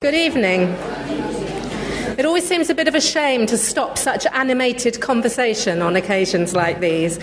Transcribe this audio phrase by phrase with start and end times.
[0.00, 0.76] Good evening.
[2.16, 6.54] It always seems a bit of a shame to stop such animated conversation on occasions
[6.54, 7.18] like these.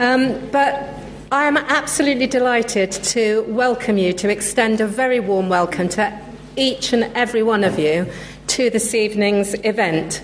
[0.00, 0.92] Um, but
[1.30, 6.20] I am absolutely delighted to welcome you, to extend a very warm welcome to
[6.56, 8.10] each and every one of you
[8.48, 10.20] to this evening's event.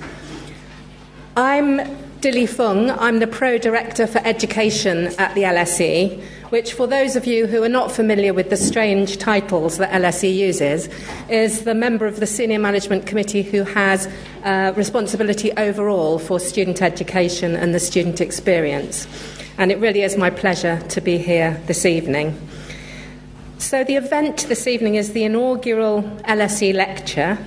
[1.36, 1.82] I'm
[2.20, 6.20] Dilly Fung, I'm the Pro Director for Education at the LSE
[6.52, 10.36] which, for those of you who are not familiar with the strange titles that LSE
[10.36, 10.90] uses,
[11.30, 14.06] is the member of the Senior Management Committee who has
[14.44, 19.08] uh, responsibility overall for student education and the student experience.
[19.56, 22.38] And it really is my pleasure to be here this evening.
[23.56, 27.38] So, the event this evening is the inaugural LSE lecture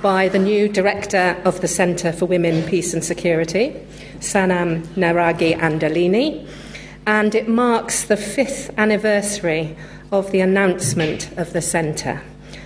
[0.00, 3.76] by the new director of the Centre for Women, Peace and Security,
[4.20, 6.48] Sanam Naraghi Anderlini
[7.06, 9.76] and it marks the fifth anniversary
[10.10, 12.22] of the announcement of the centre.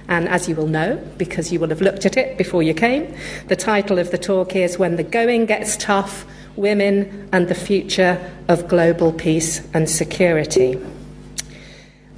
[0.08, 3.14] And as you will know, because you will have looked at it before you came,
[3.48, 6.24] the title of the talk is When the Going Gets Tough
[6.56, 10.80] Women and the Future of Global Peace and Security.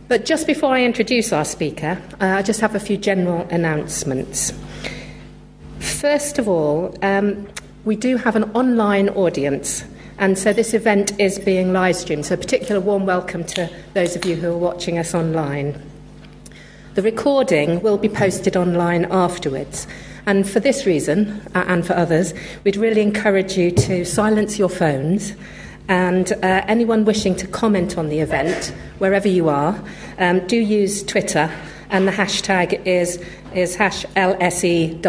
[0.09, 4.53] But just before I introduce our speaker, uh, I just have a few general announcements.
[5.79, 7.49] First of all, um,
[7.85, 9.85] we do have an online audience
[10.21, 12.27] and so this event is being live streamed.
[12.27, 15.83] So, a particular warm welcome to those of you who are watching us online.
[16.93, 19.87] The recording will be posted online afterwards.
[20.27, 24.69] And for this reason, uh, and for others, we'd really encourage you to silence your
[24.69, 25.33] phones.
[25.89, 29.83] And uh, anyone wishing to comment on the event, wherever you are,
[30.19, 31.51] um, do use Twitter.
[31.89, 35.01] And the hashtag is, is hash LSEWPS.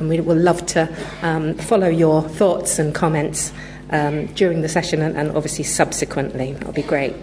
[0.00, 3.52] And we will love to um, follow your thoughts and comments
[3.90, 6.52] um, during the session and, and, obviously subsequently.
[6.52, 7.14] That'll be great.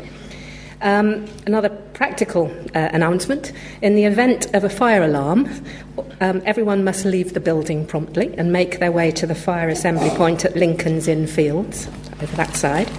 [0.82, 5.50] Um, another practical uh, announcement in the event of a fire alarm,
[6.22, 10.10] um, everyone must leave the building promptly and make their way to the fire assembly
[10.12, 11.88] point at Lincoln's Inn Fields,
[12.22, 12.90] over that side.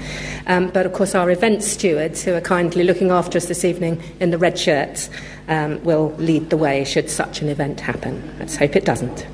[0.47, 4.03] Um, but of course, our event stewards, who are kindly looking after us this evening
[4.21, 5.11] in the red shirts,
[5.49, 8.35] um, will lead the way should such an event happen.
[8.39, 9.27] Let's hope it doesn't.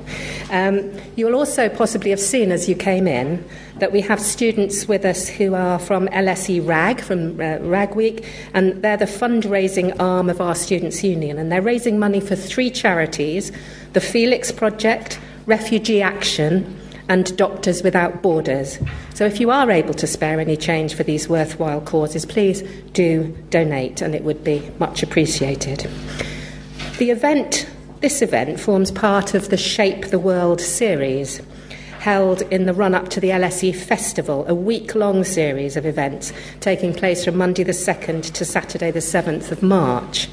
[0.51, 3.43] Um, you will also possibly have seen as you came in
[3.79, 8.25] that we have students with us who are from LSE RAG, from uh, RAG Week,
[8.53, 11.39] and they're the fundraising arm of our Students' Union.
[11.39, 13.51] And they're raising money for three charities
[13.93, 18.79] the Felix Project, Refugee Action, and Doctors Without Borders.
[19.13, 22.61] So if you are able to spare any change for these worthwhile causes, please
[22.93, 25.89] do donate, and it would be much appreciated.
[26.97, 27.67] The event,
[28.01, 31.41] this event, forms part of the Shape the World series
[31.99, 36.33] held in the run up to the LSE Festival, a week long series of events
[36.59, 40.27] taking place from Monday the 2nd to Saturday the 7th of March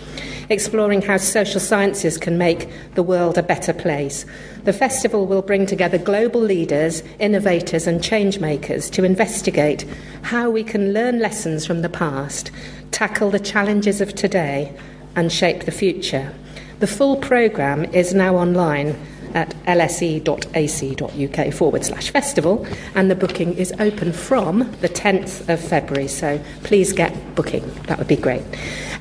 [0.50, 4.26] exploring how social sciences can make the world a better place.
[4.64, 9.86] The festival will bring together global leaders, innovators, and change makers to investigate
[10.22, 12.50] how we can learn lessons from the past,
[12.90, 14.76] tackle the challenges of today,
[15.16, 16.32] and shape the future.
[16.80, 18.96] The full programme is now online
[19.34, 26.08] at lse.ac.uk forward slash festival, and the booking is open from the 10th of February,
[26.08, 27.70] so please get booking.
[27.84, 28.42] That would be great.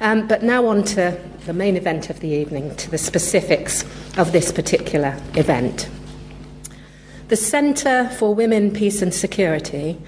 [0.02, 3.84] Um, but now on to the main event of the evening, to the specifics
[4.20, 5.90] of this particular event.
[7.30, 10.00] The Centre for Women, Peace and Security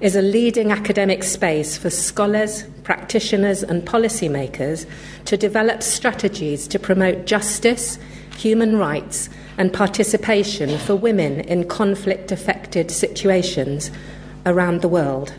[0.00, 4.86] is a leading academic space for scholars, practitioners, and policymakers
[5.26, 7.96] to develop strategies to promote justice,
[8.36, 13.92] human rights, and participation for women in conflict affected situations
[14.46, 15.32] around the world.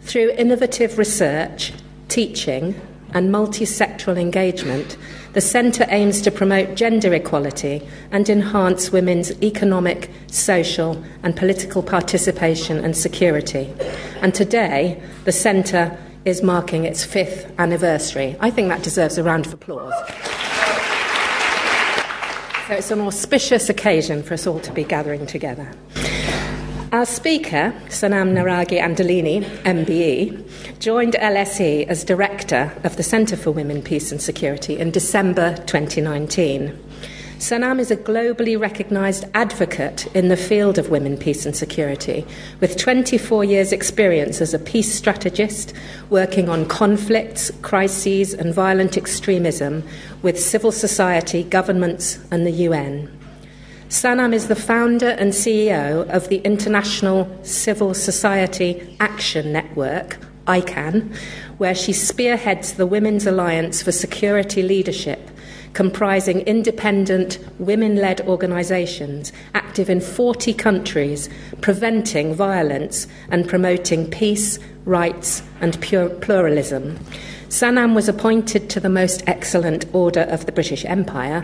[0.00, 1.74] Through innovative research,
[2.08, 2.80] teaching,
[3.12, 4.96] and multi-sectoral engagement,
[5.32, 12.78] the Centre aims to promote gender equality and enhance women's economic, social, and political participation
[12.78, 13.72] and security.
[14.20, 18.36] And today, the Centre is marking its fifth anniversary.
[18.40, 19.94] I think that deserves a round of applause.
[22.66, 25.72] So it's an auspicious occasion for us all to be gathering together.
[26.90, 33.82] Our speaker, Sanam Naraghi Anderlini, MBE, joined LSE as director of the Centre for Women,
[33.82, 36.70] Peace and Security in December 2019.
[37.36, 42.24] Sanam is a globally recognised advocate in the field of women, peace and security,
[42.58, 45.74] with 24 years' experience as a peace strategist,
[46.08, 49.82] working on conflicts, crises, and violent extremism
[50.22, 53.17] with civil society, governments, and the UN.
[53.88, 61.16] Sanam is the founder and CEO of the International Civil Society Action Network, ICAN,
[61.56, 65.30] where she spearheads the Women's Alliance for Security Leadership,
[65.72, 71.30] comprising independent, women led organisations active in 40 countries,
[71.62, 76.98] preventing violence and promoting peace, rights, and pluralism.
[77.48, 81.42] Sanam was appointed to the Most Excellent Order of the British Empire,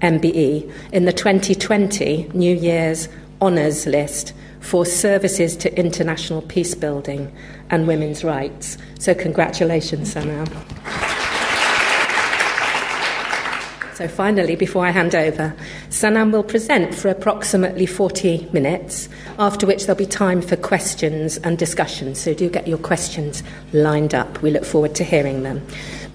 [0.00, 3.08] MBE, in the 2020 New Year's
[3.40, 7.32] Honours List for services to international peace building
[7.70, 8.78] and women's rights.
[8.98, 10.46] So, congratulations, Sanam.
[13.96, 15.54] So, finally, before I hand over,
[15.88, 19.08] Sanam will present for approximately 40 minutes,
[19.38, 22.14] after which there'll be time for questions and discussion.
[22.14, 24.42] So, do get your questions lined up.
[24.42, 25.66] We look forward to hearing them.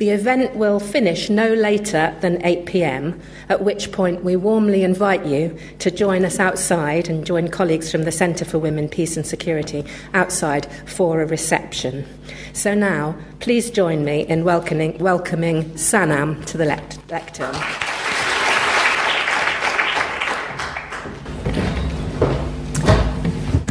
[0.01, 5.27] The event will finish no later than 8 pm, at which point we warmly invite
[5.27, 9.23] you to join us outside and join colleagues from the Centre for Women, Peace and
[9.23, 12.03] Security outside for a reception.
[12.51, 17.53] So now, please join me in welcoming, welcoming Sanam to the lect- lectern.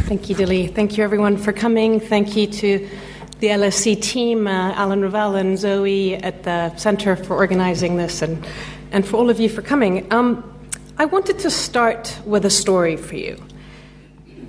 [0.07, 0.67] Thank you, Dilly.
[0.67, 1.99] Thank you, everyone, for coming.
[1.99, 2.89] Thank you to
[3.41, 8.47] the LSE team, uh, Alan Ravel and Zoe at the Center for organizing this, and,
[8.91, 10.13] and for all of you for coming.
[10.13, 10.43] Um,
[10.99, 13.43] I wanted to start with a story for you.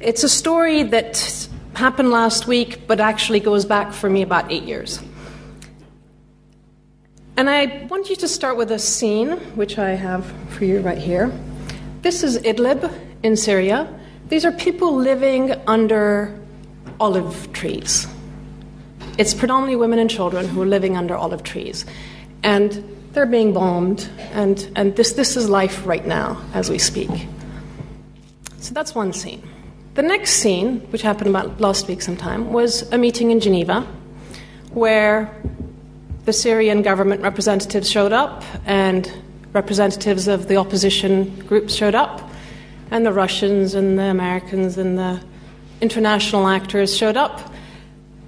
[0.01, 4.65] It's a story that happened last week, but actually goes back for me about eight
[4.65, 5.01] years.
[7.39, 10.99] And I want you to start with a scene, which I have for you right
[10.99, 11.33] here.
[12.03, 12.93] This is Idlib
[13.23, 13.89] in Syria.
[14.29, 16.39] These are people living under
[17.01, 18.07] olive trees.
[19.19, 21.85] It's predominantly women and children who are living under olive trees.
[22.43, 27.11] And they're being bombed, and, and this, this is life right now as we speak.
[28.59, 29.47] So that's one scene.
[29.95, 33.87] The next scene, which happened about last week sometime, was a meeting in Geneva
[34.71, 35.31] where
[36.25, 39.13] the Syrian government representatives showed up and
[39.53, 42.31] representatives of the opposition groups showed up,
[42.91, 45.21] and the Russians and the Americans and the
[45.83, 47.52] international actors showed up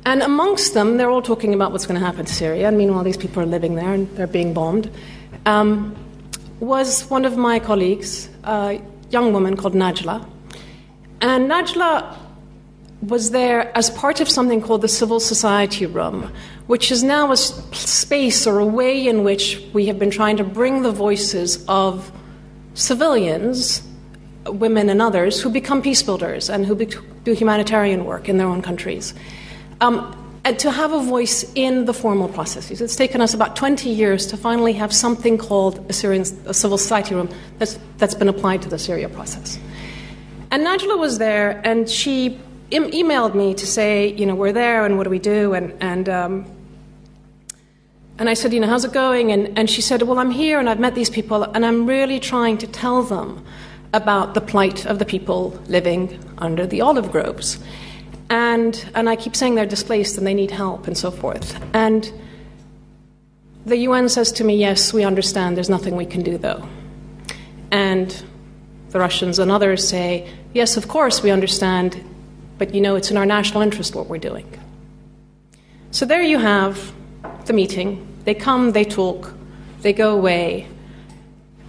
[0.07, 2.69] and amongst them, they're all talking about what's going to happen to Syria.
[2.69, 4.91] And meanwhile, these people are living there and they're being bombed.
[5.47, 5.95] Um,
[6.61, 8.81] was one of my colleagues, a
[9.11, 10.27] young woman called Najla.
[11.21, 12.17] And Najla
[13.03, 16.33] was there as part of something called the Civil Society Room,
[16.67, 20.45] which is now a space or a way in which we have been trying to
[20.45, 22.11] bring the voices of
[22.75, 23.83] civilians,
[24.47, 28.63] women and others, who become peace builders and who do humanitarian work in their own
[28.63, 29.15] countries.
[29.81, 32.83] Um, and to have a voice in the formal processes.
[32.83, 36.77] It's taken us about 20 years to finally have something called a, Syrian, a civil
[36.77, 39.59] society room that's, that's been applied to the Syria process.
[40.51, 42.39] And Najla was there, and she
[42.71, 45.55] em- emailed me to say, you know, we're there, and what do we do?
[45.55, 46.47] And, and, um,
[48.19, 49.33] and I said, you know, how's it going?
[49.33, 52.21] And, and she said, well, I'm here, and I've met these people, and I'm really
[52.21, 53.45] trying to tell them
[53.95, 57.59] about the plight of the people living under the olive groves.
[58.31, 61.61] And, and I keep saying they're displaced and they need help and so forth.
[61.75, 62.11] And
[63.67, 66.67] the UN says to me, Yes, we understand, there's nothing we can do though.
[67.71, 68.25] And
[68.91, 72.03] the Russians and others say, Yes, of course, we understand,
[72.59, 74.49] but you know, it's in our national interest what we're doing.
[75.91, 76.93] So there you have
[77.47, 78.07] the meeting.
[78.25, 79.33] They come, they talk,
[79.83, 80.67] they go away,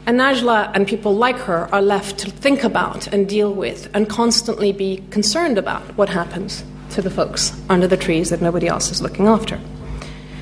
[0.08, 4.08] and Najla and people like her are left to think about and deal with and
[4.08, 8.92] constantly be concerned about what happens to the folks under the trees that nobody else
[8.92, 9.60] is looking after.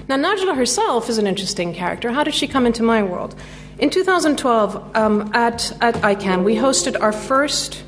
[0.10, 2.12] Now, Najla herself is an interesting character.
[2.12, 3.36] How did she come into my world?
[3.80, 7.84] In 2012, um, at, at ICAN, we hosted our first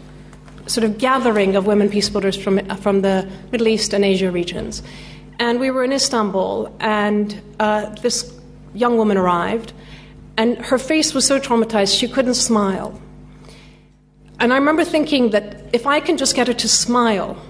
[0.68, 4.82] sort of gathering of women peace builders from, from the Middle East and Asia regions.
[5.40, 8.34] And we were in Istanbul, and uh, this
[8.74, 9.74] young woman arrived
[10.38, 13.00] and her face was so traumatized she couldn't smile.
[14.40, 17.42] And I remember thinking that if I can just get her to smile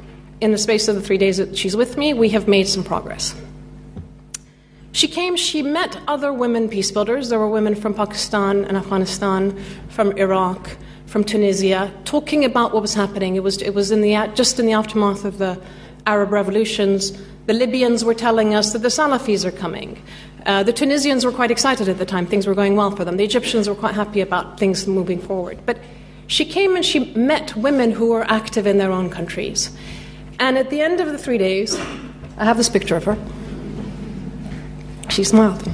[0.42, 2.84] in the space of the three days that she's with me, we have made some
[2.84, 3.36] progress.
[4.92, 7.30] She came, she met other women peace builders.
[7.30, 12.94] There were women from Pakistan and Afghanistan, from Iraq, from Tunisia, talking about what was
[12.94, 13.36] happening.
[13.36, 15.60] It was, it was in the, just in the aftermath of the
[16.06, 17.12] Arab revolutions.
[17.48, 20.02] The Libyans were telling us that the Salafis are coming.
[20.46, 23.18] Uh, the Tunisians were quite excited at the time, things were going well for them.
[23.18, 25.60] The Egyptians were quite happy about things moving forward.
[25.66, 25.80] But
[26.28, 29.76] she came and she met women who were active in their own countries.
[30.40, 31.76] And at the end of the three days,
[32.38, 33.18] I have this picture of her.
[35.10, 35.68] She smiled.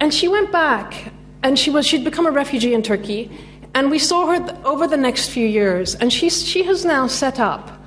[0.00, 3.30] And she went back, and she was, she'd become a refugee in Turkey.
[3.74, 7.06] And we saw her th- over the next few years, and she, she has now
[7.06, 7.80] set up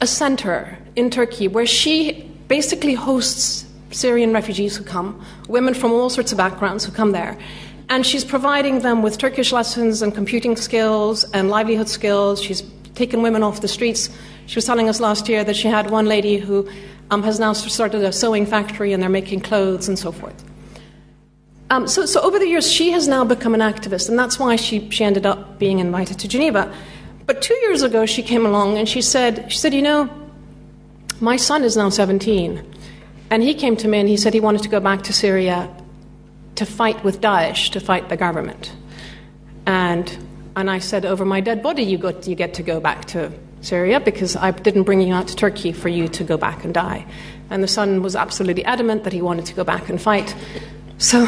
[0.00, 6.10] a center in Turkey where she basically hosts Syrian refugees who come, women from all
[6.10, 7.38] sorts of backgrounds who come there.
[7.88, 12.42] And she's providing them with Turkish lessons and computing skills and livelihood skills.
[12.42, 12.62] She's
[12.94, 14.10] taken women off the streets.
[14.46, 16.68] She was telling us last year that she had one lady who
[17.10, 20.44] um, has now started a sewing factory and they're making clothes and so forth.
[21.70, 24.56] Um, so, so over the years, she has now become an activist, and that's why
[24.56, 26.74] she, she ended up being invited to Geneva.
[27.26, 30.08] But two years ago, she came along and she said, she said, you know,
[31.20, 32.64] my son is now 17,
[33.30, 35.68] and he came to me and he said he wanted to go back to Syria
[36.56, 38.72] to fight with Daesh, to fight the government.
[39.66, 40.16] And,
[40.56, 43.30] and I said, over my dead body, you, got, you get to go back to
[43.60, 46.72] Syria because I didn't bring you out to Turkey for you to go back and
[46.72, 47.06] die.
[47.50, 50.34] And the son was absolutely adamant that he wanted to go back and fight.
[50.98, 51.26] So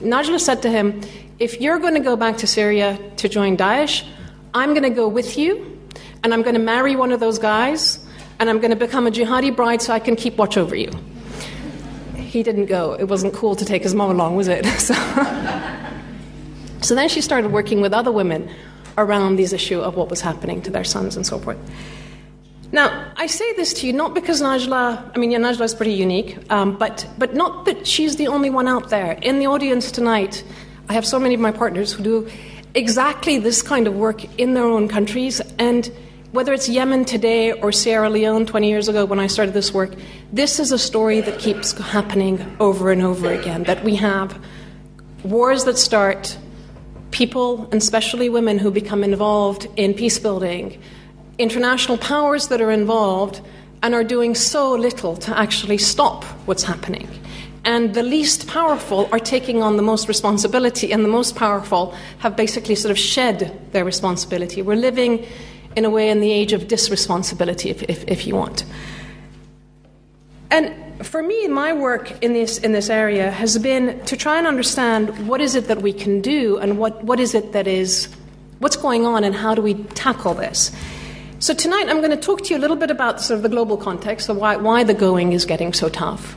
[0.00, 1.00] Najla said to him,
[1.38, 4.06] If you're going to go back to Syria to join Daesh,
[4.54, 5.80] I'm going to go with you,
[6.24, 8.04] and I'm going to marry one of those guys,
[8.38, 10.90] and I'm going to become a jihadi bride so I can keep watch over you.
[12.32, 12.94] He didn't go.
[12.94, 14.64] It wasn't cool to take his mom along, was it?
[14.78, 14.94] So,
[16.80, 18.50] so then she started working with other women
[18.96, 21.58] around this issue of what was happening to their sons and so forth.
[22.72, 25.92] Now, I say this to you not because Najla, I mean, yeah, Najla is pretty
[25.92, 29.12] unique, um, but, but not that she's the only one out there.
[29.20, 30.42] In the audience tonight,
[30.88, 32.30] I have so many of my partners who do
[32.74, 35.42] exactly this kind of work in their own countries.
[35.58, 35.92] And
[36.32, 39.94] whether it's Yemen today or Sierra Leone 20 years ago when I started this work,
[40.32, 43.64] this is a story that keeps happening over and over again.
[43.64, 44.42] That we have
[45.24, 46.38] wars that start,
[47.10, 50.82] people, and especially women, who become involved in peace building
[51.38, 53.40] international powers that are involved
[53.82, 57.08] and are doing so little to actually stop what's happening.
[57.64, 62.36] And the least powerful are taking on the most responsibility, and the most powerful have
[62.36, 64.62] basically sort of shed their responsibility.
[64.62, 65.26] We're living,
[65.76, 68.64] in a way, in the age of disresponsibility, if, if, if you want.
[70.50, 70.74] And
[71.04, 75.26] for me, my work in this, in this area has been to try and understand
[75.26, 78.08] what is it that we can do and what, what is it that is,
[78.58, 80.70] what's going on and how do we tackle this.
[81.38, 83.48] So tonight I'm going to talk to you a little bit about sort of the
[83.48, 86.36] global context of why, why the going is getting so tough,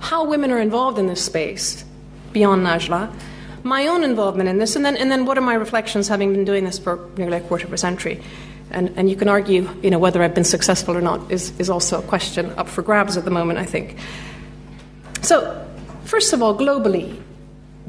[0.00, 1.84] how women are involved in this space
[2.32, 3.10] beyond Najla,
[3.64, 6.44] my own involvement in this, and then, and then what are my reflections having been
[6.44, 8.22] doing this for nearly a quarter of a century.
[8.70, 11.70] And, and you can argue, you know, whether I've been successful or not is, is
[11.70, 13.96] also a question up for grabs at the moment, I think.
[15.22, 15.66] So,
[16.04, 17.20] first of all, globally,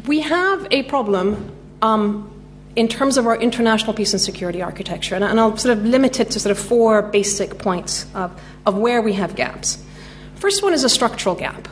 [0.07, 1.51] we have a problem
[1.81, 2.31] um,
[2.75, 5.15] in terms of our international peace and security architecture.
[5.15, 9.01] And, I'll sort of limit it to sort of four basic points of, of where
[9.01, 9.83] we have gaps.
[10.35, 11.67] First one is a structural gap.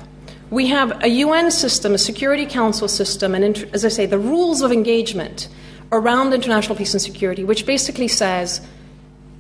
[0.54, 4.62] We have a UN system, a Security Council system, and as I say, the rules
[4.62, 5.48] of engagement
[5.92, 8.62] around international peace and security, which basically says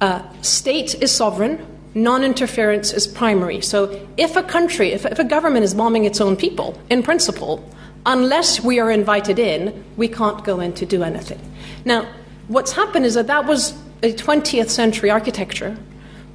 [0.01, 3.61] uh, state is sovereign, non interference is primary.
[3.61, 7.63] So if a country, if, if a government is bombing its own people, in principle,
[8.07, 11.39] unless we are invited in, we can't go in to do anything.
[11.85, 12.11] Now,
[12.47, 15.77] what's happened is that that was a 20th century architecture,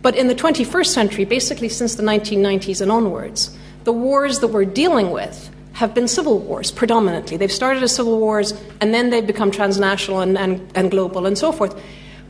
[0.02, 3.58] but in the 21st century, basically since the 1990s and onwards,
[3.88, 7.38] the wars that we're dealing with have been civil wars predominantly.
[7.38, 8.52] They've started as civil wars
[8.82, 11.74] and then they've become transnational and, and, and global and so forth.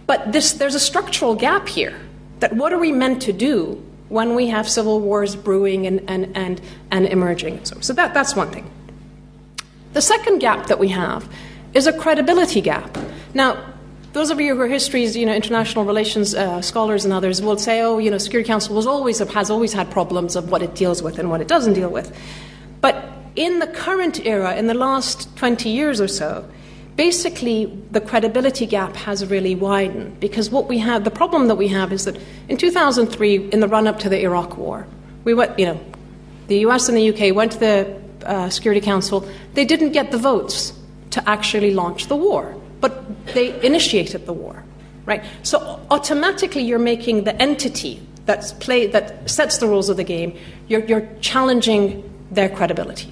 [0.06, 1.98] But this, there's a structural gap here
[2.38, 6.36] that what are we meant to do when we have civil wars brewing and, and,
[6.36, 6.60] and,
[6.92, 7.64] and emerging?
[7.64, 8.70] So, so that, that's one thing.
[9.94, 11.28] The second gap that we have
[11.74, 12.96] is a credibility gap.
[13.34, 13.60] Now,
[14.12, 17.58] those of you who are histories, you know, international relations uh, scholars and others will
[17.58, 20.74] say, oh, you know, Security Council was always, has always had problems of what it
[20.74, 22.16] deals with and what it doesn't deal with.
[22.80, 23.04] But
[23.36, 26.48] in the current era, in the last 20 years or so,
[26.96, 31.68] basically the credibility gap has really widened because what we have, the problem that we
[31.68, 34.86] have is that in 2003, in the run up to the Iraq War,
[35.24, 35.80] we went, you know,
[36.48, 40.18] the US and the UK went to the uh, Security Council, they didn't get the
[40.18, 40.72] votes
[41.10, 44.64] to actually launch the war, but they initiated the war,
[45.06, 45.24] right?
[45.42, 50.36] So automatically you're making the entity that's play, that sets the rules of the game,
[50.68, 53.10] you're, you're challenging their credibility.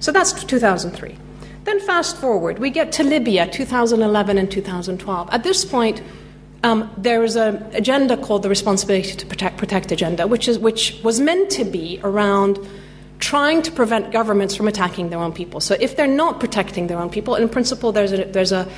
[0.00, 1.16] So that's 2003.
[1.64, 5.28] Then fast forward, we get to Libya, 2011 and 2012.
[5.32, 6.02] At this point,
[6.64, 11.00] um, there is an agenda called the Responsibility to Protect, Protect agenda, which, is, which
[11.02, 12.58] was meant to be around
[13.20, 15.60] trying to prevent governments from attacking their own people.
[15.60, 18.70] So if they're not protecting their own people, in principle, there's a, there's a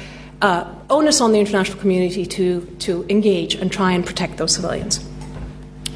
[0.43, 5.07] Uh, onus on the international community to, to engage and try and protect those civilians.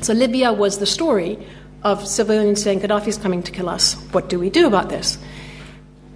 [0.03, 1.39] So Libya was the story
[1.83, 3.95] of civilians saying, Gaddafi's coming to kill us.
[4.13, 5.19] What do we do about this?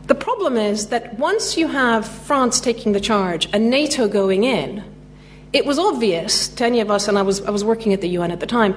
[0.08, 4.84] The problem is that once you have France taking the charge and NATO going in,
[5.52, 8.08] it was obvious to any of us, and I was, I was working at the
[8.10, 8.74] UN at the time,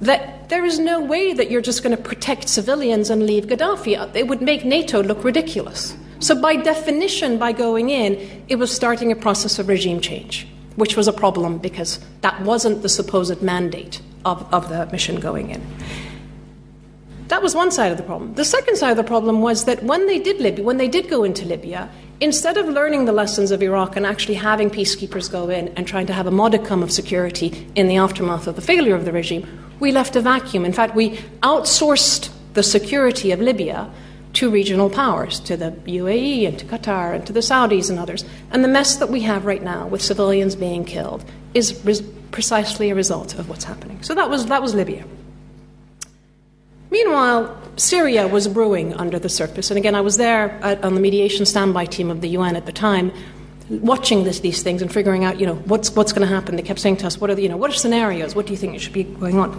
[0.00, 4.14] that there is no way that you're just going to protect civilians and leave Gaddafi.
[4.14, 5.96] It would make NATO look ridiculous.
[6.22, 10.96] So, by definition, by going in, it was starting a process of regime change, which
[10.96, 15.60] was a problem because that wasn't the supposed mandate of, of the mission going in.
[17.26, 18.34] That was one side of the problem.
[18.34, 21.10] The second side of the problem was that when they did Libya, when they did
[21.10, 25.48] go into Libya, instead of learning the lessons of Iraq and actually having peacekeepers go
[25.48, 28.94] in and trying to have a modicum of security in the aftermath of the failure
[28.94, 29.44] of the regime,
[29.80, 30.64] we left a vacuum.
[30.64, 33.90] In fact, we outsourced the security of Libya
[34.34, 38.24] to regional powers, to the UAE and to Qatar and to the Saudis and others.
[38.50, 41.24] And the mess that we have right now with civilians being killed
[41.54, 44.02] is res- precisely a result of what's happening.
[44.02, 45.04] So that was, that was Libya.
[46.90, 49.70] Meanwhile, Syria was brewing under the surface.
[49.70, 52.66] And again, I was there at, on the mediation standby team of the UN at
[52.66, 53.12] the time,
[53.70, 56.56] watching this, these things and figuring out, you know, what's, what's going to happen.
[56.56, 58.34] They kept saying to us, what are the, you know, what are scenarios?
[58.34, 59.50] What do you think should be going on?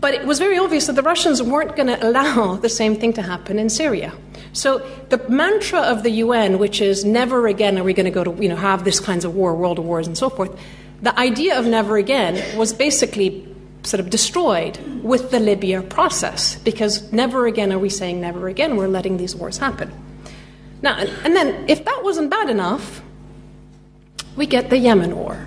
[0.00, 3.12] But it was very obvious that the Russians weren't going to allow the same thing
[3.14, 4.12] to happen in Syria.
[4.52, 4.78] So
[5.10, 8.42] the mantra of the UN, which is never again are we going to go to
[8.42, 10.58] you know have this kinds of war, world wars, and so forth,
[11.02, 13.46] the idea of never again was basically
[13.82, 18.76] sort of destroyed with the Libya process because never again are we saying never again
[18.76, 19.92] we're letting these wars happen.
[20.82, 23.02] Now, and then if that wasn't bad enough,
[24.36, 25.46] we get the Yemen war.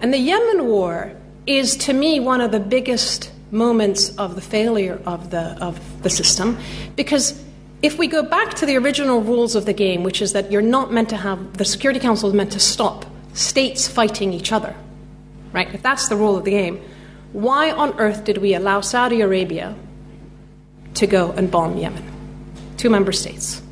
[0.00, 1.12] And the Yemen war
[1.46, 6.10] is to me one of the biggest moments of the failure of the, of the
[6.10, 6.58] system.
[6.96, 7.42] Because
[7.82, 10.62] if we go back to the original rules of the game, which is that you're
[10.62, 14.74] not meant to have, the Security Council is meant to stop states fighting each other,
[15.52, 15.72] right?
[15.74, 16.80] If that's the rule of the game,
[17.32, 19.74] why on earth did we allow Saudi Arabia
[20.94, 22.04] to go and bomb Yemen?
[22.78, 23.62] Two member states.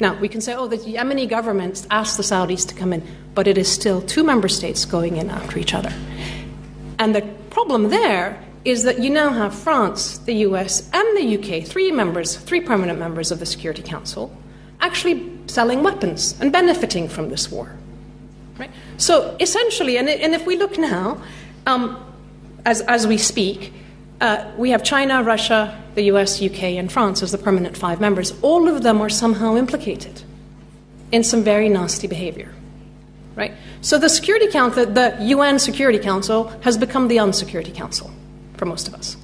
[0.00, 3.02] Now, we can say, oh, the Yemeni government asked the Saudis to come in,
[3.34, 5.92] but it is still two member states going in after each other.
[6.98, 11.66] And the problem there is that you now have France, the US, and the UK,
[11.66, 14.34] three members, three permanent members of the Security Council,
[14.80, 17.74] actually selling weapons and benefiting from this war.
[18.58, 18.70] Right?
[18.98, 21.22] So essentially, and, and if we look now,
[21.66, 22.04] um,
[22.66, 23.72] as, as we speak,
[24.20, 28.34] uh, we have China, Russia, the US, UK, and France as the permanent five members.
[28.42, 30.22] All of them are somehow implicated
[31.10, 32.52] in some very nasty behavior.
[33.34, 33.54] Right?
[33.80, 38.10] So the Security Council, the UN Security Council, has become the Unsecurity Council
[38.60, 39.16] for most of us.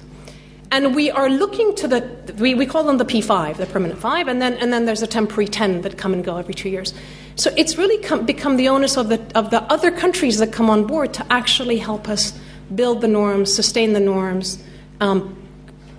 [0.71, 4.27] And we are looking to the, we, we call them the P5, the permanent five,
[4.27, 6.91] and then, and then there's a temporary 10 that come and go every two years.
[7.35, 10.71] So it's really come, become the onus of the, of the other countries that come
[10.71, 12.37] on board to actually help us
[12.73, 14.61] build the norms, sustain the norms,
[14.99, 15.37] um,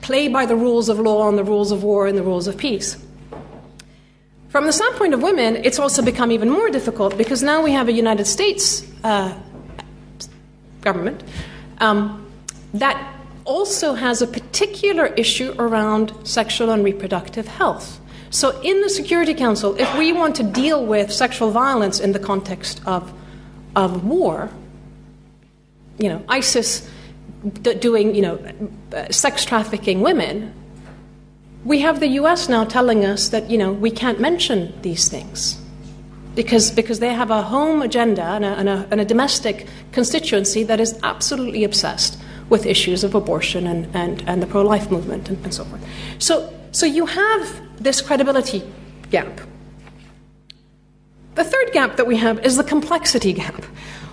[0.03, 2.59] play by the rules of law and the rules of war and the rules of
[2.59, 2.97] peace.
[4.49, 7.87] From the standpoint of women, it's also become even more difficult because now we have
[7.87, 9.33] a United States uh,
[10.83, 11.23] government
[11.79, 12.27] um,
[12.75, 13.15] that
[13.49, 17.99] also has a particular issue around sexual and reproductive health.
[18.31, 22.19] So, in the Security Council, if we want to deal with sexual violence in the
[22.19, 23.11] context of,
[23.75, 24.51] of war,
[25.99, 26.89] you know, ISIS
[27.63, 28.39] d- doing, you know,
[28.93, 30.53] uh, sex trafficking women,
[31.65, 35.59] we have the US now telling us that, you know, we can't mention these things.
[36.35, 40.63] Because, because they have a home agenda and a, and, a, and a domestic constituency
[40.65, 45.29] that is absolutely obsessed with issues of abortion and, and, and the pro life movement
[45.29, 45.85] and, and so forth.
[46.19, 48.63] So, so you have this credibility
[49.11, 49.41] gap.
[51.35, 53.65] The third gap that we have is the complexity gap,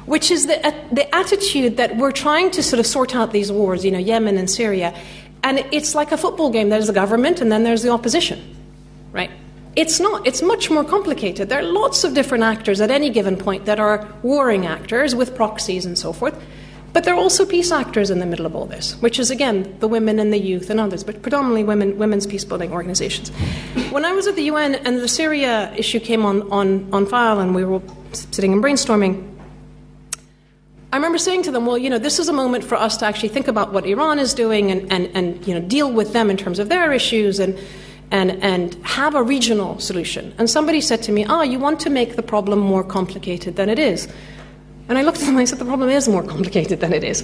[0.06, 3.84] which is the, the attitude that we're trying to sort of sort out these wars,
[3.84, 4.95] you know, Yemen and Syria,
[5.43, 6.69] and it's like a football game.
[6.69, 8.56] There's the government and then there's the opposition,
[9.12, 9.32] right?
[9.76, 10.26] It's not.
[10.26, 11.50] It's much more complicated.
[11.50, 15.36] There are lots of different actors at any given point that are warring actors with
[15.36, 16.41] proxies and so forth.
[16.96, 19.76] But there are also peace actors in the middle of all this, which is, again,
[19.82, 23.32] the women and the youth and others, but predominantly women, women's peace building organizations.
[23.92, 27.42] When I was at the UN and the Syria issue came on, on, on file
[27.42, 27.82] and we were
[28.14, 29.30] sitting and brainstorming,
[30.94, 33.06] I remember saying to them, well, you know, this is a moment for us to
[33.06, 36.30] actually think about what Iran is doing and, and, and you know, deal with them
[36.30, 37.60] in terms of their issues and,
[38.12, 40.34] and, and have a regional solution.
[40.38, 43.68] And somebody said to me, ah, you want to make the problem more complicated than
[43.68, 44.08] it is.
[44.88, 47.04] And I looked at them and I said, the problem is more complicated than it
[47.04, 47.24] is.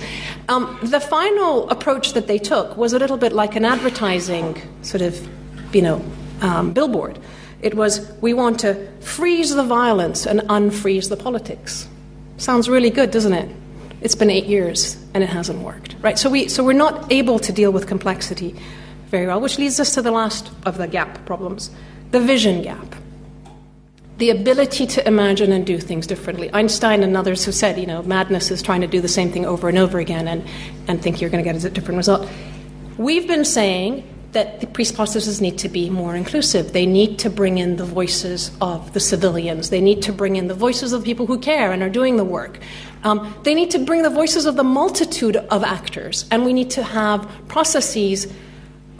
[0.49, 5.01] Um, the final approach that they took was a little bit like an advertising sort
[5.01, 5.27] of,
[5.73, 6.03] you know,
[6.41, 7.19] um, billboard.
[7.61, 11.87] It was, we want to freeze the violence and unfreeze the politics.
[12.37, 13.55] Sounds really good, doesn't it?
[14.01, 16.17] It's been eight years and it hasn't worked, right?
[16.17, 18.55] So, we, so we're not able to deal with complexity
[19.09, 21.69] very well, which leads us to the last of the gap problems
[22.11, 22.95] the vision gap
[24.21, 26.47] the ability to imagine and do things differently.
[26.53, 29.47] Einstein and others have said, you know, madness is trying to do the same thing
[29.47, 30.47] over and over again and,
[30.87, 32.29] and think you're going to get a different result.
[32.99, 36.71] We've been saying that the peace processes need to be more inclusive.
[36.71, 39.71] They need to bring in the voices of the civilians.
[39.71, 42.17] They need to bring in the voices of the people who care and are doing
[42.17, 42.59] the work.
[43.03, 46.25] Um, they need to bring the voices of the multitude of actors.
[46.29, 48.31] And we need to have processes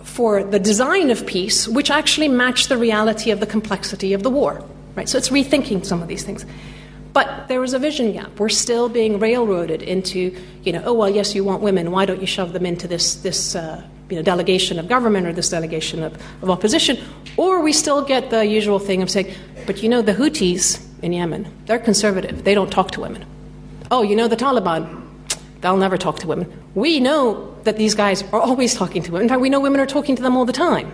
[0.04, 4.32] for the design of peace which actually match the reality of the complexity of the
[4.32, 4.66] war.
[4.95, 5.08] Right?
[5.08, 6.45] So it's rethinking some of these things.
[7.13, 8.39] But there is a vision gap.
[8.39, 11.91] We're still being railroaded into, you know, oh well, yes, you want women.
[11.91, 15.34] Why don't you shove them into this this uh, you know, delegation of government or
[15.34, 16.97] this delegation of, of opposition?
[17.38, 19.34] Or we still get the usual thing of saying,
[19.65, 22.43] but you know, the Houthis in Yemen, they're conservative.
[22.43, 23.25] They don't talk to women.
[23.89, 25.06] Oh, you know, the Taliban,
[25.60, 26.51] they'll never talk to women.
[26.75, 29.23] We know that these guys are always talking to women.
[29.23, 30.93] In fact, we know women are talking to them all the time.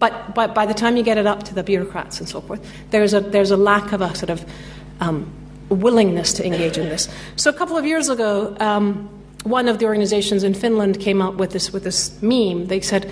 [0.00, 2.66] But, but by the time you get it up to the bureaucrats and so forth,
[2.90, 4.44] there's a, there's a lack of a sort of
[4.98, 5.30] um,
[5.68, 7.08] willingness to engage in this.
[7.36, 9.08] So a couple of years ago, um,
[9.44, 12.66] one of the organizations in Finland came up with this with this meme.
[12.66, 13.10] They said,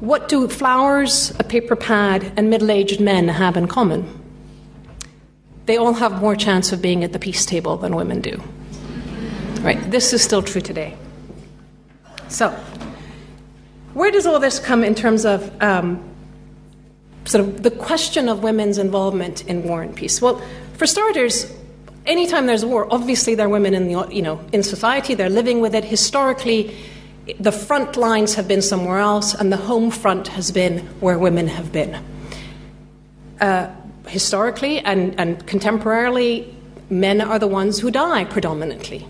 [0.00, 4.04] "What do flowers, a paper pad, and middle-aged men have in common?
[5.66, 8.42] They all have more chance of being at the peace table than women do."
[9.60, 9.80] Right.
[9.90, 10.94] This is still true today.
[12.28, 12.54] So,
[13.94, 16.02] where does all this come in terms of um,
[17.24, 20.20] sort of the question of women's involvement in war and peace?
[20.20, 20.42] Well,
[20.74, 21.52] for starters,
[22.06, 25.14] anytime there's war, obviously there are women in the you know in society.
[25.14, 25.84] They're living with it.
[25.84, 26.76] Historically,
[27.40, 31.48] the front lines have been somewhere else, and the home front has been where women
[31.48, 32.04] have been.
[33.40, 33.70] Uh,
[34.06, 36.52] historically and, and contemporarily,
[36.90, 39.06] men are the ones who die predominantly.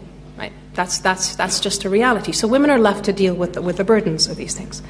[0.75, 2.33] That's, that's, that's just a reality.
[2.33, 4.83] So women are left to deal with the, with the burdens of these things.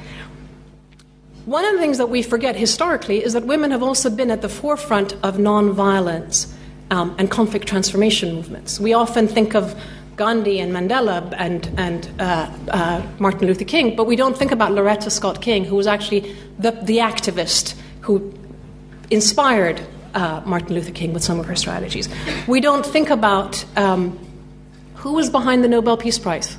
[1.45, 4.41] One of the things that we forget historically is that women have also been at
[4.41, 6.51] the forefront of nonviolence
[6.89, 8.79] um, and conflict transformation movements.
[8.79, 9.79] We often think of
[10.15, 14.71] Gandhi and Mandela and, and uh, uh, Martin Luther King, but we don't think about
[14.71, 18.33] Coretta Scott King, who was actually the, the activist who
[19.11, 19.81] inspired
[20.15, 22.09] uh, Martin Luther King with some of her strategies.
[22.47, 24.17] We don't think about um,
[25.05, 26.57] who was behind the Nobel Peace Prize.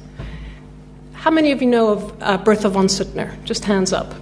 [1.15, 3.43] How many of you know of uh, Bertha von Suttner?
[3.43, 4.15] Just hands up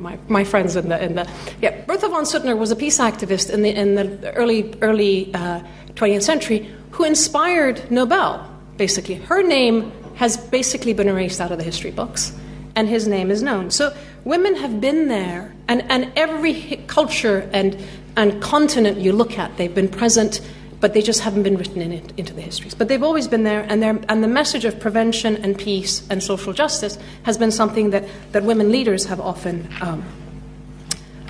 [0.00, 3.50] my, my friends in the, in the yeah, Bertha von Suttner was a peace activist
[3.50, 5.60] in the, in the early, early uh,
[5.94, 9.16] 20th century who inspired Nobel, basically.
[9.16, 12.34] Her name has basically been erased out of the history books,
[12.74, 13.70] and his name is known.
[13.70, 17.76] So women have been there, and, and every culture and,
[18.16, 20.40] and continent you look at, they've been present
[20.80, 22.74] but they just haven't been written in it, into the histories.
[22.74, 26.52] But they've always been there, and, and the message of prevention and peace and social
[26.52, 30.04] justice has been something that, that women leaders have often um,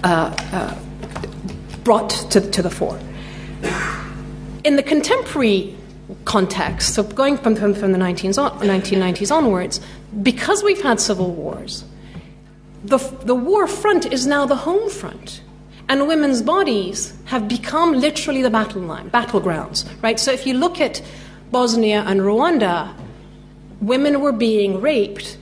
[0.04, 0.78] uh, uh,
[1.82, 2.98] brought to, to the fore.
[4.62, 5.76] In the contemporary
[6.24, 9.80] context, so going from, from, from the 1990s onwards,
[10.22, 11.84] because we've had civil wars,
[12.84, 15.42] the, the war front is now the home front
[15.90, 20.20] and women's bodies have become literally the battle line, battlegrounds, right?
[20.20, 21.03] So if you look at
[21.50, 22.94] Bosnia and Rwanda,
[23.81, 25.37] women were being raped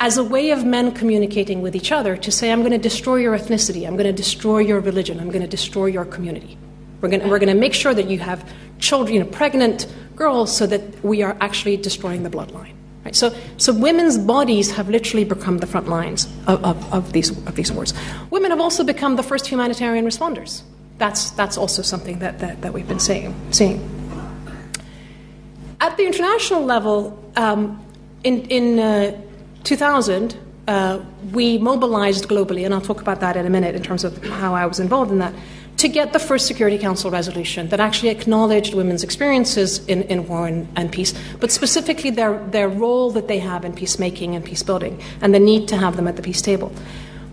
[0.00, 3.16] as a way of men communicating with each other to say, I'm going to destroy
[3.16, 6.58] your ethnicity, I'm going to destroy your religion, I'm going to destroy your community.
[7.00, 9.86] We're going, to, we're going to make sure that you have children, you know, pregnant
[10.16, 12.74] girls, so that we are actually destroying the bloodline.
[13.04, 13.14] Right?
[13.14, 17.54] So, so women's bodies have literally become the front lines of, of, of, these, of
[17.54, 17.94] these wars.
[18.30, 20.62] Women have also become the first humanitarian responders.
[20.98, 23.34] That's, that's also something that, that, that we've been seeing.
[23.52, 23.78] seeing.
[25.80, 27.84] At the international level, um,
[28.24, 29.20] in, in uh,
[29.62, 31.00] 2000, uh,
[31.32, 34.54] we mobilized globally, and I'll talk about that in a minute in terms of how
[34.54, 35.32] I was involved in that
[35.78, 40.48] to get the first Security Council resolution that actually acknowledged women's experiences in, in war
[40.48, 44.62] and, and, peace, but specifically their, their role that they have in peacemaking and peace
[44.62, 46.72] building and the need to have them at the peace table.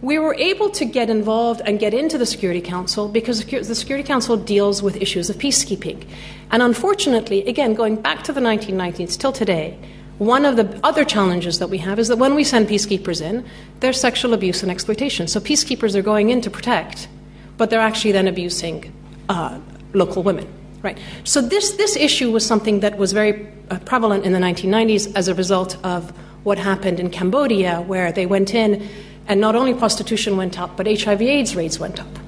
[0.04, 4.06] We were able to get involved and get into the Security Council because the Security
[4.06, 6.08] Council deals with issues of peacekeeping.
[6.52, 9.80] And unfortunately, again, going back to the 1990s till today,
[10.20, 13.44] one of the other challenges that we have is that when we send peacekeepers in,
[13.80, 15.28] there's sexual abuse and exploitation.
[15.28, 17.08] So peacekeepers are going in to protect
[17.58, 18.94] but they're actually then abusing
[19.30, 19.60] uh,
[19.94, 20.48] local women.
[20.82, 21.00] Right.
[21.24, 25.28] So this this issue was something that was very uh, prevalent in the 1990s as
[25.28, 26.12] a result of
[26.44, 28.88] what happened in Cambodia, where they went in,
[29.28, 32.20] and not only prostitution went up, but HIV/AIDS rates went up,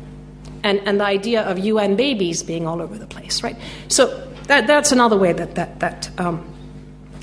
[0.64, 3.44] and and the idea of UN babies being all over the place.
[3.44, 3.58] Right.
[3.90, 4.08] So
[4.48, 6.44] that that's another way that that that um,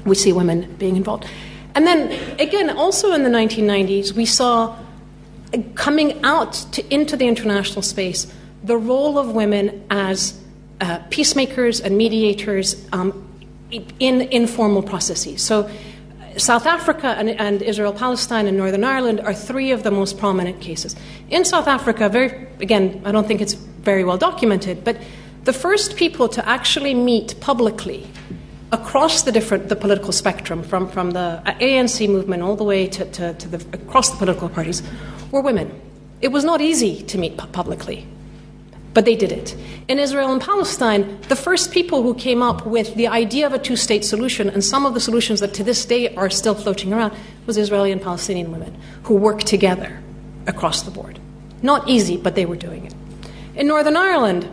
[0.05, 1.27] we see women being involved.
[1.75, 4.77] And then again, also in the 1990s, we saw
[5.75, 8.27] coming out to, into the international space,
[8.63, 10.41] the role of women as
[10.81, 13.29] uh, peacemakers and mediators um,
[13.71, 15.43] in informal processes.
[15.43, 15.71] So,
[16.37, 20.61] South Africa and, and Israel Palestine and Northern Ireland are three of the most prominent
[20.61, 20.97] cases.
[21.31, 24.97] In South Africa, very, again, I don't think it's very well documented, but
[25.45, 28.07] the first people to actually meet publicly
[28.73, 33.05] across the different the political spectrum, from, from the ANC movement all the way to,
[33.13, 34.83] to, to the, across the political parties,
[35.35, 35.81] were women.
[36.23, 38.07] It was not easy to meet publicly,
[38.95, 39.57] but they did it.
[39.89, 43.59] In Israel and Palestine, the first people who came up with the idea of a
[43.59, 46.93] two state solution, and some of the solutions that to this day are still floating
[46.93, 47.13] around,
[47.47, 50.01] was Israeli and Palestinian women who worked together
[50.47, 51.19] across the board.
[51.63, 52.95] Not easy, but they were doing it.
[53.57, 54.49] In Northern Ireland,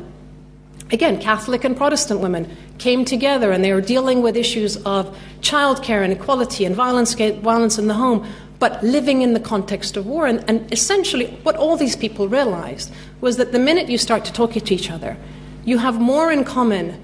[0.91, 6.03] again, Catholic and Protestant women came together and they were dealing with issues of childcare
[6.03, 8.25] and equality and violence, violence in the home,
[8.61, 10.27] but living in the context of war.
[10.27, 14.31] And, and essentially, what all these people realized was that the minute you start to
[14.31, 15.17] talk to each other,
[15.65, 17.01] you have more in common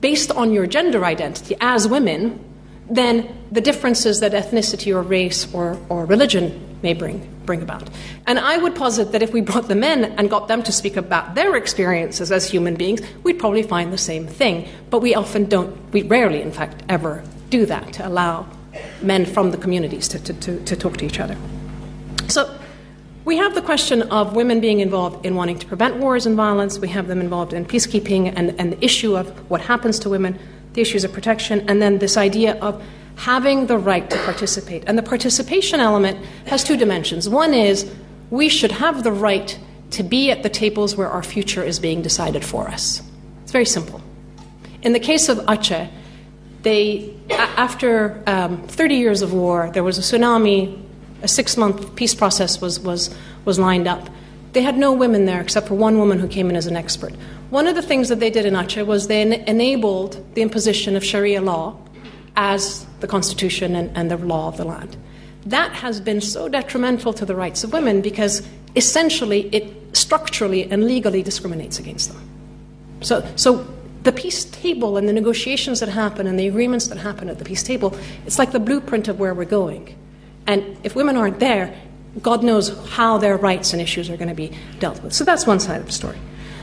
[0.00, 2.42] based on your gender identity as women
[2.88, 7.90] than the differences that ethnicity or race or, or religion may bring, bring about.
[8.26, 10.96] And I would posit that if we brought them in and got them to speak
[10.96, 14.66] about their experiences as human beings, we'd probably find the same thing.
[14.88, 18.46] But we often don't, we rarely, in fact, ever do that to allow
[19.02, 21.36] men from the communities to, to, to, to talk to each other.
[22.28, 22.56] So
[23.24, 26.78] we have the question of women being involved in wanting to prevent wars and violence.
[26.78, 30.38] We have them involved in peacekeeping and, and the issue of what happens to women,
[30.72, 32.82] the issues of protection, and then this idea of
[33.16, 34.84] having the right to participate.
[34.86, 37.28] And the participation element has two dimensions.
[37.28, 37.92] One is
[38.30, 39.58] we should have the right
[39.90, 43.02] to be at the tables where our future is being decided for us.
[43.42, 44.00] It's very simple.
[44.82, 45.90] In the case of Aceh,
[46.62, 50.80] they, after um, 30 years of war, there was a tsunami,
[51.22, 54.08] a six month peace process was, was, was lined up.
[54.52, 57.14] They had no women there except for one woman who came in as an expert.
[57.50, 60.96] One of the things that they did in Aceh was they en- enabled the imposition
[60.96, 61.76] of Sharia law
[62.36, 64.96] as the Constitution and, and the law of the land.
[65.46, 68.46] That has been so detrimental to the rights of women because
[68.76, 72.28] essentially it structurally and legally discriminates against them.
[73.00, 73.66] So, so
[74.02, 77.44] the peace table and the negotiations that happen and the agreements that happen at the
[77.44, 79.96] peace table, it's like the blueprint of where we're going.
[80.46, 81.78] And if women aren't there,
[82.22, 85.12] God knows how their rights and issues are going to be dealt with.
[85.12, 86.18] So that's one side of the story.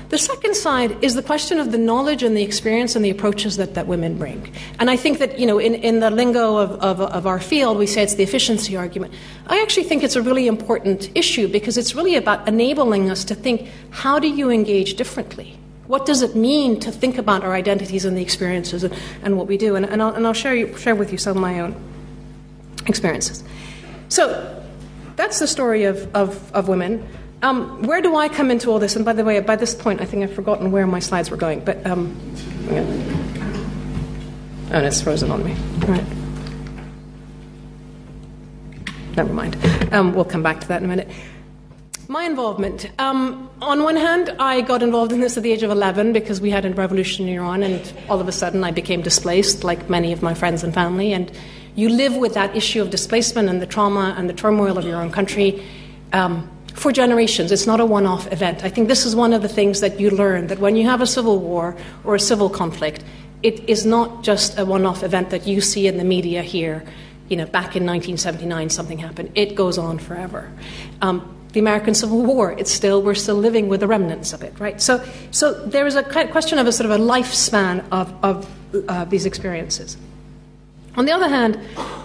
[0.09, 3.57] The second side is the question of the knowledge and the experience and the approaches
[3.57, 4.53] that, that women bring.
[4.79, 7.77] And I think that, you know, in, in the lingo of, of, of our field,
[7.77, 9.13] we say it's the efficiency argument.
[9.47, 13.35] I actually think it's a really important issue because it's really about enabling us to
[13.35, 15.57] think how do you engage differently?
[15.87, 19.47] What does it mean to think about our identities and the experiences and, and what
[19.47, 19.75] we do?
[19.75, 21.75] And, and, I'll, and I'll share, you, share with you some of my own
[22.87, 23.43] experiences.
[24.09, 24.63] So
[25.15, 27.07] that's the story of, of, of women.
[27.41, 28.95] Um, where do I come into all this?
[28.95, 31.37] And by the way, by this point, I think I've forgotten where my slides were
[31.37, 31.63] going.
[31.63, 32.15] But um,
[32.69, 32.81] yeah.
[34.71, 35.55] oh, and it's frozen on me.
[35.83, 36.05] All right.
[39.15, 39.57] Never mind.
[39.93, 41.09] Um, we'll come back to that in a minute.
[42.09, 42.89] My involvement.
[42.99, 46.39] Um, on one hand, I got involved in this at the age of 11 because
[46.39, 49.89] we had a revolution in Iran, and all of a sudden I became displaced, like
[49.89, 51.11] many of my friends and family.
[51.11, 51.29] And
[51.75, 55.01] you live with that issue of displacement and the trauma and the turmoil of your
[55.01, 55.61] own country.
[56.13, 57.51] Um, for generations.
[57.51, 58.63] It's not a one off event.
[58.63, 61.01] I think this is one of the things that you learn that when you have
[61.01, 63.03] a civil war or a civil conflict,
[63.41, 66.85] it is not just a one off event that you see in the media here.
[67.29, 69.31] You know, back in 1979, something happened.
[69.33, 70.51] It goes on forever.
[71.01, 74.59] Um, the American Civil War, it's still, we're still living with the remnants of it,
[74.59, 74.81] right?
[74.81, 78.49] So, so there is a question of a sort of a lifespan of, of
[78.87, 79.97] uh, these experiences.
[80.95, 81.55] On the other hand,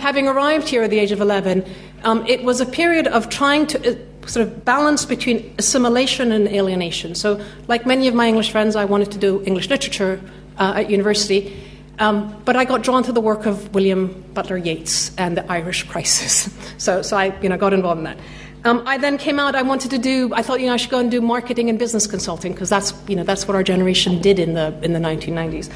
[0.01, 1.65] having arrived here at the age of 11,
[2.05, 3.93] um, it was a period of trying to.
[3.93, 7.13] Uh, sort of balance between assimilation and alienation.
[7.13, 10.21] So, like many of my English friends, I wanted to do English literature
[10.59, 11.57] uh, at university,
[11.99, 15.85] um, but I got drawn to the work of William Butler Yeats and the Irish
[15.85, 16.49] crisis.
[16.79, 18.19] so, so I you know, got involved in that.
[18.65, 19.57] Um, I then came out.
[19.57, 20.33] I wanted to do.
[20.35, 22.95] I thought, you know, I should go and do marketing and business consulting because that's,
[23.09, 25.69] you know, that's what our generation did in the in the 1990s.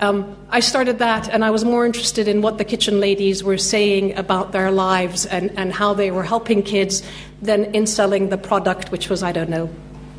[0.00, 3.58] Um, I started that, and I was more interested in what the kitchen ladies were
[3.58, 7.02] saying about their lives and, and how they were helping kids
[7.42, 9.68] than in selling the product, which was, I don't know,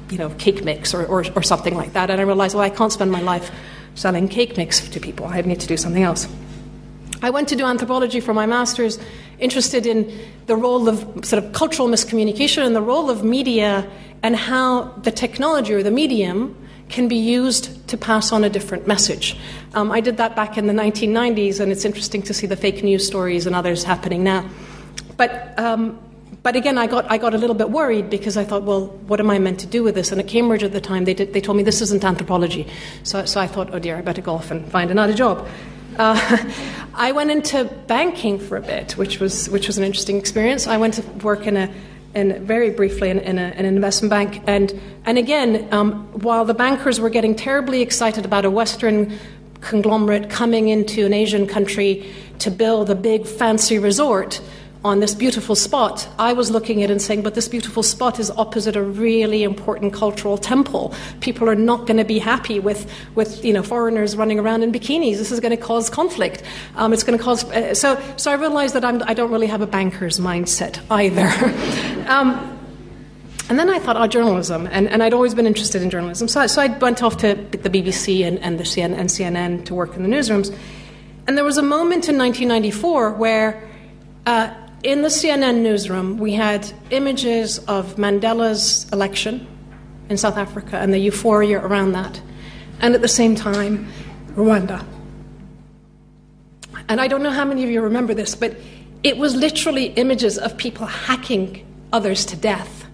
[0.09, 2.09] you know, cake mix or, or, or something like that.
[2.09, 3.51] And I realized, well, I can't spend my life
[3.95, 5.27] selling cake mix to people.
[5.27, 6.27] I need to do something else.
[7.21, 8.99] I went to do anthropology for my master's,
[9.39, 10.11] interested in
[10.47, 13.89] the role of sort of cultural miscommunication and the role of media
[14.23, 16.55] and how the technology or the medium
[16.89, 19.37] can be used to pass on a different message.
[19.73, 22.83] Um, I did that back in the 1990s, and it's interesting to see the fake
[22.83, 24.49] news stories and others happening now.
[25.15, 25.99] But, um,
[26.41, 29.19] but again, I got, I got a little bit worried because I thought, well, what
[29.19, 30.11] am I meant to do with this?
[30.11, 32.65] And at Cambridge at the time, they, did, they told me this isn't anthropology.
[33.03, 35.47] So, so I thought, oh dear, I better go off and find another job.
[35.99, 36.45] Uh,
[36.95, 40.65] I went into banking for a bit, which was which was an interesting experience.
[40.65, 41.69] I went to work in a
[42.15, 44.73] in very briefly in, in, a, in an investment bank, and
[45.05, 49.19] and again, um, while the bankers were getting terribly excited about a Western
[49.61, 52.09] conglomerate coming into an Asian country
[52.39, 54.41] to build a big fancy resort
[54.83, 58.17] on this beautiful spot, I was looking at it and saying, but this beautiful spot
[58.17, 60.93] is opposite a really important cultural temple.
[61.19, 64.71] People are not going to be happy with, with you know, foreigners running around in
[64.71, 65.17] bikinis.
[65.17, 66.43] This is going to cause conflict.
[66.77, 67.43] Um, it's going to cause.
[67.43, 70.79] Uh, so, so I realized that I'm, I do not really have a banker's mindset
[70.89, 71.27] either.
[72.09, 72.57] um,
[73.49, 74.65] and then I thought, oh, journalism.
[74.71, 76.29] And, and I'd always been interested in journalism.
[76.29, 79.65] So, I, so I went off to the BBC and, and, the CN, and CNN
[79.65, 80.55] to work in the newsrooms.
[81.27, 83.67] And there was a moment in 1994 where
[84.25, 89.45] uh, in the CNN newsroom, we had images of Mandela's election
[90.09, 92.21] in South Africa and the euphoria around that,
[92.79, 93.87] and at the same time,
[94.35, 94.85] Rwanda.
[96.87, 98.57] And I don't know how many of you remember this, but
[99.03, 102.85] it was literally images of people hacking others to death.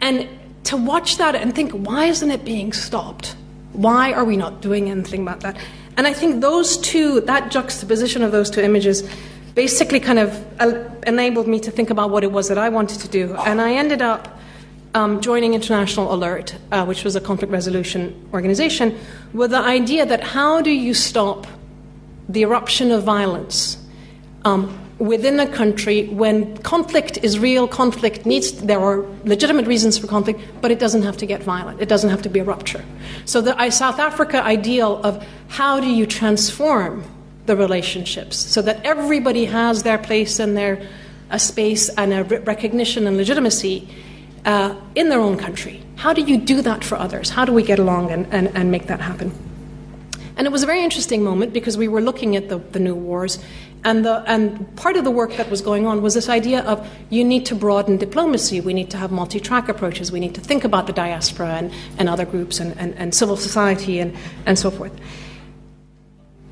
[0.00, 0.28] And
[0.64, 3.36] to watch that and think, why isn't it being stopped?
[3.72, 5.56] Why are we not doing anything about that?
[5.96, 9.08] And I think those two, that juxtaposition of those two images,
[9.58, 13.00] basically kind of uh, enabled me to think about what it was that I wanted
[13.00, 13.34] to do.
[13.44, 14.38] And I ended up
[14.94, 18.00] um, joining International Alert, uh, which was a conflict resolution
[18.32, 18.96] organization,
[19.32, 21.48] with the idea that how do you stop
[22.28, 23.76] the eruption of violence
[24.44, 24.62] um,
[24.98, 30.38] within a country when conflict is real, conflict needs, there are legitimate reasons for conflict,
[30.62, 31.80] but it doesn't have to get violent.
[31.80, 32.84] It doesn't have to be a rupture.
[33.24, 37.02] So the South Africa ideal of how do you transform
[37.48, 40.80] the relationships so that everybody has their place and their
[41.30, 43.88] a space and a recognition and legitimacy
[44.44, 45.82] uh, in their own country.
[45.96, 47.30] How do you do that for others?
[47.30, 49.32] How do we get along and, and, and make that happen?
[50.36, 52.94] And it was a very interesting moment because we were looking at the, the new
[52.94, 53.38] wars,
[53.84, 56.88] and, the, and part of the work that was going on was this idea of
[57.10, 60.40] you need to broaden diplomacy, we need to have multi track approaches, we need to
[60.40, 64.58] think about the diaspora and, and other groups and, and, and civil society and, and
[64.58, 64.92] so forth.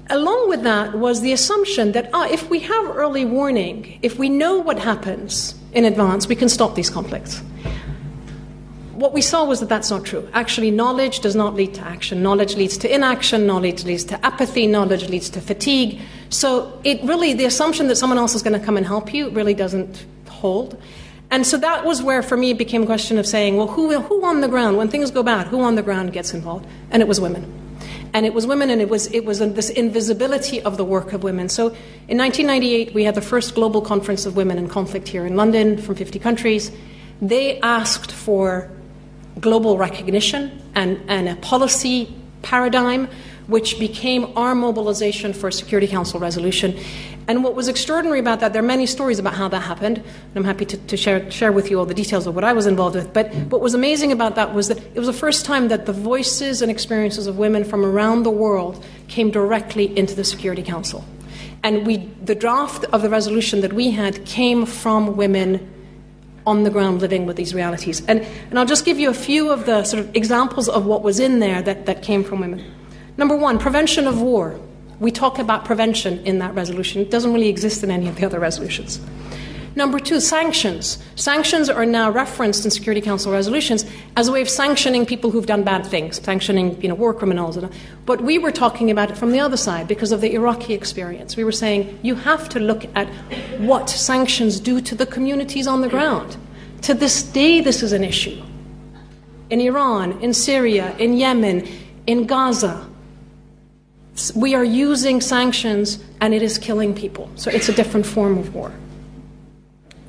[0.09, 4.29] Along with that was the assumption that ah, if we have early warning, if we
[4.29, 7.42] know what happens in advance, we can stop these conflicts.
[8.92, 10.27] What we saw was that that's not true.
[10.33, 12.23] Actually, knowledge does not lead to action.
[12.23, 16.01] Knowledge leads to inaction, knowledge leads to apathy, knowledge leads to fatigue.
[16.31, 19.29] So, it really, the assumption that someone else is going to come and help you
[19.31, 20.81] really doesn't hold.
[21.31, 24.01] And so that was where, for me, it became a question of saying, well, who,
[24.01, 26.66] who on the ground, when things go bad, who on the ground gets involved?
[26.90, 27.65] And it was women
[28.16, 31.22] and it was women, and it was, it was this invisibility of the work of
[31.22, 31.50] women.
[31.50, 31.66] So
[32.09, 35.76] in 1998, we had the first global conference of women in conflict here in London
[35.76, 36.72] from 50 countries.
[37.20, 38.70] They asked for
[39.38, 43.11] global recognition and, and a policy paradigm
[43.48, 46.74] which became our mobilization for a Security Council resolution.
[47.29, 50.37] And what was extraordinary about that, there are many stories about how that happened, and
[50.37, 52.67] I'm happy to, to share, share with you all the details of what I was
[52.67, 53.12] involved with.
[53.12, 55.93] But what was amazing about that was that it was the first time that the
[55.93, 61.05] voices and experiences of women from around the world came directly into the Security Council.
[61.65, 65.73] And we, the draft of the resolution that we had came from women
[66.47, 68.07] on the ground living with these realities.
[68.07, 71.03] And, and I'll just give you a few of the sort of examples of what
[71.03, 72.65] was in there that, that came from women.
[73.17, 74.61] Number one, prevention of war.
[75.00, 77.02] We talk about prevention in that resolution.
[77.02, 79.00] It doesn't really exist in any of the other resolutions.
[79.76, 80.96] Number two, sanctions.
[81.16, 83.85] Sanctions are now referenced in Security Council resolutions
[84.16, 87.59] as a way of sanctioning people who've done bad things, sanctioning you know, war criminals.
[88.06, 91.37] But we were talking about it from the other side because of the Iraqi experience.
[91.37, 93.06] We were saying you have to look at
[93.61, 96.38] what sanctions do to the communities on the ground.
[96.82, 98.42] To this day, this is an issue.
[99.50, 101.68] In Iran, in Syria, in Yemen,
[102.06, 102.88] in Gaza,
[104.35, 107.31] we are using sanctions and it is killing people.
[107.37, 108.72] So it's a different form of war.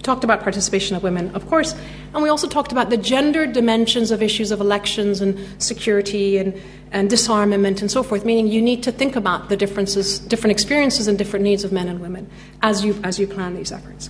[0.01, 1.75] Talked about participation of women, of course,
[2.13, 6.59] and we also talked about the gender dimensions of issues of elections and security and,
[6.91, 11.09] and disarmament and so forth, meaning you need to think about the differences, different experiences
[11.09, 12.29] and different needs of men and women
[12.61, 14.09] as you, as you plan these efforts.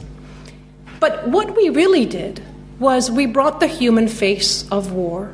[1.00, 2.44] But what we really did
[2.80, 5.34] was we brought the human face of war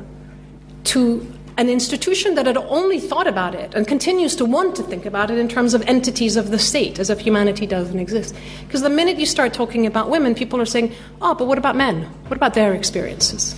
[0.84, 5.06] to an institution that had only thought about it and continues to want to think
[5.06, 8.34] about it in terms of entities of the state, as if humanity doesn't exist.
[8.66, 10.92] Because the minute you start talking about women, people are saying,
[11.22, 12.02] oh, but what about men?
[12.26, 13.54] What about their experiences?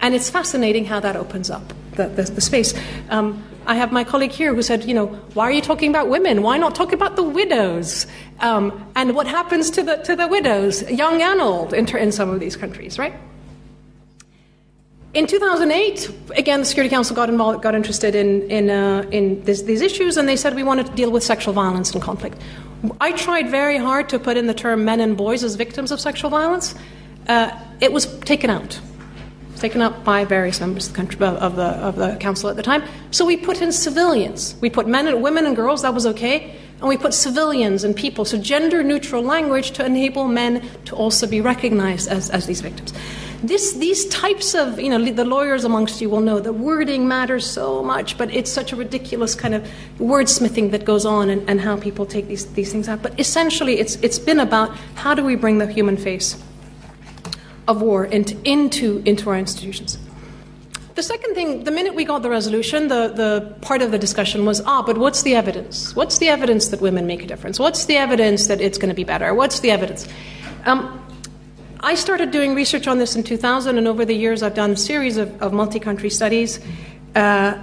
[0.00, 2.74] And it's fascinating how that opens up the, the, the space.
[3.10, 6.08] Um, I have my colleague here who said, you know, why are you talking about
[6.08, 6.42] women?
[6.42, 8.06] Why not talk about the widows?
[8.40, 12.30] Um, and what happens to the, to the widows, young and old, in, in some
[12.30, 13.14] of these countries, right?
[15.16, 19.62] In 2008, again, the Security Council got involved, got interested in, in, uh, in this,
[19.62, 22.36] these issues, and they said we wanted to deal with sexual violence and conflict.
[23.00, 26.00] I tried very hard to put in the term men and boys as victims of
[26.00, 26.74] sexual violence.
[27.28, 27.50] Uh,
[27.80, 28.78] it was taken out
[29.56, 32.62] taken up by various members of the, country, of, the, of the council at the
[32.62, 32.82] time.
[33.10, 34.54] So we put in civilians.
[34.60, 36.54] We put men and women and girls, that was okay.
[36.78, 41.26] And we put civilians and people, so gender neutral language to enable men to also
[41.26, 42.92] be recognized as, as these victims.
[43.42, 47.46] This, these types of, you know, the lawyers amongst you will know that wording matters
[47.46, 49.68] so much, but it's such a ridiculous kind of
[49.98, 53.02] wordsmithing that goes on and, and how people take these, these things out.
[53.02, 56.42] But essentially, it's, it's been about how do we bring the human face
[57.68, 59.98] of war into, into, into our institutions.
[60.94, 64.46] The second thing, the minute we got the resolution, the, the part of the discussion
[64.46, 65.94] was, ah, but what's the evidence?
[65.94, 67.58] What's the evidence that women make a difference?
[67.58, 69.34] What's the evidence that it's going to be better?
[69.34, 70.08] What's the evidence?
[70.64, 71.05] Um,
[71.80, 74.76] I started doing research on this in 2000, and over the years I've done a
[74.76, 76.60] series of, of multi country studies.
[77.14, 77.54] Uh,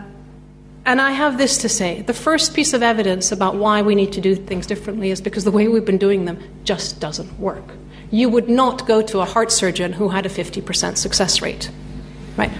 [0.85, 4.11] and I have this to say the first piece of evidence about why we need
[4.13, 7.63] to do things differently is because the way we've been doing them just doesn't work
[8.13, 11.71] you would not go to a heart surgeon who had a 50% success rate.
[12.37, 12.51] Right?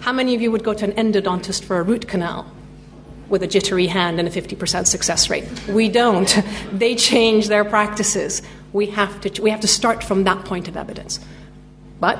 [0.00, 2.50] How many of you would go to an endodontist for a root canal
[3.28, 5.44] with a jittery hand and a 50% success rate?
[5.68, 6.42] We don't.
[6.72, 8.40] They change their practices.
[8.72, 11.20] We have to, we have to start from that point of evidence.
[12.00, 12.18] But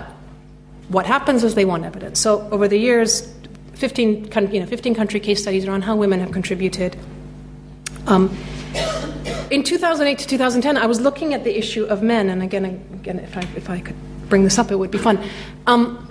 [0.89, 2.21] what happens is they want evidence.
[2.21, 3.33] So over the years,
[3.75, 6.97] 15, you know, 15 country case studies around how women have contributed.
[8.07, 8.37] Um,
[9.51, 13.19] in 2008 to 2010, I was looking at the issue of men, and again, again
[13.19, 13.97] if, I, if I could
[14.29, 15.23] bring this up, it would be fun.
[15.67, 16.05] Um,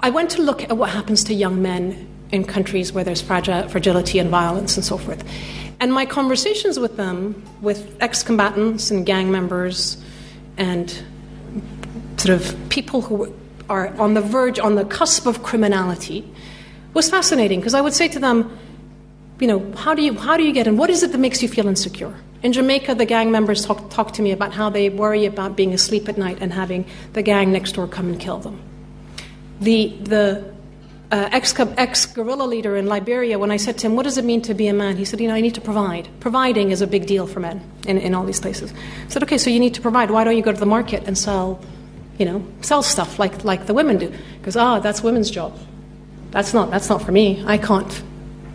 [0.00, 4.18] I went to look at what happens to young men in countries where there's fragility
[4.18, 5.24] and violence and so forth.
[5.80, 9.96] And my conversations with them, with ex combatants and gang members,
[10.56, 10.90] and
[12.16, 13.32] sort of people who
[13.68, 16.28] are on the verge, on the cusp of criminality,
[16.94, 18.58] was fascinating because I would say to them,
[19.38, 20.76] you know, how do you, how do you get in?
[20.76, 22.14] What is it that makes you feel insecure?
[22.42, 25.72] In Jamaica, the gang members talk, talk to me about how they worry about being
[25.72, 28.60] asleep at night and having the gang next door come and kill them.
[29.60, 30.54] The, the
[31.10, 34.42] uh, ex guerrilla leader in Liberia, when I said to him, What does it mean
[34.42, 34.96] to be a man?
[34.96, 36.08] He said, You know, I need to provide.
[36.20, 38.72] Providing is a big deal for men in, in all these places.
[38.72, 40.10] I said, Okay, so you need to provide.
[40.10, 41.60] Why don't you go to the market and sell,
[42.18, 44.12] you know, sell stuff like, like the women do?
[44.38, 45.56] Because, ah, that's women's job.
[46.30, 47.42] That's not, that's not for me.
[47.46, 48.02] I can't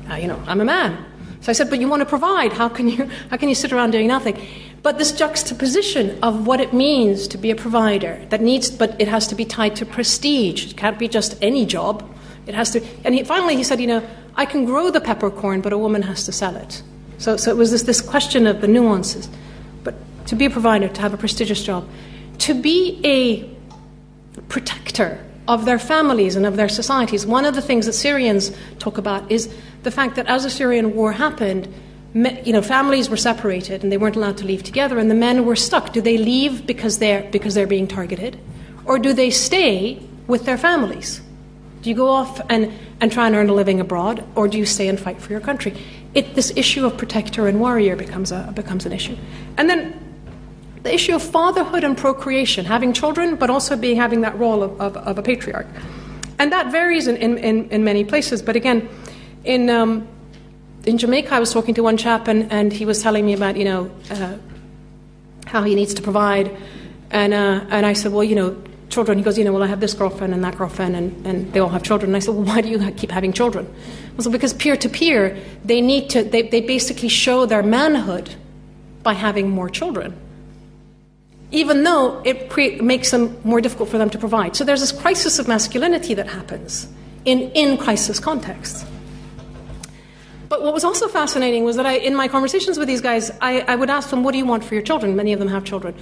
[0.10, 1.06] uh, you know, I'm a man.
[1.42, 2.54] So I said, but you want to provide.
[2.54, 4.40] How can you, how can you sit around doing nothing?
[4.82, 9.08] But this juxtaposition of what it means to be a provider, that needs, but it
[9.08, 10.72] has to be tied to prestige.
[10.72, 12.10] It can't be just any job.
[12.46, 15.62] It has to, and he, finally he said, you know, I can grow the peppercorn,
[15.62, 16.82] but a woman has to sell it.
[17.18, 19.30] So, so it was this, this question of the nuances.
[19.84, 19.96] But
[20.28, 21.88] to be a provider, to have a prestigious job,
[22.40, 23.50] to be a
[24.50, 27.26] protector of their families and of their societies.
[27.26, 30.96] One of the things that Syrians talk about is the fact that as the Syrian
[30.96, 31.74] war happened,
[32.14, 35.46] you know, families were separated and they weren't allowed to leave together, and the men
[35.46, 35.94] were stuck.
[35.94, 38.38] Do they leave because they're because they're being targeted,
[38.86, 41.22] or do they stay with their families?
[41.84, 44.66] Do you go off and, and try and earn a living abroad, or do you
[44.66, 45.76] stay and fight for your country?
[46.16, 49.18] It, this issue of protector and warrior becomes a becomes an issue,
[49.58, 49.94] and then
[50.84, 54.82] the issue of fatherhood and procreation, having children, but also being having that role of,
[54.82, 55.68] of, of a patriarch,
[56.40, 58.42] and that varies in, in, in many places.
[58.42, 58.90] But again
[59.44, 60.08] in um,
[60.86, 63.58] in Jamaica, I was talking to one chap, and, and he was telling me about
[63.58, 64.38] you know uh,
[65.46, 66.56] how he needs to provide,
[67.12, 69.18] and uh, and I said, well, you know, children.
[69.18, 71.60] He goes, you know, well, I have this girlfriend and that girlfriend, and, and they
[71.60, 72.10] all have children.
[72.10, 73.66] And I said, well, why do you keep having children?
[74.14, 76.24] Well, so because peer to peer, they need to.
[76.24, 78.36] They they basically show their manhood
[79.04, 80.16] by having more children.
[81.52, 84.56] Even though it makes them more difficult for them to provide.
[84.56, 86.88] So there's this crisis of masculinity that happens
[87.26, 88.84] in, in crisis contexts.
[90.50, 93.62] But what was also fascinating was that I, in my conversations with these guys, I,
[93.62, 95.16] I would ask them, What do you want for your children?
[95.16, 95.96] Many of them have children.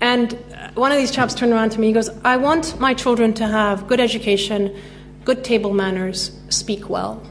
[0.00, 0.32] And
[0.74, 1.88] one of these chaps turned around to me.
[1.88, 4.74] He goes, I want my children to have good education,
[5.24, 7.22] good table manners, speak well.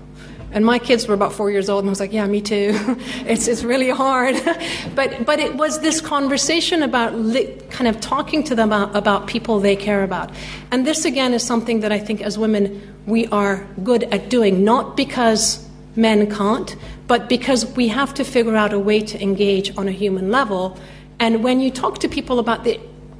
[0.51, 2.71] And my kids were about four years old, and I was like, "Yeah, me too.
[3.27, 4.35] it's it's really hard."
[4.95, 9.27] but but it was this conversation about li- kind of talking to them about, about
[9.27, 10.31] people they care about,
[10.71, 14.63] and this again is something that I think as women we are good at doing,
[14.63, 15.63] not because
[15.95, 16.75] men can't,
[17.07, 20.79] but because we have to figure out a way to engage on a human level.
[21.19, 22.79] And when you talk to people about the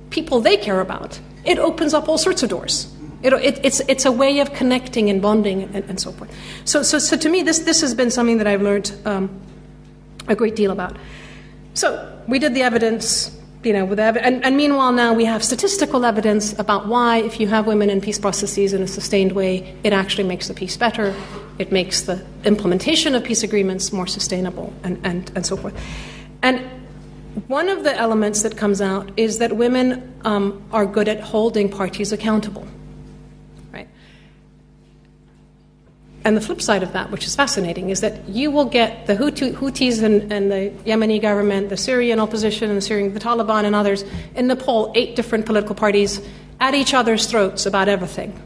[0.10, 2.94] people they care about, it opens up all sorts of doors.
[3.22, 6.34] It, it, it's, it's a way of connecting and bonding and, and, so forth.
[6.64, 9.42] So, so, so to me, this, this has been something that I've learned um,
[10.28, 10.96] a great deal about.
[11.74, 15.44] So we did the evidence you know, with ev- and, and, meanwhile now we have
[15.44, 19.76] statistical evidence about why if you have women in peace processes in a sustained way,
[19.84, 21.14] it actually makes the peace better.
[21.58, 25.78] It makes the implementation of peace agreements more sustainable and, and, and so forth.
[26.42, 26.66] And
[27.48, 31.70] one of the elements that comes out is that women um, are good at holding
[31.70, 32.68] parties accountable.
[33.72, 33.88] Right?
[36.24, 39.16] And the flip side of that, which is fascinating, is that you will get the
[39.16, 43.76] Houthis and, and, the Yemeni government, the Syrian opposition, and the Syrian, the Taliban, and
[43.76, 44.04] others
[44.36, 46.22] in Nepal, eight different political parties
[46.60, 48.40] at each other's throats about everything.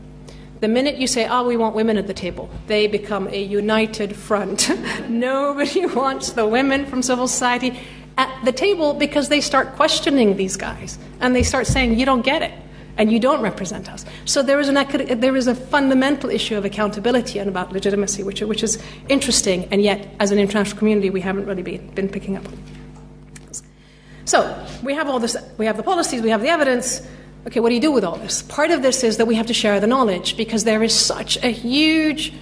[0.60, 4.16] The minute you say, oh, we want women at the table, they become a united
[4.16, 4.70] front.
[5.10, 7.78] Nobody wants the women from civil society
[8.18, 12.22] at the table because they start questioning these guys and they start saying, you don't
[12.22, 12.54] get it
[12.98, 14.06] and you don't represent us.
[14.26, 18.42] So there is, an, there is a fundamental issue of accountability and about legitimacy, which,
[18.42, 22.38] which is interesting, and yet, as an international community, we haven't really been, been picking
[22.38, 22.46] up.
[24.26, 27.06] So we have all this, we have the policies, we have the evidence.
[27.48, 28.44] Okay, what do you do with all this?
[28.44, 31.38] Part of this is that we have to share the knowledge because there is such
[31.44, 32.34] a huge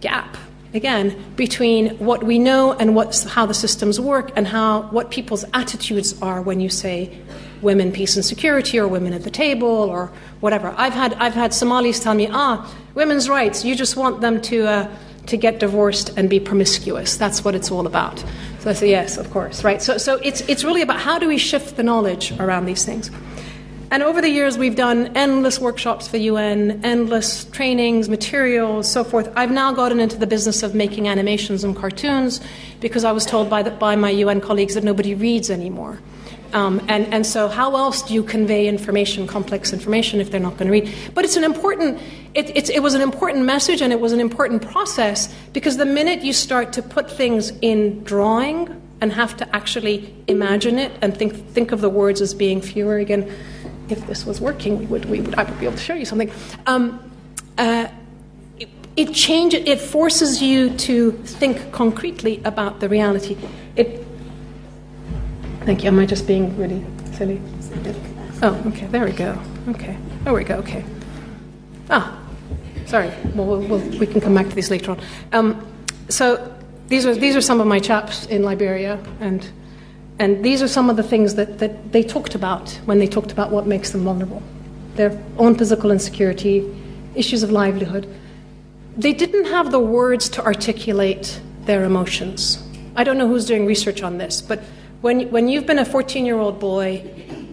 [0.00, 0.36] gap
[0.74, 5.44] again between what we know and what's, how the systems work and how what people's
[5.54, 7.16] attitudes are when you say
[7.62, 10.74] women peace and security or women at the table or whatever.
[10.76, 14.66] I've had i've had somalis tell me ah women's rights you just want them to
[14.66, 14.96] uh,
[15.26, 17.16] to get divorced and be promiscuous.
[17.16, 18.18] That's what it's all about.
[18.60, 19.64] So i say yes of course.
[19.64, 19.82] Right?
[19.82, 23.10] So so it's it's really about how do we shift the knowledge around these things
[23.90, 29.32] and over the years, we've done endless workshops for UN, endless trainings, materials, so forth.
[29.34, 32.40] I've now gotten into the business of making animations and cartoons
[32.80, 36.00] because I was told by, the, by my UN colleagues that nobody reads anymore.
[36.52, 40.56] Um, and, and so, how else do you convey information, complex information, if they're not
[40.56, 40.94] going to read?
[41.14, 42.00] But it's an important,
[42.34, 46.22] it, it was an important message and it was an important process because the minute
[46.22, 51.34] you start to put things in drawing and have to actually imagine it and think,
[51.50, 53.30] think of the words as being fewer, again,
[53.88, 56.04] if this was working, we would, we would, I would be able to show you
[56.04, 56.30] something.
[56.66, 57.12] Um,
[57.56, 57.88] uh,
[58.58, 63.36] it, it changes, it forces you to think concretely about the reality.
[63.76, 64.04] It,
[65.64, 65.88] thank you.
[65.88, 67.40] Am I just being really silly?
[68.42, 68.86] Oh, okay.
[68.86, 69.36] There we go.
[69.68, 69.96] Okay.
[70.24, 70.56] There we go.
[70.56, 70.84] Okay.
[71.90, 72.22] Ah,
[72.86, 73.10] sorry.
[73.34, 75.00] Well, we'll, we'll we can come back to these later on.
[75.32, 75.66] Um,
[76.08, 76.54] so
[76.88, 79.50] these are these are some of my chaps in Liberia, and
[80.18, 83.30] and these are some of the things that, that they talked about when they talked
[83.30, 84.42] about what makes them vulnerable
[84.98, 86.68] their own physical insecurity,
[87.14, 88.12] issues of livelihood.
[88.96, 92.60] They didn't have the words to articulate their emotions.
[92.96, 94.60] I don't know who's doing research on this, but
[95.00, 97.04] when, when you've been a 14 year old boy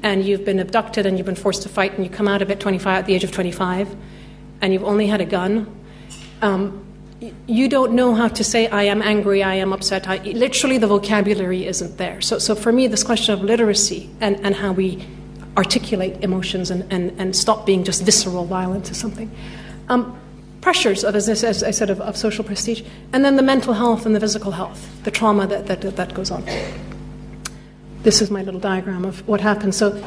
[0.01, 2.49] and you've been abducted and you've been forced to fight and you come out of
[2.49, 3.95] it 25, at the age of 25
[4.61, 5.67] and you've only had a gun,
[6.41, 6.84] um,
[7.47, 10.07] you don't know how to say, I am angry, I am upset.
[10.07, 12.21] I, literally, the vocabulary isn't there.
[12.21, 15.05] So, so for me, this question of literacy and, and how we
[15.57, 19.31] articulate emotions and, and, and stop being just visceral violence is something.
[19.87, 20.19] Um,
[20.59, 22.81] pressures, of, as, as I said, of, of, social prestige,
[23.13, 26.31] and then the mental health and the physical health, the trauma that, that, that goes
[26.31, 26.43] on.
[28.03, 29.77] This is my little diagram of what happens.
[29.77, 30.03] So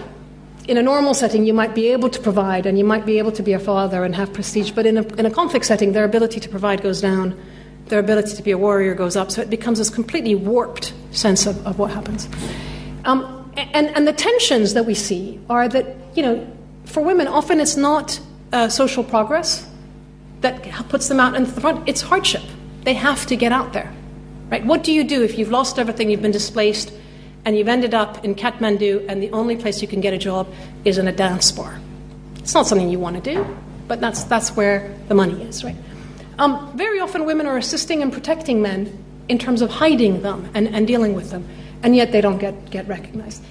[0.69, 3.33] in a normal setting, you might be able to provide and you might be able
[3.33, 6.05] to be a father and have prestige, but in a, in a conflict setting, their
[6.05, 7.35] ability to provide goes down,
[7.87, 11.47] their ability to be a warrior goes up, so it becomes this completely warped sense
[11.47, 12.29] of, of what happens.
[13.07, 16.47] Um, and, and the tensions that we see are that, you know,
[16.85, 18.21] for women, often it's not
[18.53, 19.67] uh, social progress
[20.43, 22.43] that puts them out in the front, it's hardship.
[22.83, 23.93] They have to get out there.
[24.51, 24.65] Right?
[24.65, 26.93] What do you do if you've lost everything, you've been displaced,
[27.49, 30.47] and you've ended up in Kathmandu, and the only place you can get a job
[30.85, 31.81] is in a dance bar.
[32.41, 35.75] It's not something you want to do, but that's, that's where the money is, right?
[36.39, 40.69] Um, very often, women are assisting and protecting men in terms of hiding them and,
[40.69, 41.49] and dealing with them,
[41.83, 43.43] and yet they don't get, get recognized.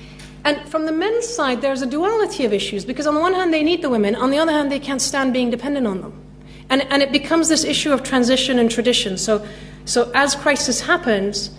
[0.45, 3.51] And from the men's side, there's a duality of issues because, on the one hand,
[3.51, 6.13] they need the women, on the other hand, they can't stand being dependent on them.
[6.69, 9.17] And, and it becomes this issue of transition and tradition.
[9.17, 9.43] So,
[9.85, 11.49] so as crisis happens,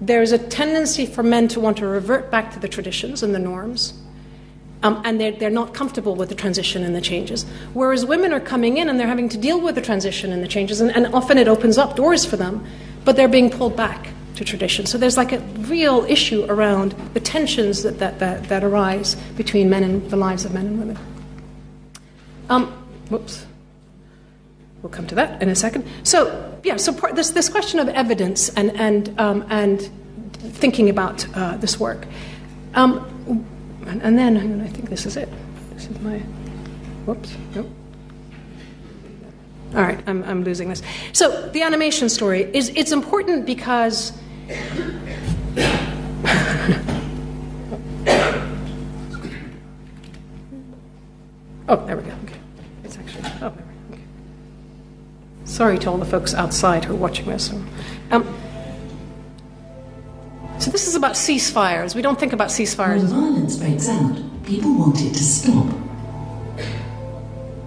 [0.00, 3.38] there's a tendency for men to want to revert back to the traditions and the
[3.38, 3.94] norms,
[4.82, 7.44] um, and they're, they're not comfortable with the transition and the changes.
[7.74, 10.48] Whereas women are coming in and they're having to deal with the transition and the
[10.48, 12.64] changes, and, and often it opens up doors for them,
[13.04, 14.86] but they're being pulled back to tradition.
[14.86, 19.68] So there's like a real issue around the tensions that, that, that, that arise between
[19.68, 20.98] men and the lives of men and women.
[22.48, 22.72] Um,
[23.10, 23.44] whoops.
[24.82, 25.86] We'll come to that in a second.
[26.04, 29.90] So, yeah, so this, this question of evidence and, and, um, and
[30.32, 32.06] thinking about uh, this work.
[32.74, 33.46] Um,
[33.86, 35.28] and, and, then, I think this is it.
[35.74, 36.18] This is my,
[37.06, 37.68] whoops, nope.
[39.74, 40.82] All right, I'm, I'm losing this.
[41.12, 44.12] So the animation story is it's important because
[51.70, 52.10] Oh, there we go.
[52.24, 52.34] Okay.
[52.82, 53.54] It's actually oh
[55.60, 57.52] Sorry to all the folks outside who are watching this.
[58.10, 58.24] Um,
[60.58, 61.94] So this is about ceasefires.
[61.94, 63.00] We don't think about ceasefires.
[63.00, 65.66] When violence breaks out, people want it to stop.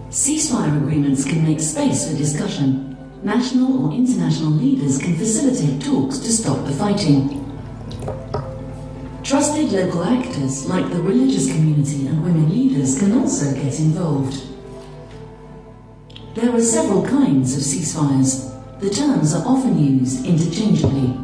[0.10, 2.98] Ceasefire agreements can make space for discussion.
[3.22, 7.46] National or international leaders can facilitate talks to stop the fighting.
[9.22, 14.53] Trusted local actors like the religious community and women leaders can also get involved.
[16.36, 18.50] There are several kinds of ceasefires.
[18.80, 21.16] The terms are often used interchangeably.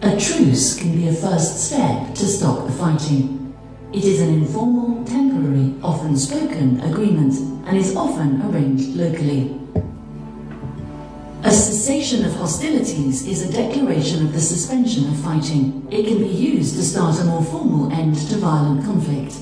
[0.00, 3.52] A truce can be a first step to stop the fighting.
[3.92, 7.34] It is an informal, temporary, often spoken agreement
[7.66, 9.58] and is often arranged locally.
[11.42, 15.88] A cessation of hostilities is a declaration of the suspension of fighting.
[15.90, 19.34] It can be used to start a more formal end to violent conflict.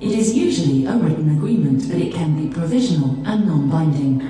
[0.00, 4.22] It is usually a written agreement, but it can be provisional and non-binding.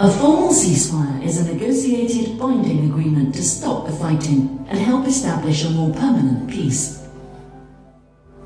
[0.00, 5.64] A formal ceasefire is a negotiated binding agreement to stop the fighting and help establish
[5.64, 7.08] a more permanent peace.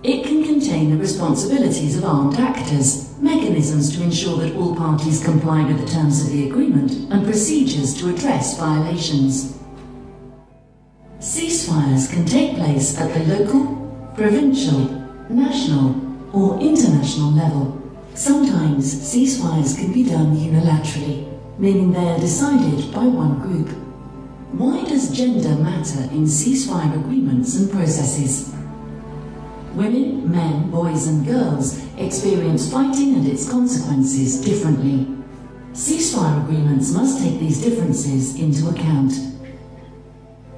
[0.03, 5.64] It can contain the responsibilities of armed actors, mechanisms to ensure that all parties comply
[5.64, 9.59] with the terms of the agreement, and procedures to address violations.
[11.18, 15.02] Ceasefires can take place at the local, provincial,
[15.33, 15.97] national,
[16.33, 17.78] or international level.
[18.14, 21.26] Sometimes ceasefires can be done unilaterally,
[21.59, 23.68] meaning they are decided by one group.
[24.53, 28.53] Why does gender matter in ceasefire agreements and processes?
[29.74, 35.07] Women, men, boys, and girls experience fighting and its consequences differently.
[35.72, 39.12] Ceasefire agreements must take these differences into account.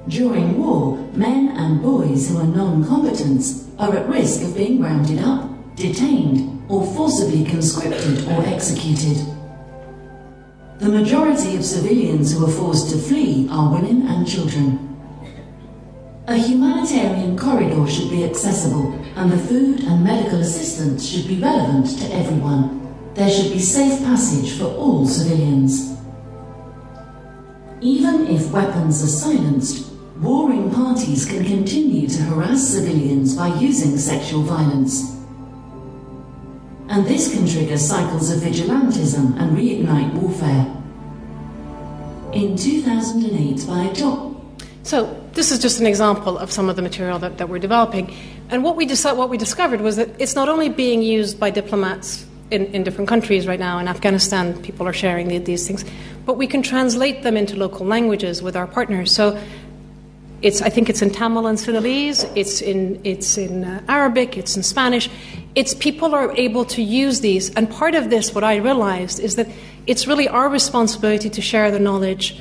[0.09, 5.19] During war, men and boys who are non combatants are at risk of being rounded
[5.19, 9.17] up, detained, or forcibly conscripted or executed.
[10.79, 14.97] The majority of civilians who are forced to flee are women and children.
[16.27, 21.87] A humanitarian corridor should be accessible, and the food and medical assistance should be relevant
[21.99, 22.81] to everyone.
[23.13, 25.95] There should be safe passage for all civilians.
[27.81, 29.91] Even if weapons are silenced,
[30.21, 35.13] warring parties can continue to harass civilians by using sexual violence.
[36.87, 40.71] And this can trigger cycles of vigilantism and reignite warfare.
[42.31, 44.35] In 2008, by John.
[44.83, 48.15] So this is just an example of some of the material that, that we're developing.
[48.49, 51.49] And what we, deci- what we discovered was that it's not only being used by
[51.49, 53.79] diplomats in, in different countries right now.
[53.79, 55.83] In Afghanistan, people are sharing the, these things.
[56.25, 59.11] But we can translate them into local languages with our partners.
[59.11, 59.39] So
[60.45, 64.55] it's, I think it's in Tamil and Sinhalese, it's in, it's in uh, Arabic, it's
[64.55, 65.09] in Spanish.
[65.55, 67.51] It's people are able to use these.
[67.55, 69.47] And part of this, what I realized, is that
[69.87, 72.39] it's really our responsibility to share the knowledge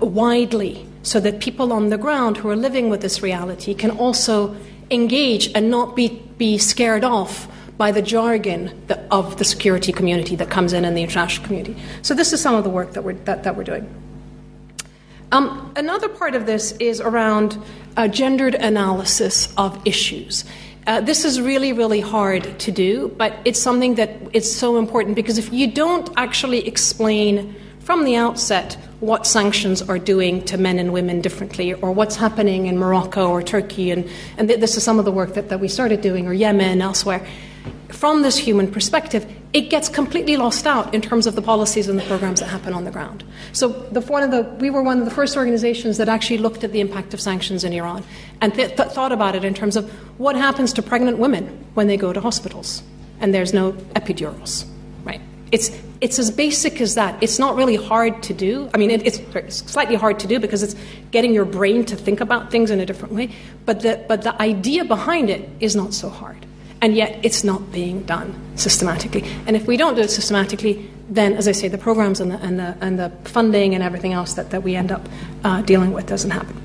[0.00, 4.56] widely so that people on the ground who are living with this reality can also
[4.90, 8.82] engage and not be, be scared off by the jargon
[9.12, 11.76] of the security community that comes in and the international community.
[12.02, 14.07] So this is some of the work that we're, that, that we're doing.
[15.30, 17.58] Um, another part of this is around
[17.96, 20.44] uh, gendered analysis of issues.
[20.86, 25.16] Uh, this is really, really hard to do, but it's something that is so important
[25.16, 30.78] because if you don't actually explain from the outset what sanctions are doing to men
[30.78, 34.08] and women differently, or what's happening in Morocco or Turkey, and,
[34.38, 37.26] and this is some of the work that, that we started doing, or Yemen, elsewhere.
[37.88, 41.98] From this human perspective, it gets completely lost out in terms of the policies and
[41.98, 43.24] the programs that happen on the ground.
[43.52, 46.64] So, the, one of the, we were one of the first organizations that actually looked
[46.64, 48.04] at the impact of sanctions in Iran
[48.42, 51.86] and th- th- thought about it in terms of what happens to pregnant women when
[51.86, 52.82] they go to hospitals
[53.20, 54.66] and there's no epidurals,
[55.04, 55.20] right?
[55.50, 55.70] It's,
[56.02, 57.20] it's as basic as that.
[57.22, 58.68] It's not really hard to do.
[58.74, 60.76] I mean, it, it's, it's, slightly hard to do because it's
[61.10, 63.30] getting your brain to think about things in a different way.
[63.64, 66.44] But the, but the idea behind it is not so hard.
[66.80, 69.24] And yet, it's not being done systematically.
[69.46, 72.36] And if we don't do it systematically, then, as I say, the programs and the,
[72.36, 75.08] and the, and the funding and everything else that, that we end up
[75.44, 76.56] uh, dealing with doesn't happen.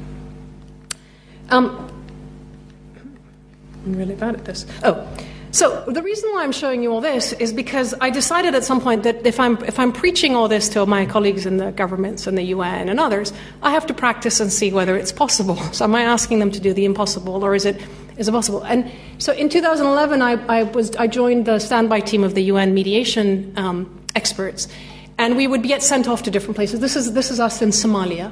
[1.49, 1.89] Um,
[3.85, 4.65] I'm really bad at this.
[4.83, 5.07] Oh.
[5.51, 8.81] So the reason why I'm showing you all this is because I decided at some
[8.81, 12.25] point that if I'm if I'm preaching all this to my colleagues in the governments
[12.25, 15.55] and the UN and others, I have to practice and see whether it's possible.
[15.73, 17.79] So am I asking them to do the impossible, or is it
[18.17, 18.63] is possible?
[18.63, 22.73] And so in 2011, I, I was I joined the standby team of the UN
[22.73, 24.67] mediation um, experts,
[25.17, 26.79] and we would get sent off to different places.
[26.79, 28.31] This is this is us in Somalia,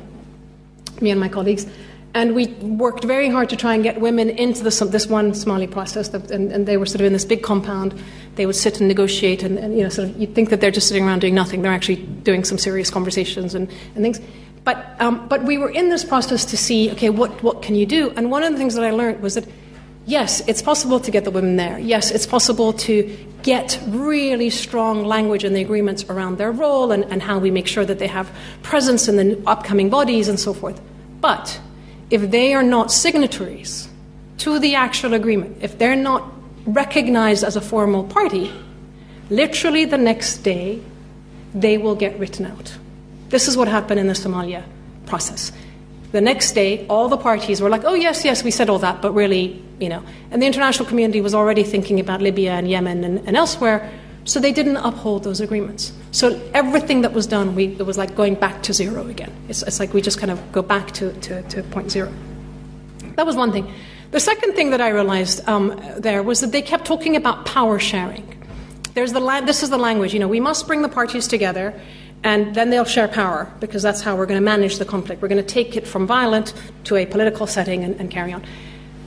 [1.02, 1.66] me and my colleagues.
[2.14, 5.68] And we worked very hard to try and get women into this, this one Somali
[5.68, 7.94] process, that, and, and, they were sort of in this big compound.
[8.36, 10.72] They would sit and negotiate, and, and, you know, sort of you'd think that they're
[10.72, 11.62] just sitting around doing nothing.
[11.62, 14.20] They're actually doing some serious conversations and, and things.
[14.66, 17.86] But, um, but we were in this process to see, okay, what, what can you
[17.86, 18.12] do?
[18.18, 19.48] And one of the things that I learned was that,
[20.12, 21.80] yes, it's possible to get the women there.
[21.80, 27.06] Yes, it's possible to get really strong language in the agreements around their role and,
[27.06, 28.30] and how we make sure that they have
[28.62, 30.80] presence in the upcoming bodies and so forth.
[31.22, 31.60] But
[32.10, 33.88] if they are not signatories
[34.40, 36.30] to the actual agreement, if they're not
[36.66, 38.52] recognized as a formal party,
[39.30, 40.82] literally the next day
[41.56, 42.78] they will get written out.
[43.30, 44.64] This is what happened in the Somalia
[45.06, 45.52] process.
[46.12, 49.02] The next day, all the parties were like, oh, yes, yes, we said all that,
[49.02, 50.04] but really, you know.
[50.30, 53.90] And the international community was already thinking about Libya and Yemen and, and elsewhere,
[54.26, 55.94] so they didn't uphold those agreements.
[56.12, 59.32] So everything that was done, we, it was like going back to zero again.
[59.48, 62.12] It's, it's like we just kind of go back to, to, to point zero.
[63.16, 63.74] That was one thing.
[64.12, 67.80] The second thing that I realized um, there was that they kept talking about power
[67.80, 68.28] sharing.
[68.94, 71.80] There's the la- this is the language, you know, we must bring the parties together
[72.24, 75.22] and then they'll share power because that's how we're going to manage the conflict.
[75.22, 76.54] We're going to take it from violent
[76.86, 78.44] to a political setting and, and carry on.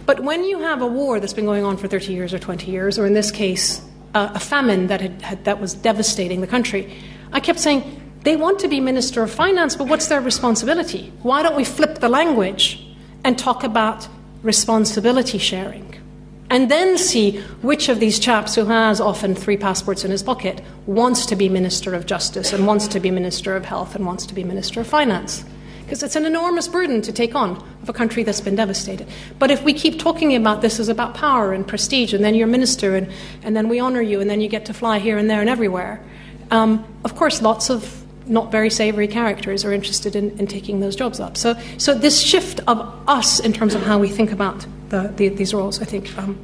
[0.06, 2.70] But when you have a war that's been going on for 30 years or 20
[2.70, 3.80] years, or in this case,
[4.14, 6.92] uh, a famine that, had, had, that was devastating the country,
[7.32, 11.12] I kept saying, they want to be Minister of Finance, but what's their responsibility?
[11.22, 12.84] Why don't we flip the language
[13.22, 14.08] and talk about
[14.42, 16.03] responsibility sharing?
[16.50, 20.60] And then see which of these chaps who has often three passports in his pocket
[20.86, 24.26] wants to be Minister of Justice and wants to be Minister of Health and wants
[24.26, 25.44] to be Minister of Finance.
[25.84, 29.06] Because it's an enormous burden to take on of a country that's been devastated.
[29.38, 32.46] But if we keep talking about this as about power and prestige, and then you're
[32.46, 35.28] minister, and, and then we honor you, and then you get to fly here and
[35.28, 36.02] there and everywhere,
[36.50, 40.96] um, of course, lots of not very savory characters are interested in, in taking those
[40.96, 41.36] jobs up.
[41.36, 45.28] So, so this shift of us in terms of how we think about the, the,
[45.28, 46.38] these roles, I think, um,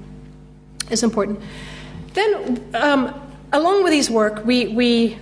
[0.91, 1.41] is important.
[2.15, 3.15] Then, um,
[3.53, 5.19] along with these work, we, we,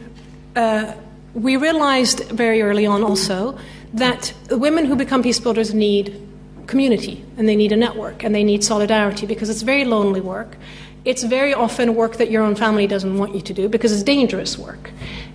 [0.57, 0.95] uh,
[1.35, 3.59] we realized very early on also
[3.95, 6.27] that women who become peace builders need
[6.67, 10.57] community and they need a network and they need solidarity because it's very lonely work.
[11.05, 14.03] It's very often work that your own family doesn't want you to do because it's
[14.03, 14.91] dangerous work.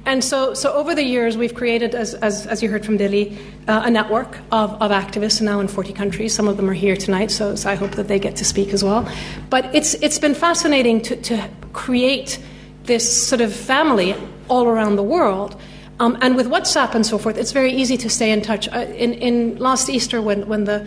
[0.05, 3.37] And so, so over the years, we've created, as, as, as you heard from Dilly,
[3.67, 6.33] uh, a network of, of activists now in 40 countries.
[6.33, 8.69] Some of them are here tonight, so, so I hope that they get to speak
[8.69, 9.09] as well.
[9.49, 12.43] But it's, it's been fascinating to, to create
[12.83, 14.13] this sort of family
[14.49, 15.59] all around the world.
[16.01, 18.67] Um, and with WhatsApp and so forth, it's very easy to stay in touch.
[18.67, 20.85] Uh, in, in last Easter, when, when the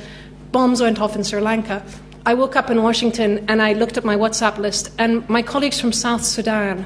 [0.53, 1.83] bombs went off in Sri Lanka,
[2.27, 5.81] I woke up in Washington and I looked at my WhatsApp list, and my colleagues
[5.81, 6.85] from South Sudan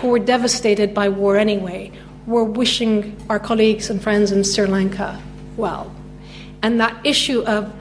[0.00, 1.92] who were devastated by war anyway,
[2.26, 5.20] were wishing our colleagues and friends in Sri Lanka
[5.56, 5.94] well.
[6.62, 7.72] And that issue of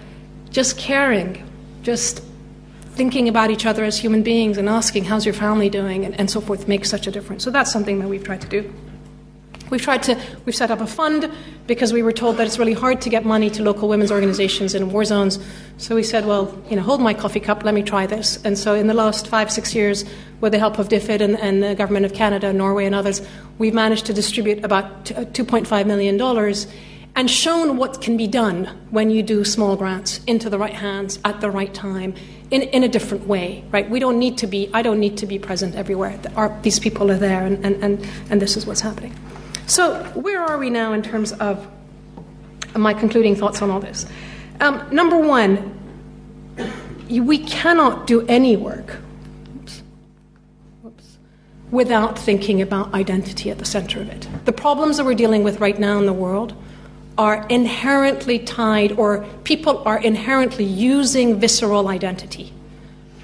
[0.50, 1.48] just caring,
[1.82, 2.22] just
[2.96, 6.30] thinking about each other as human beings and asking, how's your family doing, and, and
[6.30, 7.44] so forth, makes such a difference.
[7.44, 8.74] So that's something that we've tried to do.
[9.70, 11.32] We've tried to, we've set up a fund
[11.68, 14.76] because we were told that it's really hard to get money to local women's organizations
[14.76, 15.40] in war zones.
[15.78, 18.40] So we said, well, you know, hold my coffee cup, let me try this.
[18.44, 20.06] And so in the last five, six years,
[20.42, 23.22] with the help of DFID and, and the government of Canada, Norway, and others,
[23.58, 26.20] we've managed to distribute about $2.5 uh, million
[27.16, 31.18] and shown what can be done when you do small grants into the right hands
[31.24, 32.14] at the right time
[32.52, 33.90] in, in a different way, right?
[33.90, 36.20] We don't need to be, I don't need to be present everywhere.
[36.62, 39.16] These people are there, and, and, and, and this is what's happening.
[39.68, 41.68] So, where are we now in terms of
[42.76, 44.06] my concluding thoughts on all this?
[44.60, 45.72] Um, number one,
[47.10, 48.98] we cannot do any work
[51.72, 54.28] without thinking about identity at the center of it.
[54.46, 56.54] The problems that we're dealing with right now in the world
[57.18, 62.52] are inherently tied, or people are inherently using visceral identity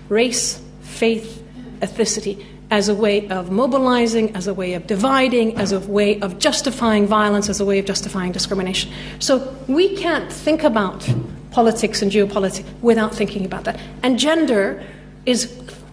[0.09, 1.41] race, faith,
[1.79, 6.39] ethnicity as a way of mobilizing, as a way of dividing, as a way of
[6.39, 8.89] justifying violence, as a way of justifying discrimination.
[9.19, 11.07] So we can't think about
[11.51, 13.77] politics and geopolitics without thinking about that.
[14.03, 14.81] And gender
[15.25, 15.45] is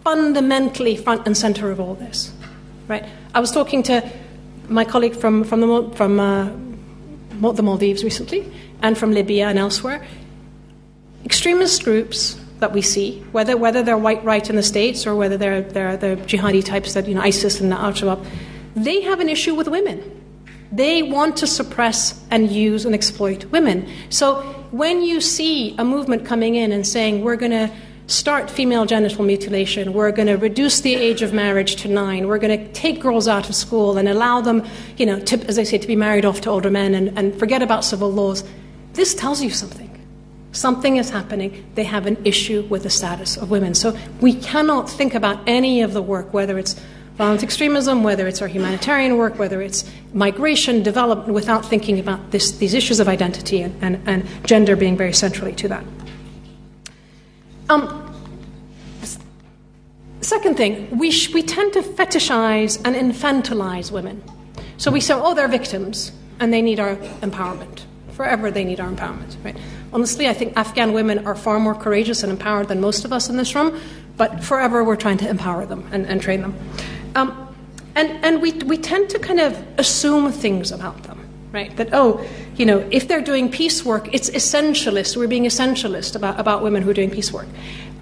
[0.05, 2.33] fundamentally front and center of all this.
[2.87, 3.05] Right?
[3.35, 4.09] I was talking to
[4.69, 6.49] my colleague from, from, the, from uh,
[7.53, 8.51] the Maldives recently
[8.83, 10.07] and from Libya and elsewhere.
[11.25, 15.37] Extremist groups that we see, whether, whether they're white right in the States or whether
[15.37, 18.25] they're, they're the jihadi types that, you know, ISIS and the Al Shabaab,
[18.75, 20.15] they have an issue with women.
[20.71, 23.89] They want to suppress and use and exploit women.
[24.11, 27.71] So when you see a movement coming in and saying, we're going to
[28.07, 32.39] start female genital mutilation, we're going to reduce the age of marriage to nine, we're
[32.39, 35.63] going to take girls out of school and allow them, you know, to, as I
[35.63, 38.45] say, to be married off to older men and, and forget about civil laws,
[38.95, 39.88] this tells you something.
[40.53, 41.71] Something is happening.
[41.75, 43.75] They have an issue with the status of women.
[43.75, 46.75] So we cannot think about any of the work, whether it's
[47.17, 49.85] violent extremism, whether it's our humanitarian work, whether it's
[50.15, 54.97] migration, development, without thinking about this, these issues of identity and, and, and gender being
[54.97, 55.85] very centrally to that.
[57.69, 58.05] Um,
[60.21, 64.23] second thing, we, sh- we tend to fetishize and infantilize women.
[64.77, 67.83] So we say, oh, they're victims and they need our empowerment.
[68.13, 69.57] Forever they need our empowerment, right?
[69.93, 73.29] Honestly, I think Afghan women are far more courageous and empowered than most of us
[73.29, 73.81] in this room,
[74.17, 76.55] but forever we're trying to empower them and, and train them.
[77.15, 77.55] Um,
[77.95, 81.75] and and we, we tend to kind of assume things about them, right?
[81.77, 82.25] That, oh,
[82.57, 85.17] you know, if they're doing peace work, it's essentialist.
[85.17, 87.47] We're being essentialist about, about women who are doing peace work.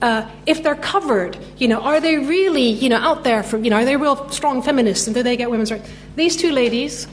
[0.02, 3.70] Uh, if they're covered, you know, are they really, you know, out there for, you
[3.70, 5.88] know, are they real strong feminists and do they get women's rights?
[6.16, 7.06] These two ladies,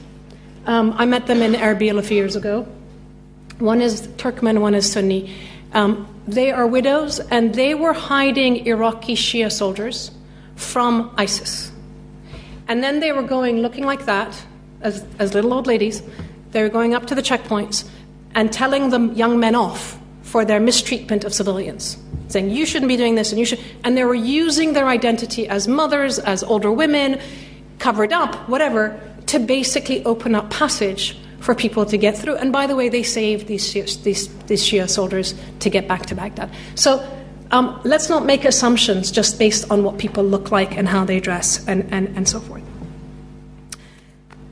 [0.66, 2.66] um, I met them in Erbil a few years ago.
[3.64, 5.34] One is Turkmen, one is Sunni.
[5.72, 10.10] Um, they are widows, and they were hiding Iraqi Shia soldiers
[10.54, 11.72] from ISIS.
[12.68, 14.38] And then they were going looking like that,
[14.82, 16.02] as, as little old ladies.
[16.50, 17.88] They were going up to the checkpoints
[18.34, 21.96] and telling the young men off for their mistreatment of civilians,
[22.28, 23.60] saying, You shouldn't be doing this, and you should.
[23.82, 27.18] And they were using their identity as mothers, as older women,
[27.78, 32.36] covered up, whatever, to basically open up passage for people to get through.
[32.36, 36.06] And by the way, they saved these Shia, these, these Shia soldiers to get back
[36.06, 36.50] to Baghdad.
[36.74, 37.06] So
[37.50, 41.20] um, let's not make assumptions just based on what people look like and how they
[41.20, 42.62] dress and, and, and so forth.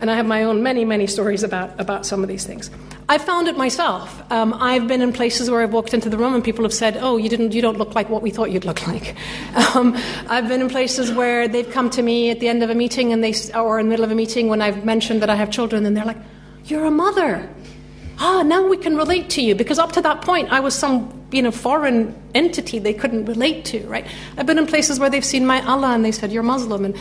[0.02, 2.70] And I have my own many, many stories about, about some of these things.
[3.08, 4.22] I found it myself.
[4.30, 6.98] Um, I've been in places where I've walked into the room and people have said,
[7.00, 9.16] "Oh, you didn't, you don't look like what we thought you'd look like."
[9.74, 9.96] Um,
[10.28, 13.12] I've been in places where they've come to me at the end of a meeting
[13.12, 15.50] and they, or in the middle of a meeting when I've mentioned that I have
[15.50, 16.18] children, and they're like,
[16.66, 17.48] "You're a mother."
[18.18, 21.26] Ah, now we can relate to you because up to that point I was some
[21.32, 23.80] you know foreign entity they couldn't relate to.
[23.86, 24.06] Right?
[24.36, 26.96] I've been in places where they've seen my Allah and they said, "You're Muslim," and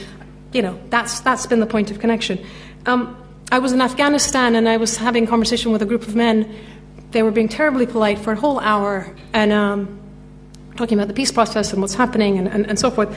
[0.53, 2.43] you know that's that's been the point of connection.
[2.85, 3.17] Um,
[3.51, 6.55] I was in Afghanistan and I was having conversation with a group of men.
[7.11, 9.99] They were being terribly polite for a whole hour and um,
[10.77, 13.13] talking about the peace process and what's happening and, and, and so forth.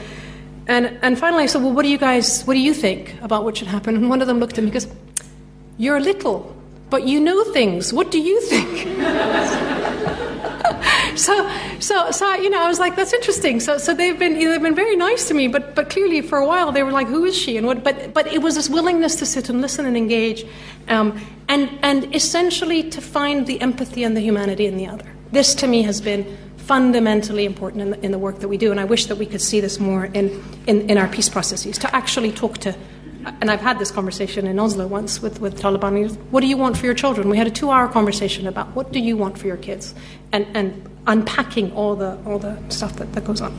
[0.67, 3.45] And, and finally I said, Well, what do you guys, what do you think about
[3.45, 3.95] what should happen?
[3.95, 4.87] And one of them looked at me and goes,
[5.77, 6.55] You're little,
[6.89, 7.91] but you know things.
[7.91, 8.87] What do you think?
[11.17, 13.59] so, so, so, you know, I was like, that's interesting.
[13.59, 16.47] So, so they've been, they've been very nice to me, but, but clearly for a
[16.47, 17.57] while they were like, who is she?
[17.57, 20.45] And what, but, but it was this willingness to sit and listen and engage,
[20.87, 25.05] um, and, and essentially to find the empathy and the humanity in the other.
[25.31, 28.71] This to me has been fundamentally important in the, in the work that we do,
[28.71, 31.77] and I wish that we could see this more in, in, in our peace processes,
[31.79, 32.75] to actually talk to
[33.25, 36.15] and I've had this conversation in Oslo once with, with Taliban.
[36.31, 37.29] What do you want for your children?
[37.29, 39.95] We had a two hour conversation about what do you want for your kids
[40.31, 43.53] and, and unpacking all the, all the stuff that, that goes on.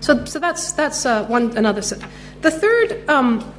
[0.00, 2.00] So, so that's, that's uh, one, another set.
[2.42, 3.52] The third, um,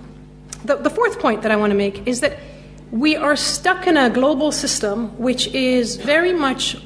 [0.64, 2.40] the, the fourth point that I want to make is that
[2.92, 6.78] we are stuck in a global system which is very much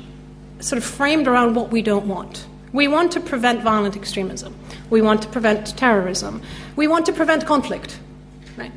[0.59, 2.47] sort of framed around what we don't want.
[2.73, 4.55] We want to prevent violent extremism.
[4.89, 6.41] We want to prevent terrorism.
[6.75, 7.99] We want to prevent conflict.
[8.57, 8.71] Right?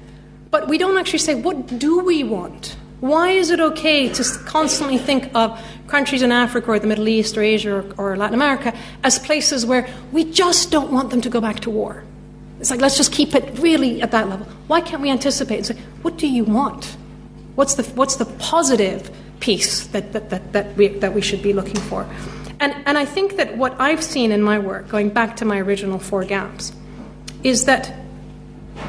[0.51, 2.77] But we don't actually say, what do we want?
[3.01, 7.37] Why is it okay to constantly think of countries in Africa or the Middle East
[7.37, 8.75] or Asia or, or, Latin America
[9.05, 12.05] as places where we just don't want them to go back to war?
[12.61, 14.47] It's like, let's just keep it really at that level.
[14.67, 16.97] Why can't we anticipate and say, what do you want?
[17.55, 21.53] What's the, what's the positive piece that, that, that, that, we, that we should be
[21.53, 22.07] looking for?
[22.59, 25.59] And, and I think that what I've seen in my work, going back to my
[25.59, 26.73] original four gaps,
[27.43, 27.95] is that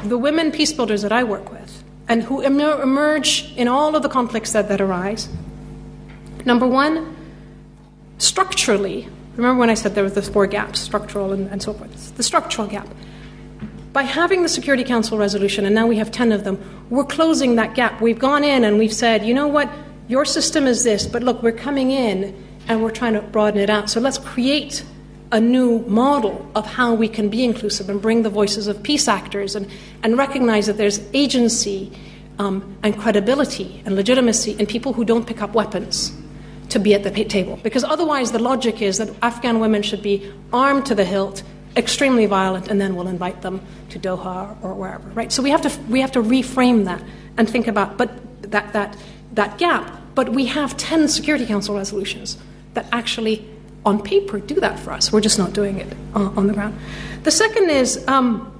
[0.04, 4.08] the women peace builders that I work with, and who emerge in all of the
[4.08, 5.28] conflicts that, that arise.
[6.46, 7.14] Number one,
[8.16, 12.16] structurally, remember when I said there were the four gaps, structural and, and so forth,
[12.16, 12.88] the structural gap.
[13.92, 17.56] By having the Security Council resolution, and now we have 10 of them, we're closing
[17.56, 18.00] that gap.
[18.00, 19.70] We've gone in and we've said, you know what,
[20.08, 23.70] your system is this, but look, we're coming in and we're trying to broaden it
[23.70, 23.90] out.
[23.90, 24.84] So let's create
[25.32, 29.08] a new model of how we can be inclusive and bring the voices of peace
[29.08, 29.68] actors and,
[30.02, 31.92] and recognize that there's agency
[32.38, 36.12] um, and credibility and legitimacy in people who don't pick up weapons
[36.70, 37.58] to be at the table.
[37.62, 41.42] Because otherwise, the logic is that Afghan women should be armed to the hilt,
[41.76, 43.60] extremely violent, and then we'll invite them
[43.90, 45.08] to Doha or wherever.
[45.10, 45.32] Right?
[45.32, 47.02] So we have to we have to reframe that
[47.36, 48.10] and think about but
[48.50, 48.96] that that
[49.32, 49.90] that gap.
[50.14, 52.36] But we have ten Security Council resolutions
[52.78, 53.44] that actually
[53.84, 55.12] on paper do that for us.
[55.12, 56.78] We're just not doing it uh, on the ground.
[57.24, 58.52] The second is, um,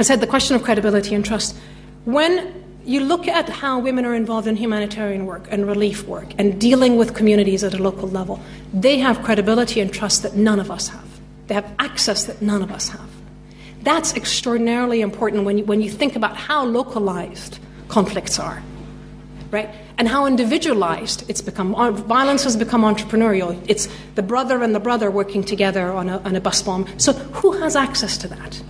[0.00, 1.56] I said, the question of credibility and trust.
[2.04, 6.60] When you look at how women are involved in humanitarian work and relief work and
[6.60, 8.40] dealing with communities at a local level,
[8.72, 11.08] they have credibility and trust that none of us have.
[11.46, 13.08] They have access that none of us have.
[13.82, 18.62] That's extraordinarily important when you, when you think about how localized conflicts are,
[19.50, 19.70] right?
[19.96, 21.74] And how individualized it's become.
[21.74, 23.56] Uh, violence has become entrepreneurial.
[23.68, 26.86] It's the brother and the brother working together on a, on a bus bomb.
[26.98, 28.60] So, who has access to that,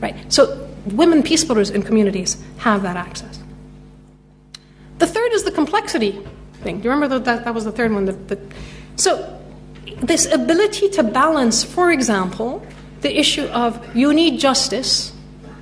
[0.00, 0.16] right?
[0.32, 3.38] So, women peace builders in communities have that access.
[4.98, 6.20] The third is the complexity
[6.62, 6.78] thing.
[6.78, 7.44] Do you remember that?
[7.44, 8.06] That was the third one.
[8.06, 8.40] The, the,
[8.96, 9.40] so,
[10.02, 12.66] this ability to balance, for example,
[13.02, 15.11] the issue of you need justice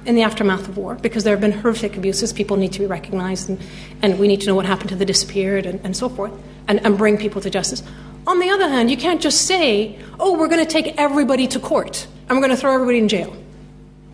[0.07, 2.33] in the aftermath of war because there have been horrific abuses.
[2.33, 3.61] People need to be recognized, and,
[4.03, 6.33] and we need to know what happened to the disappeared and, and so forth,
[6.69, 7.83] and, and bring people to justice.
[8.27, 11.59] On the other hand, you can't just say, oh, we're going to take everybody to
[11.59, 13.35] court and we're going to throw everybody in jail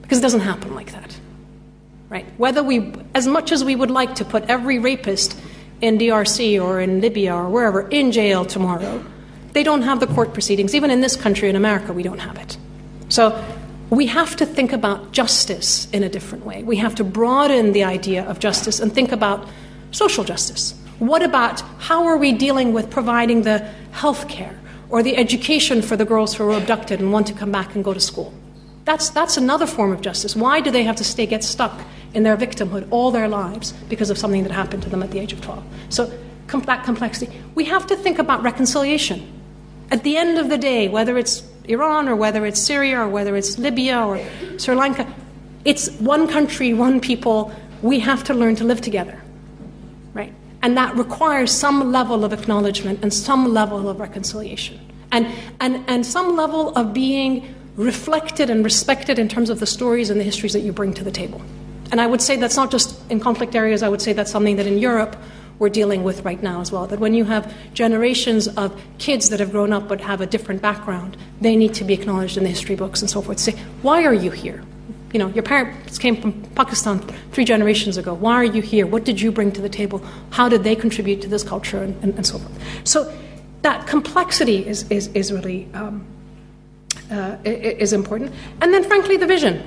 [0.01, 1.19] because it doesn't happen like that.
[2.09, 2.25] Right?
[2.39, 5.39] Whether we, as much as we would like to put every rapist
[5.81, 9.05] in DRC or in Libya or wherever in jail tomorrow,
[9.53, 10.75] they don't have the court proceedings.
[10.75, 12.57] Even in this country, in America, we don't have it.
[13.09, 13.43] So
[13.91, 16.63] we have to think about justice in a different way.
[16.63, 19.49] We have to broaden the idea of justice and think about
[19.93, 20.75] social justice.
[20.99, 23.59] What about how are we dealing with providing the
[23.93, 24.59] health care
[24.89, 27.85] or the education for the girls who are abducted and want to come back and
[27.85, 28.33] go to school?
[28.85, 30.35] That's, that's another form of justice.
[30.35, 31.81] Why do they have to stay get stuck
[32.15, 35.19] in their victimhood all their lives because of something that happened to them at the
[35.19, 35.65] age of 12?
[35.91, 36.13] So
[36.49, 37.31] that complexity.
[37.55, 39.33] We have to think about reconciliation.
[39.91, 43.37] At the end of the day, whether it's Iran or whether it's Syria or whether
[43.37, 44.21] it's Libya or
[44.59, 45.07] Sri Lanka,
[45.65, 47.53] it's one country, one people.
[47.83, 49.21] We have to learn to live together,
[50.15, 50.33] right?
[50.63, 54.81] And that requires some level of acknowledgement and some level of reconciliation,
[55.13, 55.27] and
[55.61, 60.19] and and some level of being reflected and respected in terms of the stories and
[60.19, 61.43] the histories that you bring to the table.
[61.91, 63.83] And I would say that's not just in conflict areas.
[63.83, 65.17] I would say that's something that in Europe
[65.59, 66.87] we're dealing with right now as well.
[66.87, 70.63] That when you have generations of kids that have grown up but have a different
[70.63, 73.39] background, they need to be acknowledged in the history books and so forth.
[73.39, 73.53] Say,
[73.83, 74.63] why are you here?
[75.13, 77.01] You know, your parents came from Pakistan
[77.33, 78.13] three generations ago.
[78.13, 78.87] Why are you here?
[78.87, 80.03] What did you bring to the table?
[80.31, 82.87] How did they contribute to this culture and, and, and so forth?
[82.87, 83.13] So
[83.63, 86.07] that complexity is, is, is really um,
[87.11, 88.33] uh, is important.
[88.61, 89.63] And then, frankly, the vision,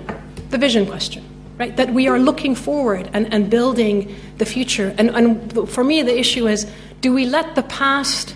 [0.50, 1.24] the vision question
[1.60, 1.76] right?
[1.76, 4.95] That we are looking forward and, and building the future.
[4.97, 6.66] And, and for me, the issue is
[7.01, 8.34] do we let the past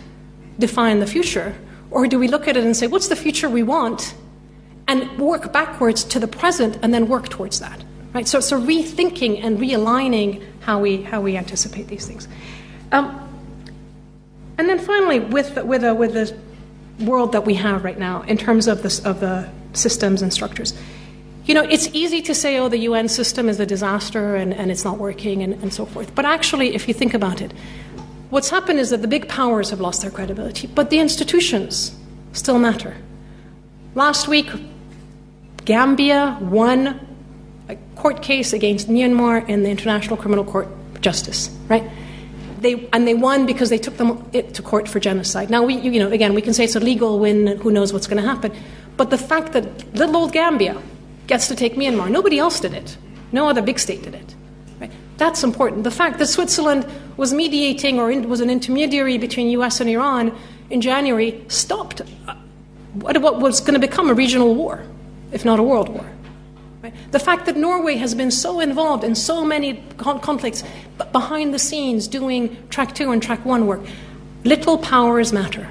[0.59, 1.55] define the future?
[1.89, 4.13] Or do we look at it and say, what's the future we want?
[4.87, 7.83] And work backwards to the present and then work towards that.
[8.13, 8.27] Right?
[8.27, 12.27] So, so rethinking and realigning how we, how we anticipate these things.
[12.91, 13.19] Um,
[14.57, 16.35] and then finally, with, with, a, with the
[17.05, 20.73] world that we have right now in terms of, this, of the systems and structures,
[21.45, 24.71] you know, it's easy to say, oh, the UN system is a disaster and, and
[24.71, 26.15] it's not working and, and so forth.
[26.15, 27.51] But actually, if you think about it,
[28.29, 31.95] what's happened is that the big powers have lost their credibility, but the institutions
[32.31, 32.95] still matter.
[33.93, 34.49] Last week,
[35.65, 37.07] Gambia won
[37.67, 41.83] a court case against Myanmar in the International Criminal Court of Justice, right?
[42.59, 45.49] They, and they won because they took them to court for genocide.
[45.49, 48.07] Now, we, you know, again, we can say it's a legal win, who knows what's
[48.07, 48.53] going to happen.
[48.95, 50.81] But the fact that little old Gambia
[51.33, 52.11] gets to take Myanmar.
[52.11, 52.95] Nobody else did it.
[53.31, 54.35] No other big state did it.
[54.79, 54.91] Right?
[55.17, 55.83] That's important.
[55.83, 56.85] The fact that Switzerland
[57.17, 59.81] was mediating or in, was an intermediary between U.S.
[59.81, 60.31] and Iran
[60.69, 62.35] in January stopped uh,
[62.93, 64.85] what, what was going to become a regional war,
[65.31, 66.05] if not a world war.
[66.83, 66.93] Right?
[67.09, 70.63] The fact that Norway has been so involved in so many conflicts
[71.11, 73.81] behind the scenes doing track two and track one work,
[74.43, 75.67] little powers matter.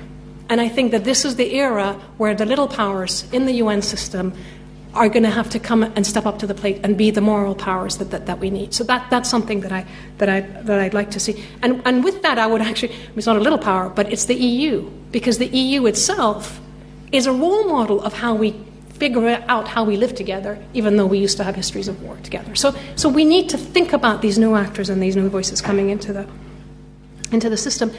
[0.48, 3.80] And I think that this is the era where the little powers in the UN
[3.80, 4.34] system
[4.94, 7.20] are going to have to come and step up to the plate and be the
[7.20, 8.74] moral powers that, that, that we need.
[8.74, 9.86] So that, that's something that, I,
[10.18, 11.42] that, I, that I'd like to see.
[11.62, 14.34] And, and with that, I would actually, it's not a little power, but it's the
[14.34, 16.60] EU, because the EU itself
[17.10, 18.54] is a role model of how we
[18.94, 22.16] figure out how we live together, even though we used to have histories of war
[22.22, 22.54] together.
[22.54, 25.88] So, so we need to think about these new actors and these new voices coming
[25.90, 26.28] into the,
[27.32, 27.90] into the system.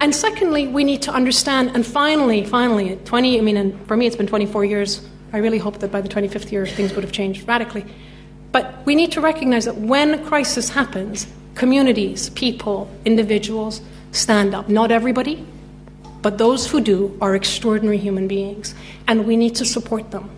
[0.00, 4.06] And secondly, we need to understand, and finally, finally, 20, I mean, and for me
[4.06, 7.12] it's been 24 years I really hope that by the 25th year things would have
[7.12, 7.84] changed radically.
[8.52, 11.26] But we need to recognize that when a crisis happens,
[11.56, 13.80] communities, people, individuals
[14.12, 14.68] stand up.
[14.68, 15.44] Not everybody,
[16.22, 18.76] but those who do are extraordinary human beings,
[19.08, 20.30] and we need to support them.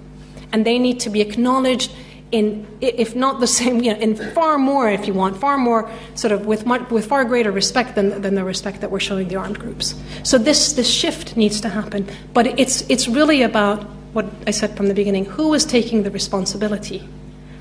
[0.50, 1.92] And they need to be acknowledged
[2.32, 5.90] in, if not the same, you know, in far more, if you want, far more,
[6.14, 9.28] sort of with, much, with far greater respect than, than the respect that we're showing
[9.28, 9.94] the armed groups.
[10.22, 12.08] So this, this shift needs to happen.
[12.32, 13.86] But it's, it's really about
[14.16, 17.06] what I said from the beginning who is taking the responsibility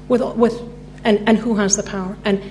[0.07, 0.55] with, with,
[1.03, 2.17] and, and who has the power?
[2.23, 2.41] And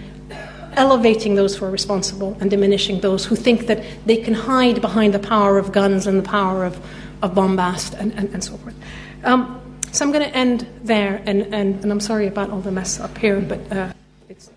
[0.77, 5.15] elevating those who are responsible and diminishing those who think that they can hide behind
[5.15, 6.79] the power of guns and the power of,
[7.23, 8.75] of bombast and, and, and so forth.
[9.25, 9.61] Um,
[9.95, 12.99] So I'm going to end there, and, and, and I'm sorry about all the mess
[12.99, 13.93] up here, but uh,
[14.29, 14.51] it's.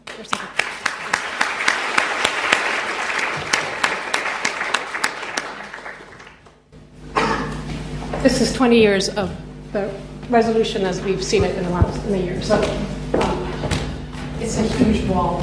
[8.27, 9.33] This is 20 years of
[9.71, 9.89] the
[10.29, 12.41] resolution as we've seen it in the last in the year.
[12.41, 12.55] So
[13.13, 13.53] um,
[14.41, 15.41] it's a huge wall.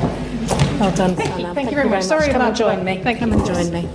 [0.78, 1.54] Well done, Thank you, Sanam.
[1.54, 2.04] thank you very much.
[2.04, 3.02] Sorry Come about and join me.
[3.02, 3.38] Thank Come you.
[3.38, 3.88] and join me.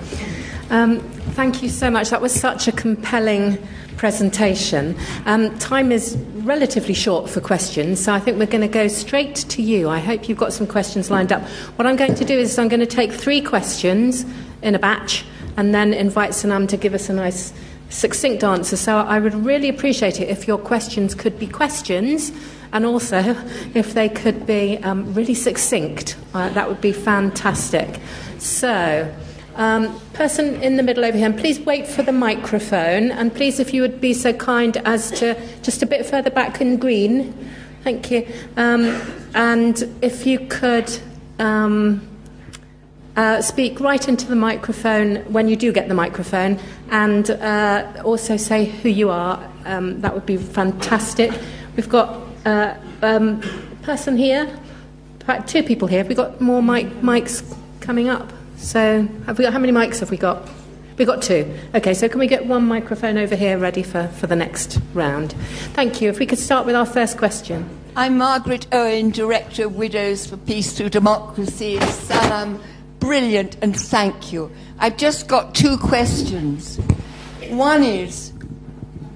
[0.72, 1.02] Um,
[1.36, 2.10] thank you so much.
[2.10, 3.64] That was such a compelling
[3.96, 4.98] presentation.
[5.28, 9.36] Um, time is relatively short for questions, so I think we're going to go straight
[9.36, 9.88] to you.
[9.88, 11.44] I hope you've got some questions lined up.
[11.76, 14.26] What I'm going to do is I'm going to take three questions
[14.64, 15.26] in a batch
[15.58, 17.54] and then invite Sanam to give us a nice
[17.90, 18.78] succinct answer.
[18.78, 22.32] So I would really appreciate it if your questions could be questions
[22.72, 23.18] and also
[23.74, 26.16] if they could be um, really succinct.
[26.34, 28.00] Uh, that would be fantastic.
[28.38, 29.14] So,
[29.56, 33.12] um, person in the middle over here, please wait for the microphone.
[33.12, 36.62] And please, if you would be so kind as to just a bit further back
[36.62, 37.34] in green.
[37.84, 38.28] Thank you.
[38.56, 39.02] Um,
[39.34, 40.90] and if you could.
[41.40, 42.09] Um,
[43.20, 46.58] uh, speak right into the microphone when you do get the microphone
[46.90, 49.46] and uh, also say who you are.
[49.66, 51.30] Um, that would be fantastic.
[51.76, 53.44] We've got uh, um,
[53.74, 54.50] a person here,
[55.48, 56.06] two people here.
[56.06, 57.44] We've got more mic- mics
[57.82, 58.32] coming up?
[58.56, 60.48] So, have we got, how many mics have we got?
[60.98, 61.54] We've got two.
[61.76, 65.34] Okay, so can we get one microphone over here ready for, for the next round?
[65.74, 66.08] Thank you.
[66.08, 67.70] If we could start with our first question.
[67.98, 71.78] I'm Margaret Owen, Director of Widows for Peace Through Democracy.
[71.80, 72.62] Sanam,
[73.00, 74.52] brilliant, and thank you.
[74.80, 76.78] I've just got two questions.
[77.50, 78.34] One is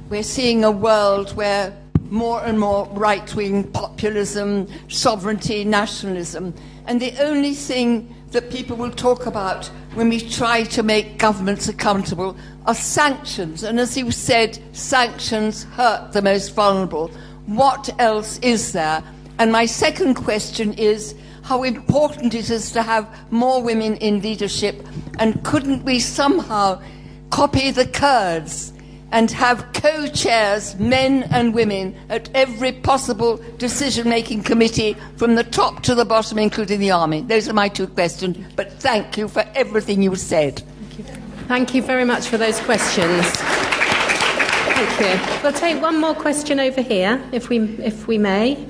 [0.10, 1.76] we're seeing a world where
[2.10, 6.54] more and more right wing populism, sovereignty, nationalism,
[6.86, 11.68] and the only thing that people will talk about when we try to make governments
[11.68, 13.64] accountable are sanctions.
[13.64, 17.10] And as you said, sanctions hurt the most vulnerable.
[17.46, 19.04] What else is there?
[19.40, 24.86] And my second question is how important it is to have more women in leadership,
[25.20, 26.82] and couldn't we somehow
[27.30, 28.72] copy the Kurds
[29.12, 35.44] and have co chairs, men and women, at every possible decision making committee from the
[35.44, 37.22] top to the bottom, including the army?
[37.22, 40.64] Those are my two questions, but thank you for everything you said.
[41.48, 43.26] Thank you very much for those questions.
[44.74, 45.44] Thank you.
[45.44, 48.66] We'll take one more question over here, if we, if we may,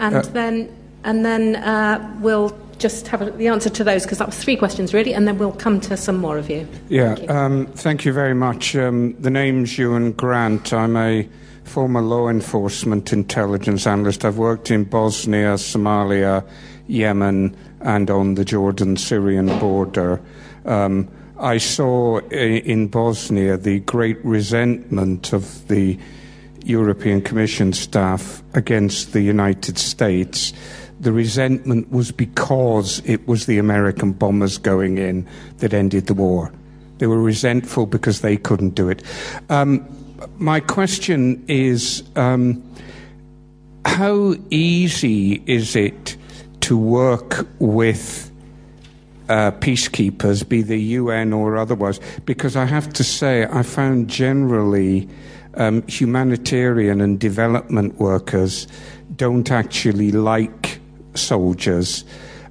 [0.00, 0.73] and Uh, then,
[1.04, 4.56] and then uh, we'll just have a, the answer to those, because that was three
[4.56, 6.66] questions really, and then we'll come to some more of you.
[6.88, 7.34] Yeah, Thank you.
[7.34, 8.74] um, thank you very much.
[8.74, 10.72] Um, the name's Ewan Grant.
[10.72, 11.28] I'm a
[11.62, 14.24] former law enforcement intelligence analyst.
[14.24, 16.44] I've worked in Bosnia, Somalia,
[16.88, 20.20] Yemen, and on the Jordan Syrian border.
[20.66, 25.98] Um, I saw in Bosnia the great resentment of the
[26.64, 30.52] European Commission staff against the United States.
[31.04, 35.28] The resentment was because it was the American bombers going in
[35.58, 36.50] that ended the war.
[36.96, 39.02] They were resentful because they couldn't do it.
[39.50, 39.86] Um,
[40.38, 42.62] my question is um,
[43.84, 46.16] how easy is it
[46.60, 48.30] to work with
[49.28, 55.06] uh, peacekeepers, be the UN or otherwise, because I have to say, I found generally
[55.58, 58.66] um, humanitarian and development workers
[59.16, 60.63] don't actually like
[61.16, 62.04] soldiers.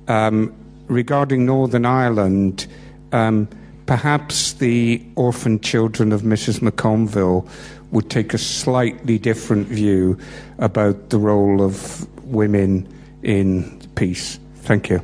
[0.08, 0.54] Um,
[0.88, 2.68] regarding Northern Ireland,
[3.12, 3.48] um,
[3.86, 6.60] perhaps the orphan children of Mrs.
[6.60, 7.48] McConville
[7.92, 10.18] would take a slightly different view
[10.58, 12.88] about the role of women
[13.22, 14.40] in peace.
[14.56, 15.00] Thank you.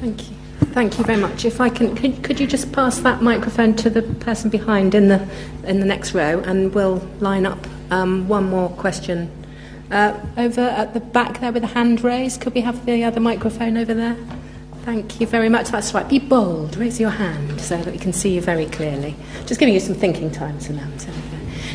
[0.00, 0.36] Thank you.
[0.72, 1.44] Thank you very much.
[1.44, 5.08] If I can, could, could you just pass that microphone to the person behind in
[5.08, 5.28] the
[5.64, 7.58] in the next row, and we'll line up
[7.90, 9.30] um, one more question.
[9.90, 13.20] Uh, over at the back there with a hand raised, could we have the other
[13.20, 14.16] microphone over there?
[14.84, 15.68] Thank you very much.
[15.68, 16.06] That's right.
[16.08, 16.76] Be bold.
[16.76, 19.14] Raise your hand so that we can see you very clearly.
[19.46, 20.86] Just giving you some thinking time, so now.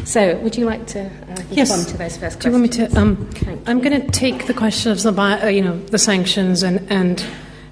[0.06, 1.86] So, would you like to uh, respond Yes.
[1.91, 2.44] to those first questions?
[2.44, 2.99] Do you want me to?
[2.99, 3.30] Um,
[3.65, 7.23] I'm going to take the question of the, uh, you know, the sanctions and, and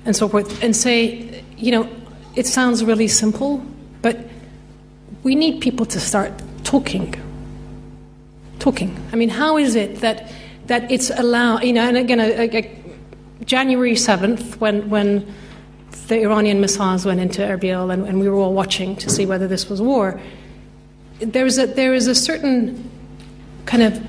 [0.05, 1.89] and so forth, and say, you know,
[2.35, 3.63] it sounds really simple,
[4.01, 4.17] but
[5.23, 6.31] we need people to start
[6.63, 7.13] talking.
[8.59, 8.97] Talking.
[9.11, 10.31] I mean, how is it that
[10.67, 11.63] that it's allowed?
[11.63, 12.81] You know, and again, I, I,
[13.45, 15.25] January seventh, when when
[16.07, 19.47] the Iranian missiles went into Erbil, and, and we were all watching to see whether
[19.47, 20.19] this was war.
[21.19, 22.89] There is a there is a certain
[23.65, 24.01] kind of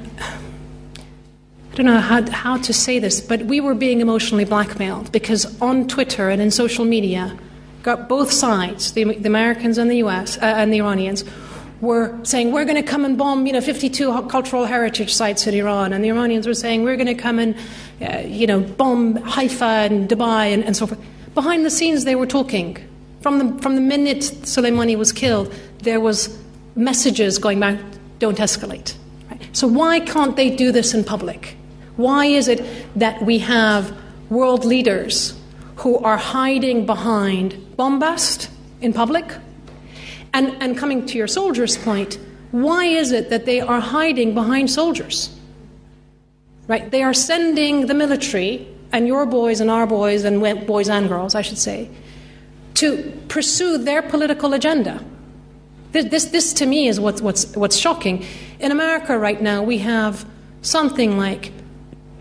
[1.73, 5.61] I don't know how, how to say this, but we were being emotionally blackmailed because
[5.61, 7.39] on Twitter and in social media,
[7.83, 11.25] got both sides, the, the Americans and the US uh, and the Iranians,
[11.81, 15.55] were saying, we're going to come and bomb, you know, 52 cultural heritage sites in
[15.55, 15.93] Iran.
[15.93, 17.57] And the Iranians were saying, we're going to come and,
[18.03, 21.01] uh, you know, bomb Haifa and Dubai and, and so forth.
[21.35, 22.77] Behind the scenes, they were talking.
[23.21, 26.37] From the, from the minute Soleimani was killed, there was
[26.75, 27.79] messages going back,
[28.19, 28.95] don't escalate.
[29.31, 29.49] Right?
[29.53, 31.57] So why can't they do this in public?
[31.97, 32.65] Why is it
[32.97, 33.97] that we have
[34.31, 35.39] world leaders
[35.77, 38.51] who are hiding behind bombast
[38.81, 39.33] in public?
[40.33, 42.19] And, and coming to your soldiers' point,
[42.51, 45.35] why is it that they are hiding behind soldiers?
[46.67, 46.91] Right?
[46.91, 51.35] They are sending the military, and your boys and our boys, and boys and girls,
[51.35, 51.91] I should say,
[52.75, 55.05] to pursue their political agenda.
[55.93, 58.25] This, this, this to me is what's, what's, what's shocking.
[58.61, 60.27] In America right now, we have
[60.63, 61.53] something like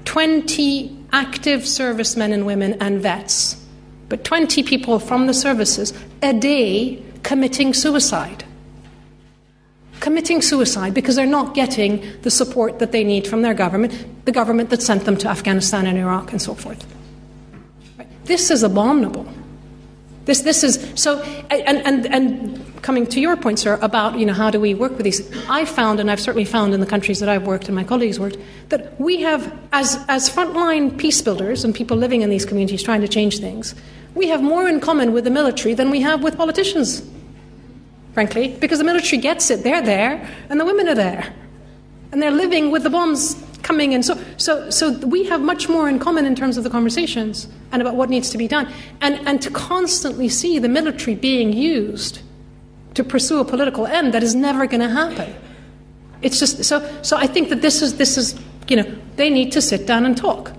[0.05, 3.61] 20 active servicemen and women and vets,
[4.09, 8.45] but 20 people from the services a day committing suicide.
[9.99, 13.91] Committing suicide because they're not getting the support that they need from their government,
[14.23, 16.87] the government that sent them to Afghanistan and Iraq and so forth.
[18.23, 19.27] This is abominable.
[20.23, 21.21] This, this is so,
[21.51, 24.93] and, and, and coming to your point, sir, about you know how do we work
[24.95, 25.19] with these?
[25.49, 28.21] I found, and I've certainly found in the countries that I've worked and my colleagues
[28.21, 28.37] worked,
[28.69, 33.01] that we have, as as frontline peace builders and people living in these communities trying
[33.01, 33.75] to change things,
[34.15, 37.03] we have more in common with the military than we have with politicians.
[38.17, 41.31] Frankly, because the military gets it, they're there, and the women are there,
[42.11, 44.01] and they're living with the bombs coming in.
[44.01, 47.79] So, so, so we have much more in common in terms of the conversations and
[47.79, 48.73] about what needs to be done.
[49.01, 52.21] And, and to constantly see the military being used
[52.95, 55.35] to pursue a political end that is never going to happen.
[56.23, 56.91] It's just so.
[57.03, 58.33] So I think that this is this is
[58.67, 60.53] you know they need to sit down and talk.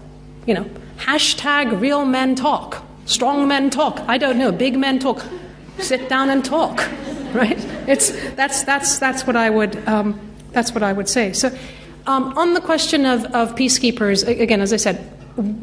[0.47, 3.99] You know, hashtag real men talk, strong men talk.
[4.07, 5.27] I don't know, big men talk.
[5.81, 6.89] Sit down and talk,
[7.35, 7.59] right?
[7.87, 10.19] It's that's that's that's what I would um,
[10.53, 11.33] that's what I would say.
[11.33, 11.57] So
[12.09, 15.13] um, on the question of, of peacekeepers, again, as I said,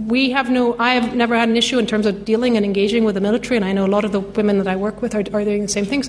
[0.08, 3.04] we have no, I have never had an issue in terms of dealing and engaging
[3.04, 5.16] with the military, and I know a lot of the women that I work with
[5.16, 6.08] are, are doing the same things.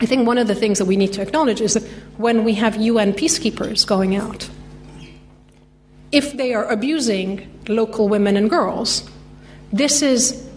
[0.00, 1.82] I think one of the things that we need to acknowledge is that
[2.16, 4.48] when we have UN peacekeepers going out,
[6.10, 9.08] if they are abusing local women and girls,
[9.72, 10.48] this is,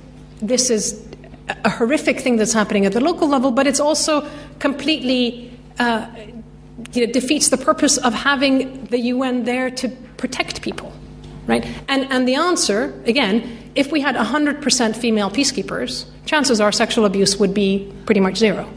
[0.41, 1.05] this is
[1.47, 4.27] a horrific thing that's happening at the local level, but it's also
[4.59, 6.07] completely uh,
[6.93, 10.93] you know, defeats the purpose of having the UN there to protect people,
[11.47, 11.65] right?
[11.87, 17.37] And, and the answer, again, if we had 100% female peacekeepers, chances are sexual abuse
[17.37, 18.67] would be pretty much zero,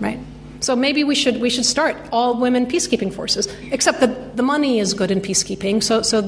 [0.00, 0.18] right?
[0.60, 4.78] So maybe we should, we should start all women peacekeeping forces, except that the money
[4.78, 6.20] is good in peacekeeping, so, so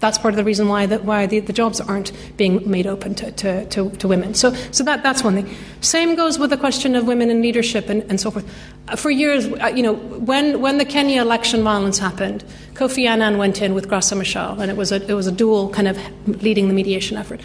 [0.00, 3.14] that's part of the reason why, the, why the, the jobs aren't being made open
[3.16, 4.34] to, to, to, to, women.
[4.34, 5.56] So, so that, that's one thing.
[5.80, 8.48] Same goes with the question of women in leadership and, and so forth.
[8.88, 12.44] Uh, for years, uh, you know, when, when the Kenya election violence happened,
[12.74, 15.70] Kofi Annan went in with Graça Machel, and it was, a, it was a dual
[15.70, 15.98] kind of
[16.42, 17.40] leading the mediation effort.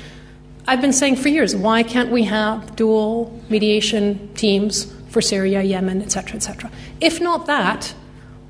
[0.67, 6.01] I've been saying for years, why can't we have dual mediation teams for Syria, Yemen,
[6.01, 6.69] etc., etc.?
[7.01, 7.93] If not that,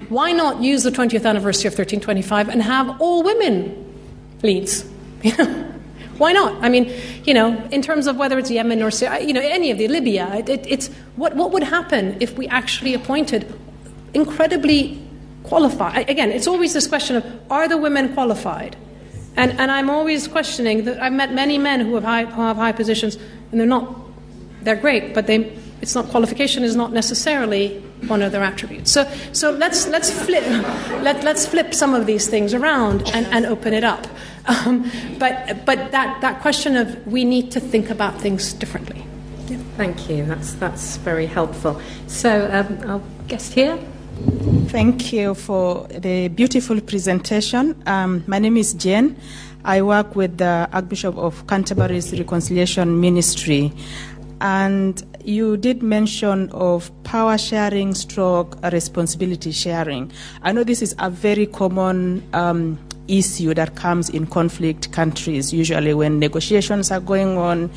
[0.09, 3.85] why not use the 20th anniversary of 1325 and have all women
[4.41, 4.85] leads.
[5.23, 5.65] You know?
[6.17, 6.61] Why not?
[6.61, 6.93] I mean,
[7.23, 9.87] you know, in terms of whether it's Yemen or Syria, you know, any of the
[9.87, 13.53] Libya, it, it, it's what, what would happen if we actually appointed
[14.13, 15.01] incredibly
[15.43, 16.09] qualified?
[16.09, 18.75] Again, it's always this question of are the women qualified?
[19.37, 22.57] And, and I'm always questioning that I've met many men who have high, who have
[22.57, 23.15] high positions,
[23.51, 23.95] and they're not,
[24.63, 28.91] they're great, but they, it's not qualification is not necessarily one of their attributes.
[28.91, 30.43] So, so let's, let's, flip,
[31.03, 34.07] let, let's flip some of these things around and, and open it up.
[34.45, 34.89] Um,
[35.19, 39.05] but but that, that question of we need to think about things differently.
[39.47, 39.57] Yeah.
[39.77, 40.25] Thank you.
[40.25, 41.81] That's, that's very helpful.
[42.07, 43.77] So, um, our guest here.
[44.67, 47.81] Thank you for the beautiful presentation.
[47.85, 49.15] Um, my name is Jane.
[49.63, 53.71] I work with the Archbishop of Canterbury's Reconciliation Ministry.
[54.41, 60.11] And you did mention of power sharing stroke responsibility sharing.
[60.41, 65.93] I know this is a very common um, issue that comes in conflict countries, usually
[65.93, 67.69] when negotiations are going on.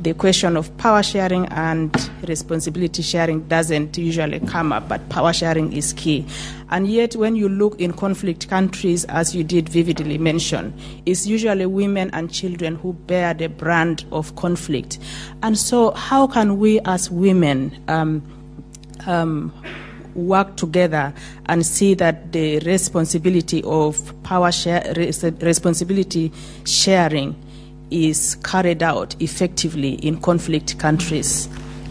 [0.00, 1.94] The question of power sharing and
[2.26, 6.24] responsibility sharing doesn't usually come up, but power sharing is key.
[6.70, 10.72] And yet, when you look in conflict countries, as you did vividly mention,
[11.04, 14.98] it's usually women and children who bear the brand of conflict.
[15.42, 18.22] And so, how can we as women um,
[19.06, 19.52] um,
[20.14, 21.12] work together
[21.44, 26.32] and see that the responsibility of power share, responsibility
[26.64, 27.36] sharing
[27.90, 31.46] is carried out effectively in conflict countries.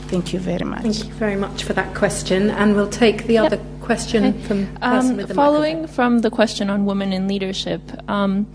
[0.08, 0.82] Thank you very much.
[0.82, 4.40] Thank you very much for that question, and we'll take the other question Okay.
[4.48, 5.96] from the Um, with the following microphone.
[5.96, 8.48] from the question on women in leadership, um,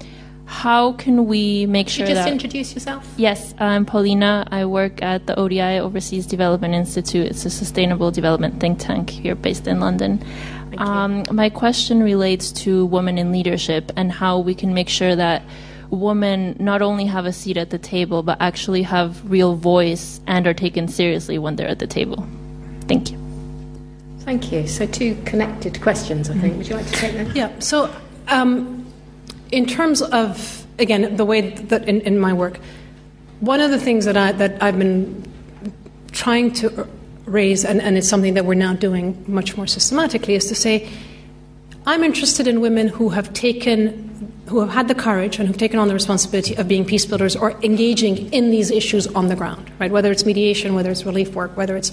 [0.47, 3.03] how can we make Could sure you just that introduce yourself?
[3.17, 4.47] Yes, I'm Paulina.
[4.51, 7.27] I work at the ODI Overseas Development Institute.
[7.29, 10.23] It's a sustainable development think tank here based in London.
[10.77, 15.43] Um, my question relates to women in leadership and how we can make sure that
[15.95, 20.47] women not only have a seat at the table, but actually have real voice and
[20.47, 22.27] are taken seriously when they're at the table.
[22.89, 23.19] Thank you.
[24.21, 24.67] Thank you.
[24.67, 26.57] So, two connected questions, I think.
[26.57, 27.31] Would you like to take them?
[27.35, 27.59] Yeah.
[27.59, 27.95] So,
[28.29, 28.87] um,
[29.53, 32.59] in terms of again the way that in, in my work,
[33.41, 35.25] one of the things that I that I've been
[36.13, 36.89] trying to
[37.27, 40.89] raise, and, and it's something that we're now doing much more systematically, is to say,
[41.87, 45.79] I'm interested in women who have taken, who have had the courage and who've taken
[45.79, 49.71] on the responsibility of being peace builders or engaging in these issues on the ground,
[49.79, 49.91] right?
[49.91, 51.93] Whether it's mediation, whether it's relief work, whether it's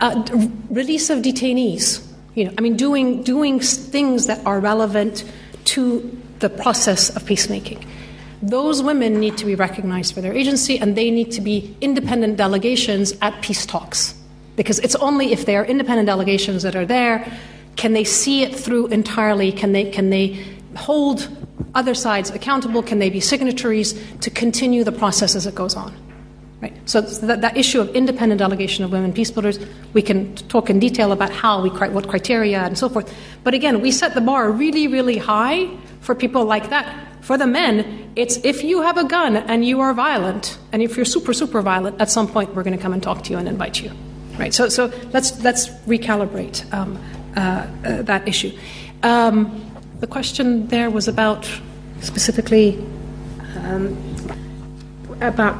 [0.00, 0.22] uh,
[0.68, 2.06] release of detainees.
[2.34, 5.24] You know, I mean, doing doing things that are relevant
[5.66, 7.86] to the process of peacemaking.
[8.42, 12.36] Those women need to be recognized for their agency, and they need to be independent
[12.36, 14.14] delegations at peace talks.
[14.56, 17.24] Because it's only if they are independent delegations that are there
[17.76, 20.44] can they see it through entirely, can they, can they
[20.76, 21.28] hold
[21.74, 25.94] other sides accountable, can they be signatories to continue the process as it goes on.
[26.60, 26.88] Right.
[26.88, 29.58] So that, that issue of independent delegation of women peace builders,
[29.92, 33.12] we can talk in detail about how we what criteria and so forth.
[33.42, 35.68] But again, we set the bar really, really high
[36.00, 36.86] for people like that.
[37.20, 40.96] For the men, it's if you have a gun and you are violent, and if
[40.96, 43.38] you're super, super violent, at some point we're going to come and talk to you
[43.38, 43.90] and invite you.
[44.38, 44.54] Right.
[44.54, 46.98] So, so let's let's recalibrate um,
[47.34, 48.52] that issue.
[49.02, 49.60] Um,
[50.00, 51.48] the question there was about
[52.00, 52.78] specifically
[53.64, 53.96] Um,
[55.20, 55.56] about.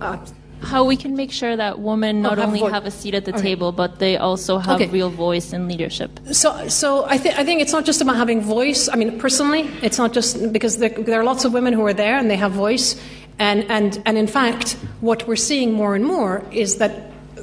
[0.00, 0.16] Uh,
[0.62, 3.32] How we can make sure that women not have only have a seat at the
[3.32, 3.42] Okay.
[3.42, 4.90] table, but they also have Okay.
[4.92, 6.20] real voice in leadership.
[6.32, 8.86] So, so I, th- I think it's not just about having voice.
[8.92, 11.94] I mean, personally, it's not just because there, there are lots of women who are
[11.94, 13.00] there and they have voice.
[13.38, 16.92] And, and, and in fact, what we're seeing more and more is that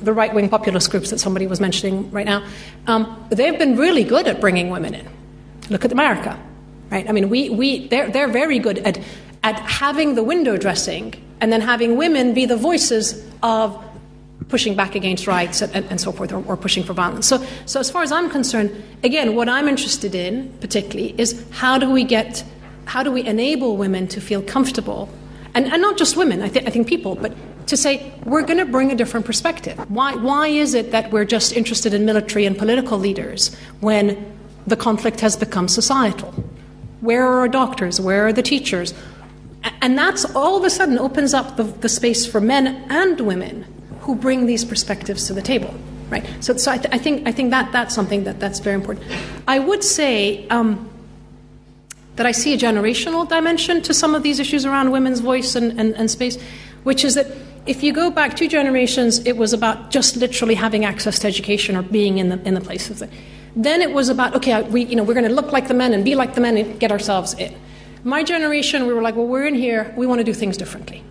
[0.01, 2.45] the right wing populist groups that somebody was mentioning right now,
[2.87, 5.07] um, they've been really good at bringing women in.
[5.69, 6.39] Look at America,
[6.89, 7.07] right?
[7.07, 8.99] I mean, we, we, they're, they're very good at,
[9.43, 13.83] at having the window dressing and then having women be the voices of
[14.49, 17.27] pushing back against rights and, and, so forth, or, or pushing for violence.
[17.27, 18.71] So, so, as far as I'm concerned,
[19.03, 22.43] again, what I'm interested in particularly is how do we get,
[22.85, 25.09] how do we enable women to feel comfortable,
[25.53, 27.33] and, and not just women, I, th- I think people, but
[27.67, 29.77] to say we're going to bring a different perspective.
[29.89, 34.33] Why, why is it that we're just interested in military and political leaders when
[34.65, 36.33] the conflict has become societal?
[37.01, 38.01] Where are our doctors?
[38.01, 38.93] Where are the teachers?
[39.81, 43.65] And that's all of a sudden opens up the, the space for men and women
[44.01, 45.73] who bring these perspectives to the table,
[46.09, 46.25] right?
[46.39, 49.05] So, so I, th- I think I think that that's something that that's very important.
[49.47, 50.89] I would say um,
[52.15, 55.79] that I see a generational dimension to some of these issues around women's voice and,
[55.79, 56.37] and, and space,
[56.83, 57.27] which is that
[57.67, 61.75] if you go back two generations, it was about just literally having access to education
[61.75, 63.09] or being in the in the place of it.
[63.55, 65.93] Then it was about okay, we you know we're going to look like the men
[65.93, 67.55] and be like the men and get ourselves in.
[68.03, 71.03] My generation, we were like, well, we're in here, we want to do things differently,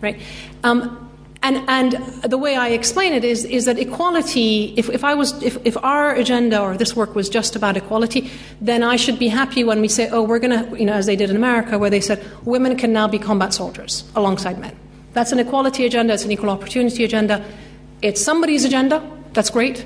[0.00, 0.20] right?
[0.64, 1.10] Um,
[1.42, 1.92] and, and
[2.22, 5.76] the way I explain it is, is that equality, if, if, I was, if, if
[5.82, 8.30] our agenda or this work was just about equality,
[8.60, 11.06] then I should be happy when we say, oh, we're going to, you know, as
[11.06, 14.78] they did in America, where they said women can now be combat soldiers alongside men.
[15.12, 17.44] That's an equality agenda, it's an equal opportunity agenda.
[18.02, 19.84] It's somebody's agenda, that's great.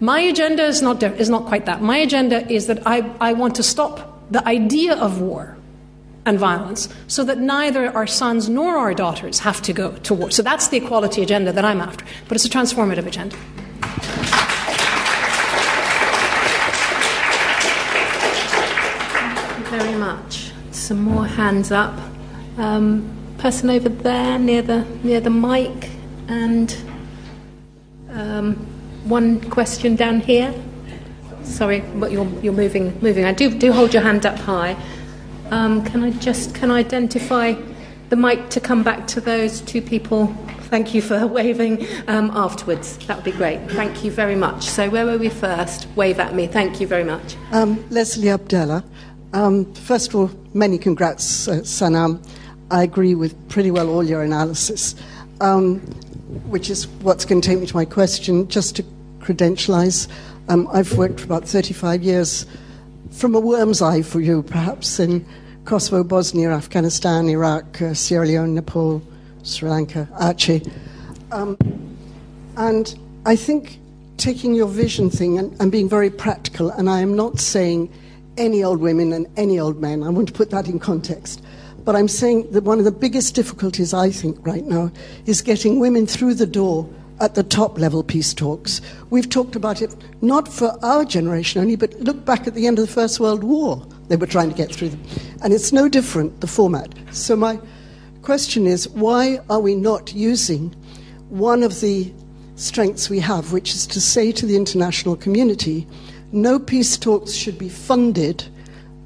[0.00, 1.82] My agenda is not, is not quite that.
[1.82, 5.56] My agenda is that I, I want to stop the idea of war
[6.24, 10.30] and violence so that neither our sons nor our daughters have to go to war.
[10.30, 13.36] So that's the equality agenda that I'm after, but it's a transformative agenda.
[19.48, 20.52] Thank you very much.
[20.70, 21.98] Some more hands up.
[22.56, 25.90] Um, person over there near the near the mic,
[26.28, 26.76] and
[28.10, 28.56] um,
[29.04, 30.52] one question down here.
[31.42, 33.24] Sorry, but you're you're moving moving.
[33.24, 34.76] I do do hold your hand up high.
[35.50, 37.54] Um, can I just can I identify
[38.10, 40.26] the mic to come back to those two people?
[40.68, 42.98] Thank you for waving um, afterwards.
[43.06, 43.70] That would be great.
[43.70, 44.68] Thank you very much.
[44.68, 45.88] So where were we first?
[45.96, 46.46] Wave at me.
[46.46, 47.36] Thank you very much.
[47.52, 48.84] Um, Lesley Abdela.
[49.32, 52.22] Um, first of all, many congrats, uh, Sanam.
[52.70, 54.94] I agree with pretty well all your analysis,
[55.40, 55.78] um,
[56.48, 58.48] which is what's going to take me to my question.
[58.48, 58.84] Just to
[59.20, 60.08] credentialize,
[60.48, 62.46] um, I've worked for about 35 years
[63.10, 65.26] from a worm's eye for you, perhaps, in
[65.64, 69.02] Kosovo, Bosnia, Afghanistan, Iraq, uh, Sierra Leone, Nepal,
[69.42, 70.70] Sri Lanka, Aceh.
[71.30, 71.56] Um,
[72.58, 73.78] And I think
[74.16, 77.92] taking your vision thing and, and being very practical, and I am not saying
[78.36, 81.40] any old women and any old men, I want to put that in context.
[81.88, 84.92] But I'm saying that one of the biggest difficulties, I think, right now
[85.24, 86.86] is getting women through the door
[87.18, 88.82] at the top level peace talks.
[89.08, 92.78] We've talked about it not for our generation only, but look back at the end
[92.78, 93.82] of the First World War.
[94.08, 95.02] They were trying to get through them.
[95.42, 96.92] And it's no different, the format.
[97.12, 97.58] So, my
[98.20, 100.76] question is why are we not using
[101.30, 102.12] one of the
[102.56, 105.86] strengths we have, which is to say to the international community,
[106.32, 108.44] no peace talks should be funded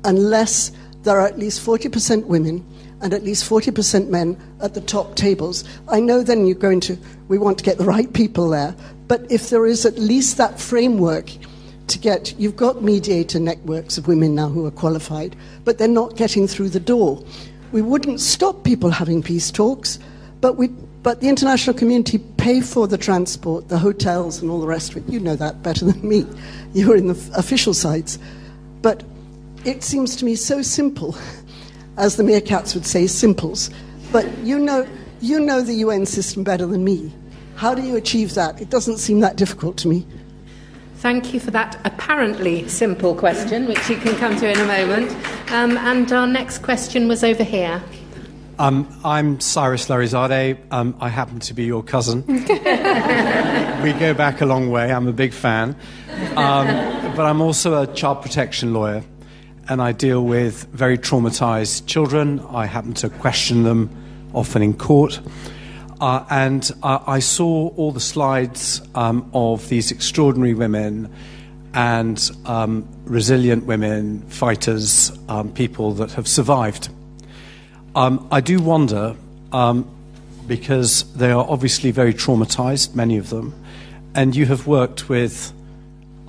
[0.03, 0.73] unless
[1.05, 2.67] there are at least 40% women
[3.03, 5.65] and at least 40% men at the top tables.
[5.89, 6.97] I know then you're going to,
[7.29, 8.75] we want to get the right people there,
[9.09, 11.31] but if there is at least that framework
[11.89, 16.17] to get, you've got mediator networks of women now who are qualified, but they're not
[16.17, 17.23] getting through the door.
[17.73, 19.99] We wouldn't stop people having peace talks,
[20.41, 20.69] but we
[21.03, 24.99] but the international community pay for the transport, the hotels, and all the rest of
[24.99, 25.13] it.
[25.13, 26.25] You know that better than me.
[26.75, 28.21] You're in the official sides.
[28.83, 29.03] But
[29.65, 31.17] it seems to me so simple,
[31.97, 33.71] as the meerkats would say, simples.
[34.11, 34.87] But you know,
[35.21, 37.13] you know the UN system better than me.
[37.57, 38.61] How do you achieve that?
[38.61, 40.07] It doesn't seem that difficult to me.
[40.97, 45.11] Thank you for that apparently simple question, which you can come to in a moment.
[45.51, 47.83] Um, and our next question was over here.
[48.59, 50.59] Um, I'm Cyrus Larizade.
[50.71, 52.25] Um, I happen to be your cousin.
[52.27, 52.37] we
[53.95, 54.93] go back a long way.
[54.93, 55.75] I'm a big fan.
[56.37, 56.67] Um,
[57.17, 59.03] but I'm also a child protection lawyer,
[59.69, 62.41] and I deal with very traumatized children.
[62.51, 63.91] I happen to question them
[64.35, 65.21] often in court.
[66.01, 71.13] Uh, and uh, I saw all the slides um, of these extraordinary women
[71.75, 76.89] and um, resilient women, fighters, um, people that have survived
[77.95, 79.15] um, I do wonder,
[79.53, 79.87] um,
[80.47, 83.53] because they are obviously very traumatized, many of them,
[84.15, 85.53] and you have worked with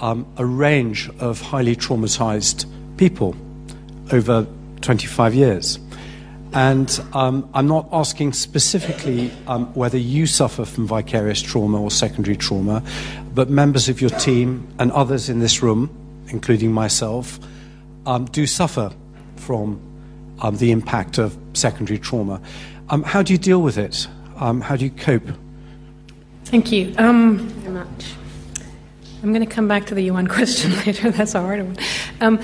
[0.02, 2.66] um, a range of highly traumatized
[2.98, 3.36] people
[4.12, 4.48] over
[4.82, 5.80] 25 years.
[6.54, 12.38] And um, I'm not asking specifically um, whether you suffer from vicarious trauma or secondary
[12.38, 12.84] trauma,
[13.34, 15.90] but members of your team and others in this room,
[16.28, 17.40] including myself,
[18.06, 18.92] um, do suffer
[19.36, 19.82] from
[20.42, 22.40] um, the impact of secondary trauma.
[22.90, 24.08] Um, how do you deal with it?
[24.38, 25.28] Um, how do you cope?
[26.46, 28.14] Thank you um, very much.
[29.24, 31.10] I'm going to come back to the UN question later.
[31.10, 32.40] That's a hard one.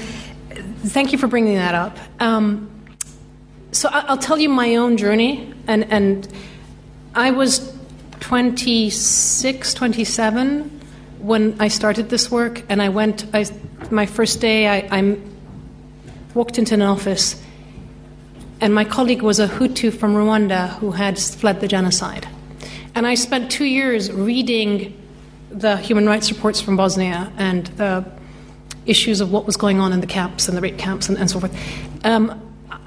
[0.82, 1.98] Thank you for bringing that up.
[2.20, 2.70] Um,
[3.72, 6.28] so I'll tell you my own journey, and, and
[7.14, 7.76] I was
[8.22, 10.82] 26, 27
[11.20, 13.26] when I started this work, and I went.
[13.34, 13.46] I,
[13.92, 15.18] my first day, I, I
[16.34, 17.42] walked into an office
[18.62, 22.28] and my colleague was a Hutu from Rwanda who had fled the genocide.
[22.94, 24.96] And I spent two years reading
[25.50, 28.06] the human rights reports from Bosnia and the
[28.90, 31.30] issues of what was going on in the camps and the rape camps and, and
[31.30, 31.56] so forth.
[32.04, 32.42] Um,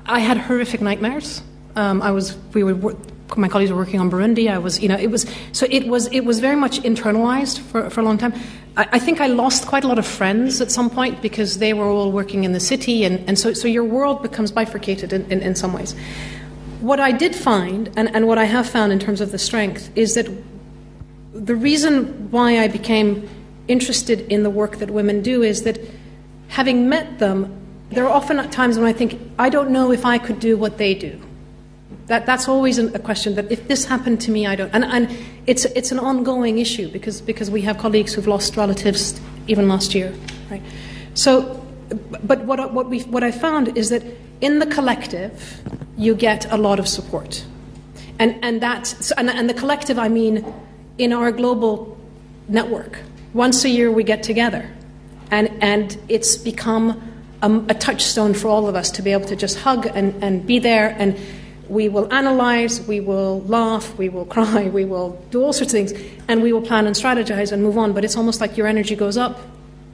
[0.07, 1.43] I had horrific nightmares.
[1.77, 2.97] Um, I was, we were,
[3.37, 4.51] my colleagues were working on Burundi.
[4.51, 7.89] I was, you know, it was, so it was, it was very much internalized for,
[7.89, 8.35] for a long time.
[8.77, 11.73] I, I think I lost quite a lot of friends at some point because they
[11.73, 15.31] were all working in the city, and, and so, so your world becomes bifurcated in,
[15.31, 15.95] in, in some ways.
[16.81, 19.91] What I did find, and, and what I have found in terms of the strength,
[19.97, 20.29] is that
[21.33, 23.29] the reason why I became
[23.73, 25.81] interested in the work that women do is that
[26.49, 27.53] having met them,
[27.91, 30.79] there are often times when I think, I don't know if I could do what
[30.79, 31.21] they do.
[32.07, 34.71] That, that's always a question that if this happened to me, I don't.
[34.75, 35.17] And, and
[35.47, 39.95] it's, it's an ongoing issue because, because we have colleagues who've lost relatives even last
[39.95, 40.13] year.
[40.51, 40.63] Right?
[41.15, 41.65] So,
[42.25, 44.03] but what, what, we, what I found is that
[44.41, 45.63] in the collective,
[45.97, 47.45] you get a lot of support.
[48.19, 50.45] And, and, that, and, and the collective, I mean,
[50.99, 51.97] in our global
[52.49, 52.99] network.
[53.35, 54.71] Once a year, we get together.
[55.31, 57.01] And, and it's become
[57.43, 60.47] a, a touchstone for all of us to be able to just hug and, and
[60.47, 61.19] be there and
[61.73, 65.79] we will analyze, we will laugh, we will cry, we will do all sorts of
[65.79, 65.93] things,
[66.29, 67.93] and we will plan and strategize and move on.
[67.95, 69.41] But it's almost like your energy goes up.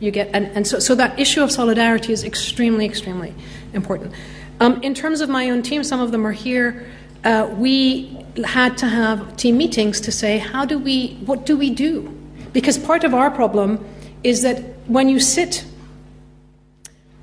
[0.01, 3.35] You get, and, and so, so that issue of solidarity is extremely, extremely
[3.73, 4.12] important.
[4.60, 6.86] Um, in terms of my own team, some of them are here.
[7.24, 11.70] Uh, we had to have team meetings to say, how do we, what do we
[11.70, 12.18] do?
[12.53, 13.85] Because part of our problem
[14.25, 15.65] is that when you sit,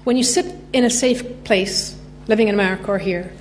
[0.03, 1.97] when you sit in a safe place,
[2.27, 3.33] living in America or here,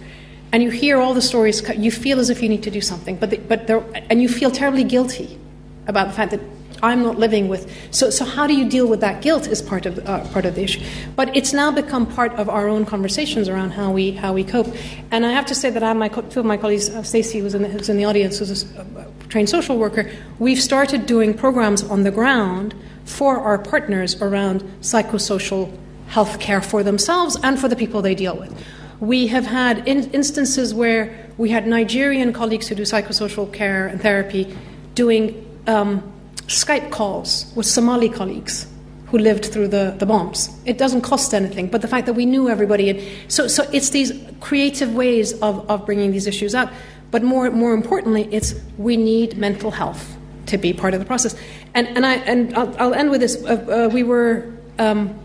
[0.52, 3.16] and you hear all the stories, you feel as if you need to do something,
[3.16, 3.68] but, the, but
[4.10, 5.38] and you feel terribly guilty
[5.86, 6.40] about the fact that
[6.82, 7.70] I'm not living with.
[7.90, 10.54] So, so how do you deal with that guilt is part of uh, part of
[10.54, 10.82] the issue.
[11.16, 14.74] But it's now become part of our own conversations around how we how we cope.
[15.10, 17.54] And I have to say that I my two of my colleagues, uh, Stacey, who's
[17.54, 20.10] in the, in the audience, who's a, a trained social worker.
[20.38, 22.74] We've started doing programs on the ground
[23.04, 25.76] for our partners around psychosocial
[26.08, 28.52] health care for themselves and for the people they deal with.
[29.00, 34.00] We have had in- instances where we had Nigerian colleagues who do psychosocial care and
[34.00, 34.56] therapy
[34.94, 36.13] doing um,
[36.46, 38.66] Skype calls with Somali colleagues
[39.06, 40.50] who lived through the, the bombs.
[40.64, 42.90] It doesn't cost anything, but the fact that we knew everybody.
[42.90, 46.72] And so, so it's these creative ways of, of bringing these issues up.
[47.10, 50.16] But more, more importantly, it's we need mental health
[50.46, 51.36] to be part of the process.
[51.74, 53.42] And, and, I, and I'll, I'll end with this.
[53.44, 55.18] Uh, uh, we were um,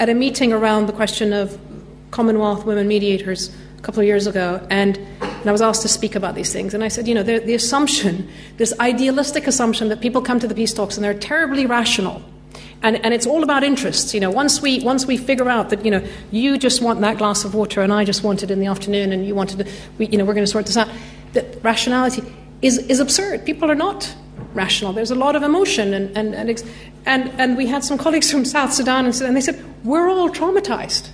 [0.00, 1.58] at a meeting around the question of
[2.10, 6.16] Commonwealth women mediators a couple of years ago, and, and I was asked to speak
[6.16, 6.74] about these things.
[6.74, 10.48] And I said, you know, the, the assumption, this idealistic assumption that people come to
[10.48, 12.22] the peace talks and they're terribly rational.
[12.82, 14.14] And, and it's all about interests.
[14.14, 17.18] You know, once we, once we figure out that, you know, you just want that
[17.18, 19.72] glass of water and I just want it in the afternoon and you wanted to,
[19.98, 20.88] we, you know, we're going to sort this out,
[21.32, 22.22] that rationality
[22.62, 23.44] is, is absurd.
[23.44, 24.12] People are not
[24.54, 24.92] rational.
[24.92, 25.94] There's a lot of emotion.
[25.94, 26.64] And, and, and,
[27.06, 30.30] and, and we had some colleagues from South Sudan and, and they said, we're all
[30.30, 31.10] traumatized.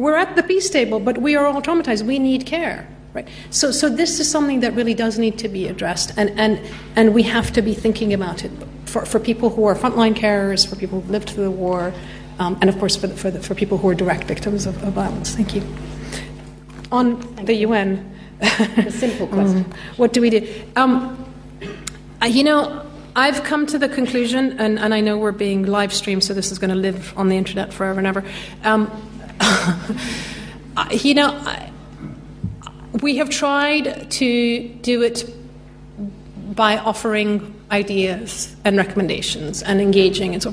[0.00, 2.04] We're at the peace table, but we are all traumatized.
[2.06, 2.88] We need care.
[3.12, 3.28] Right?
[3.50, 6.58] So, so this is something that really does need to be addressed, and, and,
[6.96, 8.50] and we have to be thinking about it
[8.86, 11.92] for, for people who are frontline carers, for people who lived through the war,
[12.38, 14.82] um, and of course for, the, for, the, for people who are direct victims of,
[14.82, 15.34] of violence.
[15.34, 15.62] Thank you.
[16.90, 17.68] On Thank the you.
[17.68, 19.64] UN, a simple question.
[19.64, 20.48] um, what do we do?
[20.76, 21.30] Um,
[22.26, 22.86] you know,
[23.16, 26.50] I've come to the conclusion, and, and I know we're being live streamed, so this
[26.50, 28.24] is going to live on the internet forever and ever.
[28.64, 29.09] Um,
[30.90, 31.70] you know,
[33.02, 35.24] we have tried to do it
[36.54, 40.52] by offering ideas and recommendations and engaging and so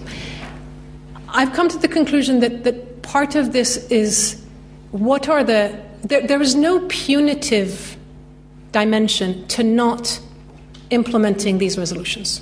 [1.30, 4.42] I've come to the conclusion that, that part of this is
[4.92, 7.98] what are the there, there is no punitive
[8.72, 10.20] dimension to not
[10.90, 12.42] implementing these resolutions.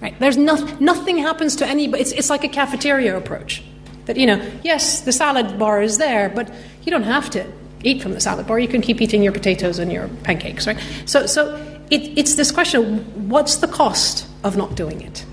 [0.00, 0.18] Right?
[0.18, 2.02] There's no, nothing happens to anybody.
[2.02, 3.62] It's, it's like a cafeteria approach.
[4.08, 6.50] That, you know, yes, the salad bar is there, but
[6.82, 7.46] you don't have to
[7.84, 8.58] eat from the salad bar.
[8.58, 10.78] You can keep eating your potatoes and your pancakes, right?
[11.04, 11.54] So, so
[11.90, 15.26] it, it's this question what's the cost of not doing it?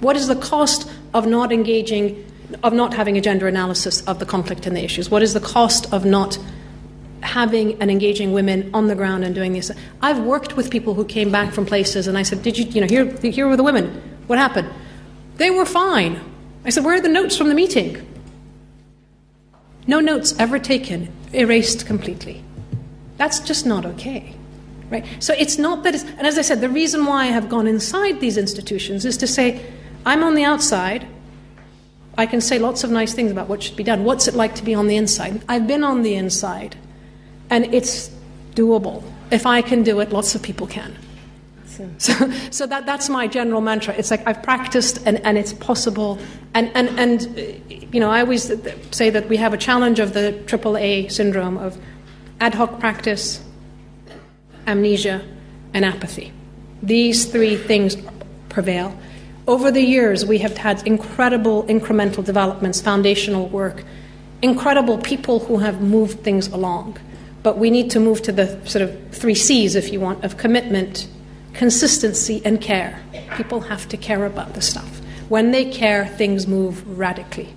[0.00, 2.26] What is the cost of not engaging,
[2.64, 5.08] of not having a gender analysis of the conflict and the issues?
[5.10, 6.36] What is the cost of not
[7.22, 9.70] having and engaging women on the ground and doing this?
[10.02, 12.80] I've worked with people who came back from places and I said, Did you, you
[12.80, 14.02] know, here, here were the women.
[14.26, 14.68] What happened?
[15.36, 16.20] They were fine.
[16.68, 18.06] I said, Where are the notes from the meeting?
[19.86, 22.44] No notes ever taken, erased completely.
[23.16, 24.34] That's just not okay.
[24.90, 25.06] Right?
[25.18, 27.66] So it's not that it's, and as I said, the reason why I have gone
[27.66, 29.64] inside these institutions is to say,
[30.04, 31.06] I'm on the outside.
[32.18, 34.04] I can say lots of nice things about what should be done.
[34.04, 35.42] What's it like to be on the inside?
[35.48, 36.76] I've been on the inside,
[37.48, 38.10] and it's
[38.54, 39.02] doable.
[39.30, 40.94] If I can do it, lots of people can.
[41.98, 43.94] So, so that, that's my general mantra.
[43.94, 46.18] It's like I've practiced and, and it's possible.
[46.54, 48.52] And, and, and, uh, you know, I always
[48.90, 51.78] say that we have a challenge of the AAA syndrome of
[52.40, 53.42] ad hoc practice,
[54.66, 55.22] amnesia,
[55.74, 56.32] and apathy.
[56.82, 57.96] These three things
[58.48, 58.96] prevail.
[59.46, 63.82] Over the years, we have had incredible incremental developments, foundational work,
[64.42, 66.98] incredible people who have moved things along.
[67.42, 70.36] But we need to move to the sort of three C's, if you want, of
[70.36, 71.08] commitment,
[71.58, 73.02] consistency and care.
[73.36, 75.00] People have to care about the stuff.
[75.28, 77.52] When they care, things move radically.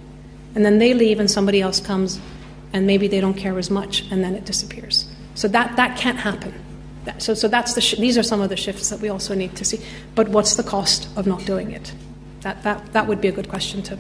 [0.56, 2.19] And then they leave and somebody else comes
[2.73, 5.07] and maybe they don't care as much and then it disappears.
[5.36, 6.52] So that, that can't happen.
[7.06, 9.36] That, so, so that's the sh- these are some of the shifts that we also
[9.36, 9.80] need to see.
[10.15, 11.94] But what's the cost of not doing it?
[12.41, 13.99] That, that, that would be a good question to,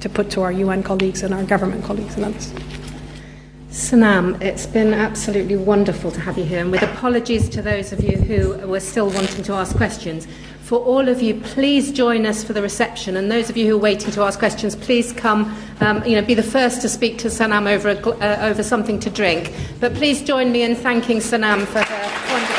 [0.00, 2.52] to put to our UN colleagues and our government colleagues and others.
[3.70, 8.02] Sanam, it's been absolutely wonderful to have you here, and with apologies to those of
[8.02, 10.26] you who were still wanting to ask questions.
[10.62, 13.74] For all of you, please join us for the reception, and those of you who
[13.76, 15.54] are waiting to ask questions, please come.
[15.80, 18.98] Um, you know, be the first to speak to Sanam over a, uh, over something
[19.00, 19.52] to drink.
[19.80, 22.57] But please join me in thanking Sanam for her.